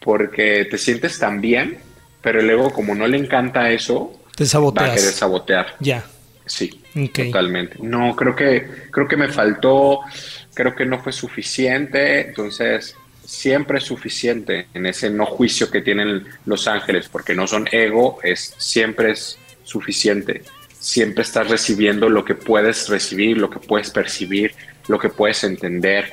porque 0.00 0.66
te 0.70 0.78
sientes 0.78 1.18
tan 1.18 1.40
bien, 1.40 1.78
pero 2.22 2.40
el 2.40 2.48
ego 2.50 2.70
como 2.72 2.94
no 2.94 3.06
le 3.06 3.18
encanta 3.18 3.70
eso, 3.70 4.12
Te 4.36 4.44
va 4.44 4.68
a 4.68 4.72
querer 4.72 4.98
saboteas. 4.98 5.14
sabotear. 5.14 5.66
Ya. 5.80 6.04
Sí, 6.46 6.82
totalmente. 7.12 7.76
No, 7.80 8.14
creo 8.14 8.36
que, 8.36 8.68
creo 8.90 9.08
que 9.08 9.16
me 9.16 9.28
faltó, 9.28 10.00
creo 10.52 10.74
que 10.74 10.84
no 10.84 10.98
fue 11.02 11.12
suficiente, 11.12 12.28
entonces 12.28 12.96
siempre 13.24 13.78
es 13.78 13.84
suficiente 13.84 14.66
en 14.74 14.86
ese 14.86 15.10
no 15.10 15.26
juicio 15.26 15.70
que 15.70 15.80
tienen 15.80 16.24
los 16.46 16.68
ángeles, 16.68 17.08
porque 17.08 17.34
no 17.34 17.46
son 17.46 17.68
ego, 17.72 18.18
es 18.22 18.54
siempre 18.58 19.12
es 19.12 19.38
suficiente. 19.62 20.42
Siempre 20.78 21.22
estás 21.22 21.48
recibiendo 21.48 22.08
lo 22.08 22.24
que 22.24 22.34
puedes 22.34 22.88
recibir, 22.88 23.38
lo 23.38 23.48
que 23.48 23.58
puedes 23.58 23.90
percibir, 23.90 24.54
lo 24.88 24.98
que 24.98 25.08
puedes 25.08 25.42
entender. 25.44 26.12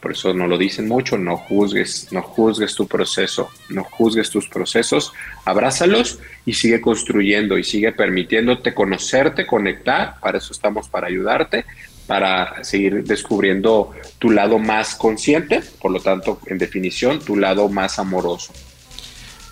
Por 0.00 0.12
eso 0.12 0.32
no 0.32 0.46
lo 0.46 0.58
dicen 0.58 0.86
mucho, 0.86 1.18
no 1.18 1.36
juzgues, 1.36 2.12
no 2.12 2.22
juzgues 2.22 2.74
tu 2.74 2.86
proceso, 2.86 3.50
no 3.68 3.82
juzgues 3.84 4.30
tus 4.30 4.48
procesos, 4.48 5.12
abrázalos 5.44 6.20
y 6.46 6.52
sigue 6.52 6.80
construyendo 6.80 7.58
y 7.58 7.64
sigue 7.64 7.92
permitiéndote 7.92 8.74
conocerte, 8.74 9.46
conectar, 9.46 10.14
para 10.20 10.38
eso 10.38 10.52
estamos 10.52 10.88
para 10.88 11.08
ayudarte, 11.08 11.64
para 12.08 12.64
seguir 12.64 13.04
descubriendo 13.04 13.92
tu 14.18 14.30
lado 14.30 14.58
más 14.58 14.94
consciente, 14.94 15.60
por 15.80 15.92
lo 15.92 16.00
tanto, 16.00 16.40
en 16.46 16.56
definición, 16.56 17.20
tu 17.20 17.36
lado 17.36 17.68
más 17.68 17.98
amoroso. 17.98 18.52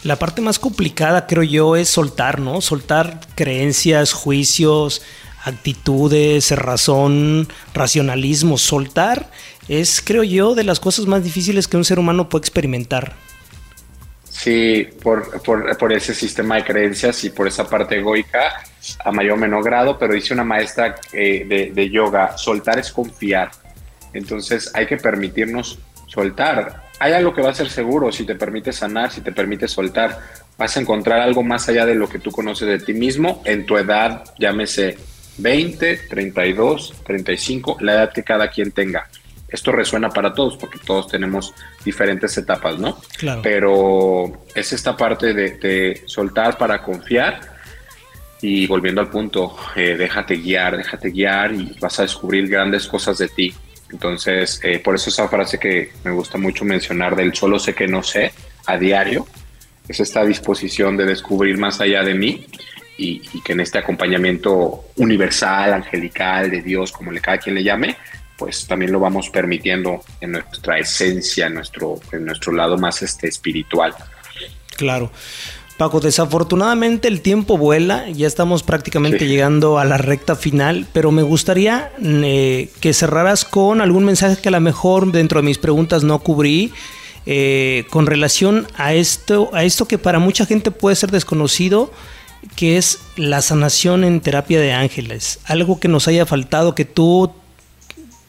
La 0.03 0.17
parte 0.17 0.41
más 0.41 0.59
complicada, 0.59 1.27
creo 1.27 1.43
yo, 1.43 1.77
es 1.77 1.91
soltar, 1.91 2.41
¿no? 2.41 2.63
Soltar 2.63 3.21
creencias, 3.35 4.15
juicios, 4.15 5.03
actitudes, 5.45 6.51
razón, 6.53 7.47
racionalismo. 7.75 8.57
Soltar 8.57 9.31
es, 9.69 10.01
creo 10.03 10.23
yo, 10.23 10.55
de 10.55 10.65
las 10.65 10.81
cosas 10.81 11.07
más 11.07 11.25
difíciles 11.25 11.69
que 11.69 11.77
un 11.77 11.85
ser 11.85 11.99
humano 11.99 12.31
puede 12.31 12.41
experimentar. 12.41 13.17
Sí, 14.39 14.87
por, 15.03 15.43
por, 15.43 15.93
ese 15.95 16.15
sistema 16.15 16.57
de 16.57 16.65
creencias 16.65 17.25
y 17.25 17.31
por 17.31 17.49
esa 17.49 17.67
parte 17.69 17.97
egoica, 17.97 18.63
a 19.03 19.11
mayor 19.11 19.33
o 19.33 19.37
menor 19.39 19.65
grado, 19.65 19.99
pero 19.99 20.13
dice 20.13 20.35
una 20.35 20.45
maestra 20.45 20.95
eh, 21.11 21.47
de, 21.49 21.73
de 21.73 21.91
yoga, 21.91 22.37
soltar 22.37 22.79
es 22.79 22.93
confiar. 22.93 23.51
Entonces 24.13 24.71
hay 24.75 24.87
que 24.87 24.99
permitirnos 24.99 25.79
soltar. 26.07 26.85
Hay 26.99 27.15
algo 27.15 27.35
que 27.35 27.41
va 27.41 27.51
a 27.51 27.55
ser 27.55 27.71
seguro 27.71 28.13
si 28.13 28.27
te 28.27 28.35
permite 28.35 28.75
sanar, 28.75 29.11
si 29.11 29.23
te 29.23 29.33
permite 29.33 29.69
soltar. 29.69 30.21
Vas 30.59 30.77
a 30.77 30.81
encontrar 30.81 31.23
algo 31.23 31.43
más 31.43 31.69
allá 31.71 31.87
de 31.87 31.95
lo 31.95 32.07
que 32.07 32.19
tú 32.19 32.31
conoces 32.31 32.69
de 32.69 32.79
ti 32.79 32.93
mismo 32.93 33.43
en 33.47 33.65
tu 33.65 33.79
edad, 33.79 34.23
llámese 34.39 34.99
20, 35.39 35.97
32, 36.09 36.95
35, 37.05 37.79
la 37.81 37.95
edad 37.95 38.13
que 38.13 38.23
cada 38.23 38.51
quien 38.51 38.71
tenga. 38.71 39.09
Esto 39.49 39.73
resuena 39.73 40.11
para 40.11 40.35
todos 40.35 40.57
porque 40.57 40.79
todos 40.85 41.09
tenemos 41.09 41.55
diferentes 41.85 42.37
etapas, 42.37 42.79
¿no? 42.79 42.99
Claro. 43.17 43.43
Pero 43.43 44.45
es 44.55 44.73
esta 44.73 44.97
parte 44.97 45.35
de, 45.35 45.53
de 45.53 46.03
soltar 46.07 46.59
para 46.59 46.83
confiar 46.83 47.57
y 48.41 48.67
volviendo 48.67 49.01
al 49.01 49.09
punto, 49.09 49.57
eh, 49.75 49.97
déjate 49.97 50.37
guiar, 50.37 50.77
déjate 50.77 51.11
guiar 51.11 51.53
y 51.53 51.77
vas 51.81 51.99
a 51.99 52.03
descubrir 52.03 52.49
grandes 52.49 52.87
cosas 52.87 53.19
de 53.19 53.29
ti. 53.29 53.55
Entonces, 53.91 54.61
eh, 54.63 54.79
por 54.81 54.95
eso 54.95 55.11
esa 55.11 55.29
frase 55.29 55.59
que 55.59 55.93
me 56.05 56.11
gusta 56.11 56.39
mucho 56.39 56.65
mencionar 56.65 57.17
del 57.17 57.35
solo 57.35 57.59
sé 57.59 57.75
que 57.75 57.87
no 57.87 58.03
sé 58.03 58.33
a 58.67 58.77
diario, 58.77 59.27
es 59.89 60.01
esta 60.01 60.25
disposición 60.25 60.97
de 60.97 61.07
descubrir 61.07 61.57
más 61.57 61.81
allá 61.81 62.03
de 62.03 62.15
mí 62.15 62.47
y, 62.99 63.23
y 63.33 63.41
que 63.43 63.53
en 63.53 63.61
este 63.61 63.79
acompañamiento 63.79 64.87
universal, 64.97 65.73
angelical, 65.73 66.51
de 66.51 66.63
Dios, 66.63 66.91
como 66.93 67.13
le 67.13 67.21
cada 67.21 67.39
quien 67.39 67.55
le 67.55 67.63
llame, 67.63 67.97
pues 68.39 68.67
también 68.67 68.93
lo 68.93 69.01
vamos 69.01 69.31
permitiendo 69.31 70.01
en 70.21 70.33
nuestra 70.33 70.79
esencia, 70.79 71.47
en 71.47 71.55
nuestro, 71.55 72.01
en 72.13 72.25
nuestro 72.27 72.53
lado 72.53 72.77
más 72.77 73.03
este, 73.03 73.29
espiritual. 73.29 73.95
Claro. 74.77 75.11
Paco, 75.77 76.01
desafortunadamente 76.01 77.07
el 77.07 77.21
tiempo 77.21 77.59
vuela, 77.59 78.09
ya 78.09 78.27
estamos 78.27 78.63
prácticamente 78.63 79.21
Sí. 79.21 79.27
llegando 79.27 79.79
a 79.79 79.85
la 79.85 79.99
recta 79.99 80.35
final, 80.35 80.87
pero 80.95 81.11
me 81.11 81.23
gustaría 81.23 81.93
eh, 82.03 82.71
que 82.81 82.95
cerraras 82.95 83.45
con 83.45 83.83
algún 83.83 84.05
mensaje 84.07 84.41
que 84.41 84.49
a 84.49 84.53
lo 84.53 84.61
mejor 84.61 85.13
dentro 85.13 85.41
de 85.41 85.47
mis 85.47 85.59
preguntas 85.59 86.03
no 86.03 86.19
cubrí, 86.21 86.73
eh, 87.27 87.85
con 87.91 88.07
relación 88.07 88.67
a 88.77 88.95
esto, 88.95 89.51
a 89.53 89.65
esto 89.65 89.87
que 89.87 89.99
para 89.99 90.19
mucha 90.19 90.47
gente 90.47 90.71
puede 90.71 90.97
ser 90.97 91.11
desconocido, 91.11 91.93
que 92.55 92.79
es 92.79 93.01
la 93.17 93.43
sanación 93.43 94.05
en 94.05 94.21
terapia 94.21 94.61
de 94.61 94.73
ángeles. 94.73 95.41
Algo 95.45 95.79
que 95.79 95.89
nos 95.89 96.09
haya 96.09 96.25
faltado, 96.25 96.75
que 96.75 96.85
tú 96.87 97.33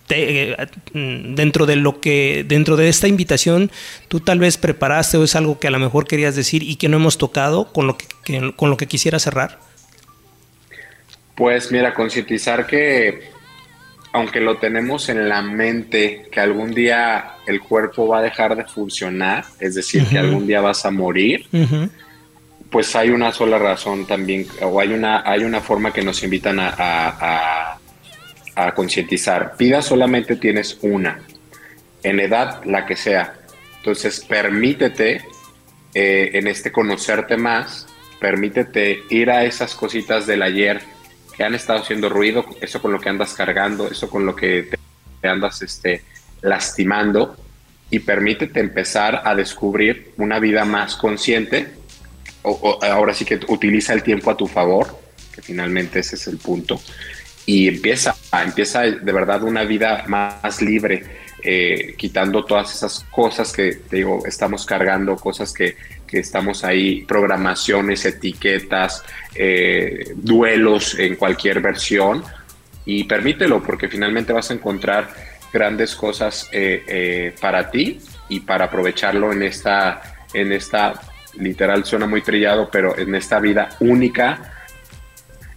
te- 0.07 0.51
eh, 0.53 0.67
dentro 0.93 1.65
de 1.65 1.75
lo 1.75 1.99
que 2.01 2.43
dentro 2.47 2.75
de 2.77 2.89
esta 2.89 3.07
invitación 3.07 3.69
tú 4.07 4.19
tal 4.21 4.39
vez 4.39 4.57
preparaste 4.57 5.17
o 5.17 5.23
es 5.23 5.35
algo 5.35 5.59
que 5.59 5.67
a 5.67 5.71
lo 5.71 5.79
mejor 5.79 6.07
querías 6.07 6.35
decir 6.35 6.63
y 6.63 6.77
que 6.77 6.87
no 6.89 6.97
hemos 6.97 7.17
tocado 7.17 7.71
con 7.73 7.87
lo 7.87 7.97
que, 7.97 8.05
que- 8.23 8.53
con 8.55 8.69
lo 8.69 8.77
que 8.77 8.87
quisiera 8.87 9.19
cerrar. 9.19 9.59
Pues 11.35 11.71
mira, 11.71 11.93
concientizar 11.93 12.65
que 12.65 13.35
aunque 14.13 14.39
lo 14.39 14.57
tenemos 14.57 15.09
en 15.09 15.29
la 15.29 15.43
mente, 15.43 16.23
que 16.31 16.39
algún 16.39 16.73
día 16.73 17.33
el 17.45 17.59
cuerpo 17.61 18.07
va 18.07 18.19
a 18.19 18.21
dejar 18.23 18.55
de 18.55 18.63
funcionar, 18.63 19.45
es 19.59 19.75
decir, 19.75 20.07
que 20.07 20.17
algún 20.17 20.47
día 20.47 20.59
vas 20.61 20.85
a 20.85 20.91
morir, 20.91 21.45
pues 22.71 22.95
hay 22.95 23.09
una 23.11 23.31
sola 23.31 23.59
razón 23.59 24.07
también, 24.07 24.47
o 24.63 24.79
hay 24.79 24.89
una, 24.93 25.21
hay 25.29 25.43
una 25.43 25.61
forma 25.61 25.93
que 25.93 26.01
nos 26.01 26.23
invitan 26.23 26.59
a, 26.59 26.69
a- 26.69 27.09
a- 27.73 27.79
a 28.57 28.73
concientizar. 28.73 29.53
Vida 29.57 29.83
solamente 29.83 30.35
tienes 30.35 30.79
una, 30.81 31.21
en 32.01 32.19
edad 32.19 32.63
la 32.65 32.87
que 32.87 32.95
sea. 32.95 33.35
Entonces, 33.77 34.25
permítete 34.27 35.21
eh, 35.93 36.31
en 36.33 36.47
este 36.47 36.71
conocerte 36.71 37.37
más, 37.37 37.87
permítete 38.19 39.03
ir 39.11 39.29
a 39.29 39.45
esas 39.45 39.75
cositas 39.75 40.25
del 40.25 40.41
ayer 40.41 40.81
que 41.35 41.43
han 41.43 41.53
estado 41.53 41.81
haciendo 41.81 42.09
ruido, 42.09 42.45
eso 42.59 42.81
con 42.81 42.91
lo 42.91 42.99
que 42.99 43.09
andas 43.09 43.35
cargando, 43.35 43.87
eso 43.87 44.09
con 44.09 44.25
lo 44.25 44.35
que 44.35 44.69
te, 45.21 45.27
andas 45.27 45.61
este, 45.61 46.01
lastimando, 46.41 47.37
y 47.91 47.99
permítete 47.99 48.59
empezar 48.59 49.21
a 49.23 49.35
descubrir 49.35 50.13
una 50.17 50.39
vida 50.39 50.65
más 50.65 50.95
consciente 50.95 51.67
o, 52.41 52.51
o 52.51 52.83
ahora 52.83 53.13
sí 53.13 53.23
que 53.23 53.39
utiliza 53.47 53.93
el 53.93 54.01
tiempo 54.01 54.31
a 54.31 54.35
tu 54.35 54.47
favor, 54.47 54.99
que 55.33 55.43
finalmente 55.43 55.99
ese 55.99 56.15
es 56.15 56.27
el 56.27 56.37
punto, 56.37 56.81
y 57.47 57.69
empieza, 57.69 58.13
empieza 58.43 58.81
de 58.81 59.11
verdad 59.13 59.41
una 59.41 59.63
vida 59.63 60.03
más 60.07 60.61
libre, 60.61 61.01
eh, 61.41 61.95
quitando 61.97 62.43
todas 62.43 62.75
esas 62.75 63.05
cosas 63.09 63.53
que 63.53 63.71
te 63.89 63.95
digo, 63.95 64.21
estamos 64.25 64.65
cargando, 64.65 65.15
cosas 65.15 65.53
que, 65.53 65.77
que 66.05 66.19
estamos 66.19 66.65
ahí, 66.65 67.05
programaciones, 67.05 68.03
etiquetas, 68.03 69.01
eh, 69.33 70.11
duelos 70.15 70.99
en 70.99 71.15
cualquier 71.15 71.61
versión, 71.61 72.21
y 72.85 73.05
permítelo, 73.05 73.63
porque 73.63 73.87
finalmente 73.87 74.33
vas 74.33 74.51
a 74.51 74.53
encontrar 74.53 75.07
grandes 75.53 75.95
cosas 75.95 76.49
eh, 76.51 77.33
para 77.39 77.71
ti 77.71 78.01
y 78.27 78.41
para 78.41 78.65
aprovecharlo 78.65 79.31
en 79.31 79.43
esta, 79.43 80.01
en 80.33 80.51
esta, 80.51 80.99
literal 81.35 81.85
suena 81.85 82.07
muy 82.07 82.21
trillado, 82.21 82.69
pero 82.69 82.97
en 82.97 83.15
esta 83.15 83.39
vida 83.39 83.69
única, 83.79 84.56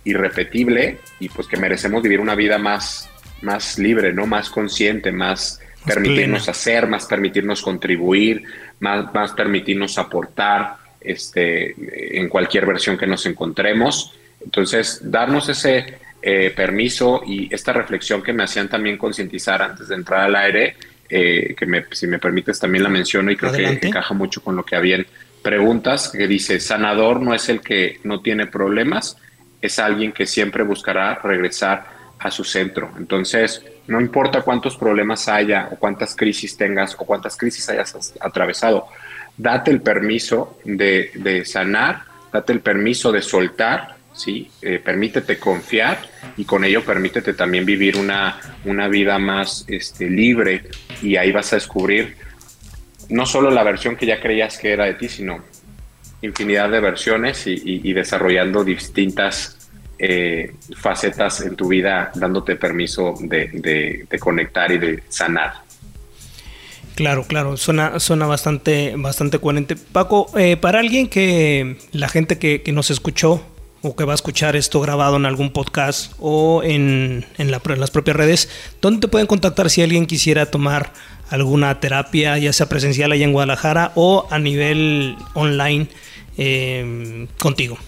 irrepetible, 0.04 0.98
y 1.18 1.28
pues 1.28 1.46
que 1.46 1.56
merecemos 1.56 2.02
vivir 2.02 2.20
una 2.20 2.34
vida 2.34 2.58
más, 2.58 3.08
más 3.42 3.78
libre, 3.78 4.12
¿no? 4.12 4.26
Más 4.26 4.50
consciente, 4.50 5.12
más, 5.12 5.60
Más 5.84 5.94
permitirnos 5.94 6.42
plena. 6.44 6.50
hacer, 6.52 6.86
más 6.86 7.06
permitirnos 7.06 7.62
contribuir, 7.62 8.44
más, 8.80 9.12
más 9.14 9.32
permitirnos 9.32 9.98
aportar 9.98 10.76
este, 11.00 11.74
en 12.18 12.28
cualquier 12.28 12.66
versión 12.66 12.98
que 12.98 13.06
nos 13.06 13.24
encontremos. 13.26 14.14
Entonces, 14.44 15.00
darnos 15.02 15.48
ese 15.48 15.98
eh, 16.22 16.52
permiso 16.54 17.22
y 17.26 17.48
esta 17.54 17.72
reflexión 17.72 18.22
que 18.22 18.34
me 18.34 18.42
hacían 18.44 18.68
también 18.68 18.98
concientizar 18.98 19.62
antes 19.62 19.88
de 19.88 19.94
entrar 19.94 20.20
al 20.20 20.36
aire, 20.36 20.76
eh, 21.08 21.54
que 21.56 21.64
me- 21.64 21.86
si 21.92 22.06
me 22.06 22.18
permites 22.18 22.58
también 22.60 22.84
la 22.84 22.90
menciono 22.90 23.30
y 23.30 23.36
creo 23.36 23.50
Adelante. 23.50 23.80
que 23.80 23.86
encaja 23.88 24.12
mucho 24.12 24.42
con 24.42 24.54
lo 24.54 24.62
que 24.62 24.76
habían 24.76 25.06
preguntas, 25.42 26.10
que 26.14 26.26
dice, 26.28 26.60
sanador 26.60 27.20
no 27.22 27.32
es 27.34 27.48
el 27.48 27.62
que 27.62 28.00
no 28.04 28.20
tiene 28.20 28.46
problemas, 28.46 29.16
es 29.60 29.78
alguien 29.78 30.12
que 30.12 30.26
siempre 30.26 30.62
buscará 30.62 31.16
regresar 31.16 31.86
a 32.18 32.30
su 32.30 32.44
centro. 32.44 32.92
Entonces, 32.98 33.62
no 33.86 34.00
importa 34.00 34.42
cuántos 34.42 34.76
problemas 34.76 35.28
haya 35.28 35.68
o 35.72 35.76
cuántas 35.76 36.14
crisis 36.14 36.56
tengas 36.56 36.94
o 36.98 37.04
cuántas 37.04 37.36
crisis 37.36 37.68
hayas 37.70 37.94
as- 37.94 38.14
atravesado, 38.20 38.88
date 39.36 39.70
el 39.70 39.80
permiso 39.80 40.58
de, 40.64 41.10
de 41.14 41.44
sanar, 41.44 42.02
date 42.32 42.52
el 42.52 42.60
permiso 42.60 43.10
de 43.10 43.22
soltar, 43.22 43.96
¿sí? 44.12 44.50
Eh, 44.60 44.80
permítete 44.84 45.38
confiar 45.38 45.98
y 46.36 46.44
con 46.44 46.64
ello 46.64 46.84
permítete 46.84 47.32
también 47.32 47.64
vivir 47.64 47.96
una, 47.96 48.38
una 48.64 48.86
vida 48.88 49.18
más 49.18 49.64
este, 49.66 50.10
libre 50.10 50.64
y 51.00 51.16
ahí 51.16 51.32
vas 51.32 51.52
a 51.52 51.56
descubrir 51.56 52.16
no 53.08 53.24
solo 53.26 53.50
la 53.50 53.64
versión 53.64 53.96
que 53.96 54.06
ya 54.06 54.20
creías 54.20 54.58
que 54.58 54.72
era 54.72 54.84
de 54.84 54.94
ti, 54.94 55.08
sino 55.08 55.42
infinidad 56.22 56.70
de 56.70 56.80
versiones 56.80 57.46
y, 57.46 57.52
y- 57.52 57.80
y 57.90 57.92
desarrollando 57.92 58.62
distintas 58.64 59.56
eh, 59.98 60.54
facetas 60.76 61.40
en 61.42 61.56
tu 61.56 61.68
vida, 61.68 62.10
dándote 62.14 62.56
permiso 62.56 63.14
de, 63.20 63.48
de- 63.52 64.06
de 64.08 64.18
conectar 64.18 64.70
y 64.72 64.78
de 64.78 65.02
sanar. 65.08 65.54
Claro, 66.94 67.24
claro, 67.24 67.56
suena, 67.56 67.98
suena 68.00 68.26
bastante, 68.26 68.94
bastante 68.96 69.38
coherente. 69.38 69.76
Paco, 69.76 70.26
eh, 70.38 70.56
para 70.56 70.80
alguien 70.80 71.08
que 71.08 71.78
la 71.92 72.08
gente 72.08 72.38
que, 72.38 72.62
que 72.62 72.72
nos 72.72 72.90
escuchó 72.90 73.42
o 73.82 73.96
que 73.96 74.04
va 74.04 74.12
a 74.12 74.14
escuchar 74.14 74.56
esto 74.56 74.80
grabado 74.82 75.16
en 75.16 75.24
algún 75.24 75.50
podcast 75.52 76.12
o 76.18 76.62
en, 76.62 77.24
en 77.38 77.50
la- 77.50 77.62
en 77.66 77.80
las 77.80 77.90
propias 77.90 78.16
redes, 78.16 78.50
¿dónde 78.82 79.00
te 79.00 79.08
pueden 79.08 79.26
contactar 79.26 79.70
si 79.70 79.80
alguien 79.82 80.06
quisiera 80.06 80.46
tomar 80.50 80.92
alguna 81.30 81.80
terapia, 81.80 82.36
ya 82.38 82.52
sea 82.52 82.68
presencial 82.68 83.12
allá 83.12 83.24
en 83.24 83.32
Guadalajara 83.32 83.92
o 83.94 84.26
a 84.30 84.38
nivel 84.38 85.16
online 85.34 85.88
eh, 86.36 87.26
contigo? 87.38 87.78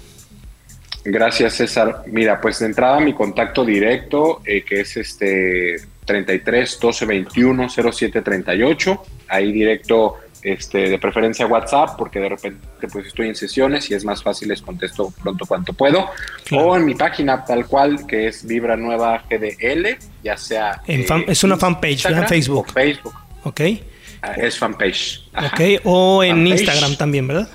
Gracias, 1.05 1.55
César. 1.55 2.05
Mira, 2.07 2.41
pues 2.41 2.61
de 2.61 2.67
entrada 2.67 3.01
mi 3.01 3.13
contacto 3.13 3.65
directo, 3.65 4.41
eh, 4.45 4.63
que 4.63 4.81
es 4.81 4.97
este 4.97 5.77
33 6.05 6.79
12 6.81 7.07
21 7.07 7.69
07 7.69 8.23
38. 8.23 9.03
Ahí 9.29 9.51
directo, 9.51 10.19
este, 10.43 10.89
de 10.91 10.99
preferencia 10.99 11.47
WhatsApp, 11.47 11.97
porque 11.99 12.21
de 12.21 12.29
repente 12.29 12.61
pues 12.93 13.07
estoy 13.07 13.29
en 13.29 13.35
sesiones 13.35 13.91
y 13.91 13.95
es 13.95 14.05
más 14.05 14.23
fácil, 14.23 14.49
les 14.49 14.63
contesto 14.63 15.13
pronto 15.23 15.45
cuanto 15.47 15.73
puedo. 15.73 16.09
Claro. 16.45 16.67
O 16.69 16.77
en 16.77 16.85
mi 16.85 16.95
página 16.95 17.45
tal 17.45 17.67
cual, 17.67 18.07
que 18.07 18.29
es 18.29 18.47
Vibra 18.47 18.77
Nueva 18.77 19.25
GDL, 19.29 19.97
ya 20.23 20.37
sea... 20.37 20.83
En 20.87 21.05
fan- 21.05 21.25
es 21.27 21.43
una 21.43 21.57
fanpage. 21.57 21.93
Instagram 21.95 22.29
Facebook. 22.29 22.73
Facebook. 22.73 23.15
¿Ok? 23.45 23.61
Ah, 24.23 24.33
Es 24.37 24.59
fanpage. 24.59 25.23
Ajá. 25.33 25.49
Ok, 25.49 25.81
o 25.85 26.23
en 26.23 26.37
Fanpage. 26.37 26.61
Instagram 26.61 26.97
también, 26.97 27.27
¿verdad? 27.29 27.49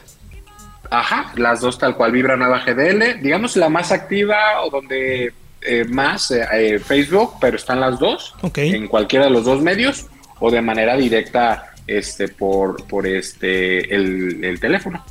Ajá, 0.89 1.31
las 1.35 1.59
dos 1.61 1.77
tal 1.77 1.95
cual 1.95 2.11
Vibra 2.13 2.37
Nueva 2.37 2.63
GDL, 2.65 3.21
digamos 3.21 3.57
la 3.57 3.67
más 3.69 3.91
activa 3.91 4.61
o 4.63 4.69
donde 4.69 5.33
eh, 5.61 5.83
más 5.89 6.31
eh, 6.31 6.45
eh, 6.53 6.79
Facebook, 6.79 7.33
pero 7.41 7.57
están 7.57 7.79
las 7.81 7.99
dos 7.99 8.33
Ok. 8.41 8.59
en 8.59 8.87
cualquiera 8.87 9.25
de 9.25 9.31
los 9.31 9.43
dos 9.43 9.61
medios 9.61 10.05
o 10.39 10.49
de 10.49 10.61
manera 10.61 10.95
directa 10.95 11.73
este 11.87 12.27
por 12.29 12.85
por 12.87 13.05
este 13.07 13.93
el, 13.93 14.43
el 14.45 14.59
teléfono, 14.59 15.03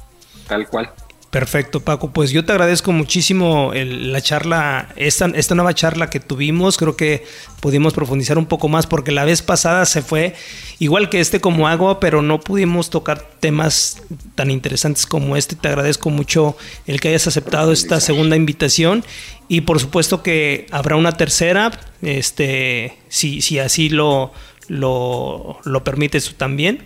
tal 0.48 0.66
cual. 0.68 0.90
Perfecto, 1.36 1.80
Paco. 1.80 2.12
Pues 2.14 2.30
yo 2.30 2.46
te 2.46 2.52
agradezco 2.52 2.92
muchísimo 2.92 3.74
el- 3.74 4.10
la 4.10 4.22
charla, 4.22 4.88
esta, 4.96 5.26
esta 5.34 5.54
nueva 5.54 5.74
charla 5.74 6.08
que 6.08 6.18
tuvimos. 6.18 6.78
Creo 6.78 6.96
que 6.96 7.26
pudimos 7.60 7.92
profundizar 7.92 8.38
un 8.38 8.46
poco 8.46 8.68
más 8.70 8.86
porque 8.86 9.12
la 9.12 9.26
vez 9.26 9.42
pasada 9.42 9.84
se 9.84 10.00
fue 10.00 10.34
igual 10.78 11.10
que 11.10 11.20
este 11.20 11.38
como 11.42 11.68
agua, 11.68 12.00
pero 12.00 12.22
no 12.22 12.40
pudimos 12.40 12.88
tocar 12.88 13.18
temas 13.38 13.98
tan 14.34 14.50
interesantes 14.50 15.04
como 15.04 15.36
este. 15.36 15.56
Te 15.56 15.68
agradezco 15.68 16.08
mucho 16.08 16.56
el 16.86 17.00
que 17.02 17.08
hayas 17.08 17.26
aceptado 17.26 17.70
esta 17.70 18.00
segunda 18.00 18.34
invitación 18.34 19.04
y 19.46 19.60
por 19.60 19.78
supuesto 19.78 20.22
que 20.22 20.66
habrá 20.70 20.96
una 20.96 21.12
tercera, 21.18 21.70
este, 22.00 22.96
si, 23.10 23.42
si 23.42 23.58
así 23.58 23.90
lo, 23.90 24.32
lo, 24.68 25.58
lo 25.64 25.84
permites 25.84 26.24
tú 26.30 26.32
también. 26.32 26.82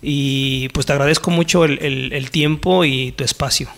Y 0.00 0.68
pues 0.68 0.86
te 0.86 0.92
agradezco 0.92 1.32
mucho 1.32 1.64
el- 1.64 1.80
el- 1.82 2.12
el 2.12 2.30
tiempo 2.30 2.84
y 2.84 3.10
tu 3.10 3.24
espacio. 3.24 3.68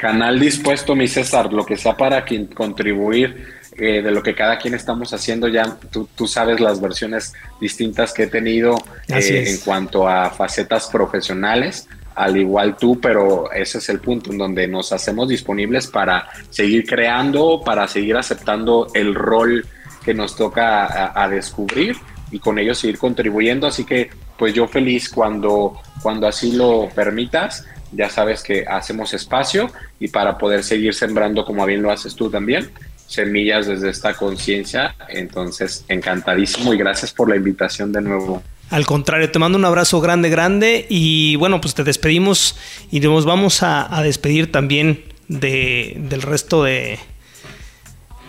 Canal 0.00 0.40
dispuesto, 0.40 0.96
mi 0.96 1.06
César, 1.08 1.52
lo 1.52 1.66
que 1.66 1.76
sea 1.76 1.94
para 1.94 2.24
quien 2.24 2.46
contribuir 2.46 3.44
eh, 3.76 4.00
de 4.00 4.10
lo 4.10 4.22
que 4.22 4.34
cada 4.34 4.56
quien 4.56 4.72
estamos 4.72 5.12
haciendo. 5.12 5.46
Ya 5.46 5.76
tú, 5.92 6.08
tú 6.14 6.26
sabes 6.26 6.58
las 6.58 6.80
versiones 6.80 7.34
distintas 7.60 8.14
que 8.14 8.22
he 8.22 8.26
tenido 8.26 8.76
eh, 9.08 9.44
en 9.46 9.58
cuanto 9.58 10.08
a 10.08 10.30
facetas 10.30 10.86
profesionales, 10.86 11.86
al 12.14 12.38
igual 12.38 12.78
tú, 12.78 12.98
pero 12.98 13.52
ese 13.52 13.76
es 13.76 13.90
el 13.90 14.00
punto 14.00 14.32
en 14.32 14.38
donde 14.38 14.66
nos 14.66 14.90
hacemos 14.90 15.28
disponibles 15.28 15.86
para 15.86 16.30
seguir 16.48 16.86
creando, 16.86 17.60
para 17.62 17.86
seguir 17.86 18.16
aceptando 18.16 18.86
el 18.94 19.14
rol 19.14 19.66
que 20.02 20.14
nos 20.14 20.34
toca 20.34 20.86
a, 20.86 21.24
a 21.24 21.28
descubrir 21.28 21.94
y 22.30 22.38
con 22.38 22.58
ello 22.58 22.74
seguir 22.74 22.96
contribuyendo. 22.96 23.66
Así 23.66 23.84
que, 23.84 24.08
pues 24.38 24.54
yo 24.54 24.66
feliz 24.66 25.10
cuando, 25.10 25.78
cuando 26.02 26.26
así 26.26 26.52
lo 26.52 26.88
permitas 26.88 27.66
ya 27.92 28.08
sabes 28.08 28.42
que 28.42 28.64
hacemos 28.68 29.14
espacio 29.14 29.70
y 29.98 30.08
para 30.08 30.38
poder 30.38 30.62
seguir 30.62 30.94
sembrando, 30.94 31.44
como 31.44 31.64
bien 31.66 31.82
lo 31.82 31.90
haces 31.90 32.14
tú 32.14 32.30
también, 32.30 32.70
semillas 33.06 33.66
desde 33.66 33.90
esta 33.90 34.14
conciencia. 34.14 34.94
Entonces, 35.08 35.84
encantadísimo 35.88 36.72
y 36.72 36.78
gracias 36.78 37.12
por 37.12 37.28
la 37.28 37.36
invitación 37.36 37.92
de 37.92 38.00
nuevo. 38.00 38.42
Al 38.70 38.86
contrario, 38.86 39.30
te 39.32 39.38
mando 39.40 39.58
un 39.58 39.64
abrazo 39.64 40.00
grande, 40.00 40.30
grande 40.30 40.86
y 40.88 41.34
bueno, 41.36 41.60
pues 41.60 41.74
te 41.74 41.82
despedimos 41.82 42.56
y 42.90 43.00
nos 43.00 43.24
vamos 43.24 43.64
a, 43.64 44.00
despedir 44.04 44.52
también 44.52 45.04
de, 45.26 45.96
del 45.98 46.22
resto 46.22 46.62
de, 46.62 47.00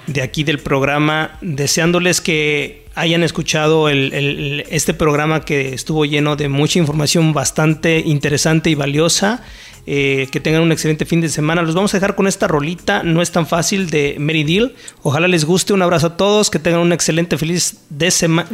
de 0.07 0.21
aquí 0.23 0.43
del 0.43 0.57
programa, 0.57 1.37
deseándoles 1.41 2.21
que 2.21 2.80
hayan 2.95 3.23
escuchado 3.23 3.89
este 3.89 4.93
programa 4.93 5.41
que 5.41 5.73
estuvo 5.73 6.05
lleno 6.05 6.35
de 6.35 6.49
mucha 6.49 6.79
información 6.79 7.33
bastante 7.33 7.99
interesante 7.99 8.69
y 8.69 8.75
valiosa. 8.75 9.43
Eh, 9.87 10.27
que 10.31 10.39
tengan 10.39 10.61
un 10.61 10.71
excelente 10.71 11.05
fin 11.05 11.21
de 11.21 11.29
semana. 11.29 11.63
Los 11.63 11.73
vamos 11.73 11.91
a 11.93 11.97
dejar 11.97 12.15
con 12.15 12.27
esta 12.27 12.47
rolita, 12.47 13.01
no 13.01 13.19
es 13.23 13.31
tan 13.31 13.47
fácil, 13.47 13.89
de 13.89 14.15
Mary 14.19 14.43
Deal. 14.43 14.75
Ojalá 15.01 15.27
les 15.27 15.43
guste. 15.43 15.73
Un 15.73 15.81
abrazo 15.81 16.07
a 16.07 16.17
todos, 16.17 16.51
que 16.51 16.59
tengan 16.59 16.81
un 16.81 16.93
excelente, 16.93 17.35
feliz, 17.35 17.77
de 17.89 18.11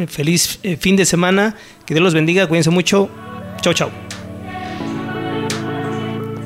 feliz 0.07 0.59
eh, 0.63 0.77
fin 0.77 0.95
de 0.95 1.05
semana. 1.05 1.57
Que 1.85 1.93
Dios 1.93 2.03
los 2.03 2.13
bendiga, 2.13 2.47
cuídense 2.47 2.69
mucho. 2.69 3.09
Chau, 3.59 3.73
chau. 3.73 3.89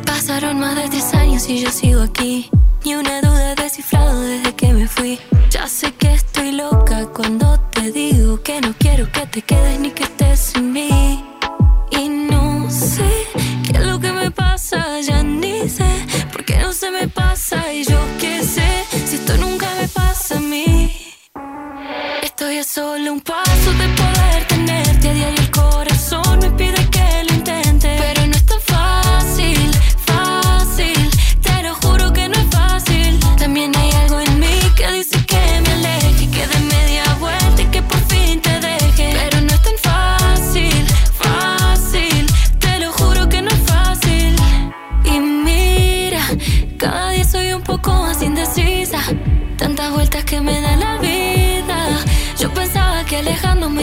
Pasaron 0.04 0.60
más 0.60 0.76
de 0.76 0.90
tres 0.90 1.14
años 1.14 1.48
y 1.48 1.62
yo 1.62 1.70
sigo 1.70 2.02
aquí. 2.02 2.50
Ni 2.84 2.96
una 2.96 3.22
duda 3.22 3.54
descifrado 3.56 4.22
desde 4.22 4.56
que 4.56 4.74
me 4.74 4.88
fui. 4.88 5.20
Ya 5.50 5.68
sé 5.68 5.94
que 5.94 6.14
estoy 6.14 6.52
loca 6.52 7.08
cuando 7.14 7.60
te 7.72 7.92
digo 7.92 8.42
que 8.42 8.60
no 8.60 8.74
quiero 8.78 9.12
que 9.12 9.28
te 9.28 9.42
quedes 9.44 9.80
ni 9.80 9.92
que 9.92 10.04
estés 10.04 10.40
sin 10.40 10.72
mí. 10.72 11.24
Y 11.92 12.10
no 12.10 12.70
sé 12.72 13.10
qué 13.66 13.78
es 13.78 13.86
lo 13.86 14.00
que 14.00 14.12
me 14.12 14.32
pasa, 14.32 15.00
ya 15.02 15.22
ni 15.22 15.70
sé 15.70 15.86
por 16.32 16.44
qué 16.44 16.58
no 16.58 16.74
se 16.74 16.90
me 16.90 17.08
pasa. 17.08 17.72
Y 17.72 17.84
yo 17.84 18.00
qué 18.20 18.44
sé 18.44 18.86
si 19.06 19.16
esto 19.16 19.38
nunca 19.38 19.68
me 19.80 19.88
pasa 19.88 20.38
a 20.38 20.40
mí. 20.40 20.92
Estoy 22.24 22.58
a 22.58 22.64
solo 22.64 23.14
un 23.14 23.22
paso 23.22 23.51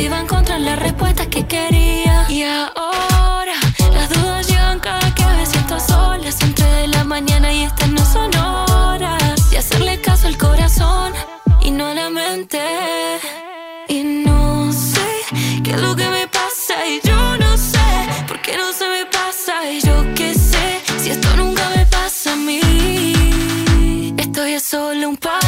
iba 0.00 0.18
a 0.18 0.22
encontrar 0.22 0.60
las 0.60 0.78
respuestas 0.78 1.26
que 1.28 1.46
quería. 1.46 2.26
Y 2.28 2.42
ahora 2.42 3.54
las 3.92 4.08
dudas 4.10 4.46
llegan 4.48 4.80
cada 4.80 5.14
que 5.14 5.24
me 5.24 5.46
siento 5.46 5.78
sola. 5.80 6.30
Son 6.32 6.52
tres 6.54 6.72
de 6.82 6.88
la 6.88 7.04
mañana 7.04 7.52
y 7.52 7.64
estas 7.64 7.88
no 7.88 8.04
son 8.04 8.34
horas. 8.36 9.52
Y 9.52 9.56
hacerle 9.56 10.00
caso 10.00 10.26
al 10.28 10.36
corazón 10.36 11.12
y 11.62 11.70
no 11.70 11.86
a 11.86 11.94
la 11.94 12.10
mente. 12.10 12.60
Y 13.88 14.02
no 14.02 14.72
sé 14.72 15.08
qué 15.64 15.72
es 15.72 15.80
lo 15.80 15.96
que 15.96 16.08
me 16.08 16.26
pasa. 16.28 16.74
Y 16.86 17.00
yo 17.06 17.36
no 17.38 17.56
sé 17.56 17.88
por 18.26 18.40
qué 18.40 18.56
no 18.56 18.72
se 18.72 18.88
me 18.88 19.04
pasa. 19.06 19.70
Y 19.70 19.80
yo 19.80 20.14
qué 20.14 20.34
sé 20.34 20.80
si 21.00 21.10
esto 21.10 21.28
nunca 21.36 21.68
me 21.74 21.84
pasa 21.86 22.32
a 22.32 22.36
mí. 22.36 24.14
Estoy 24.16 24.54
a 24.54 24.60
solo 24.60 25.08
un 25.08 25.16
paso 25.16 25.47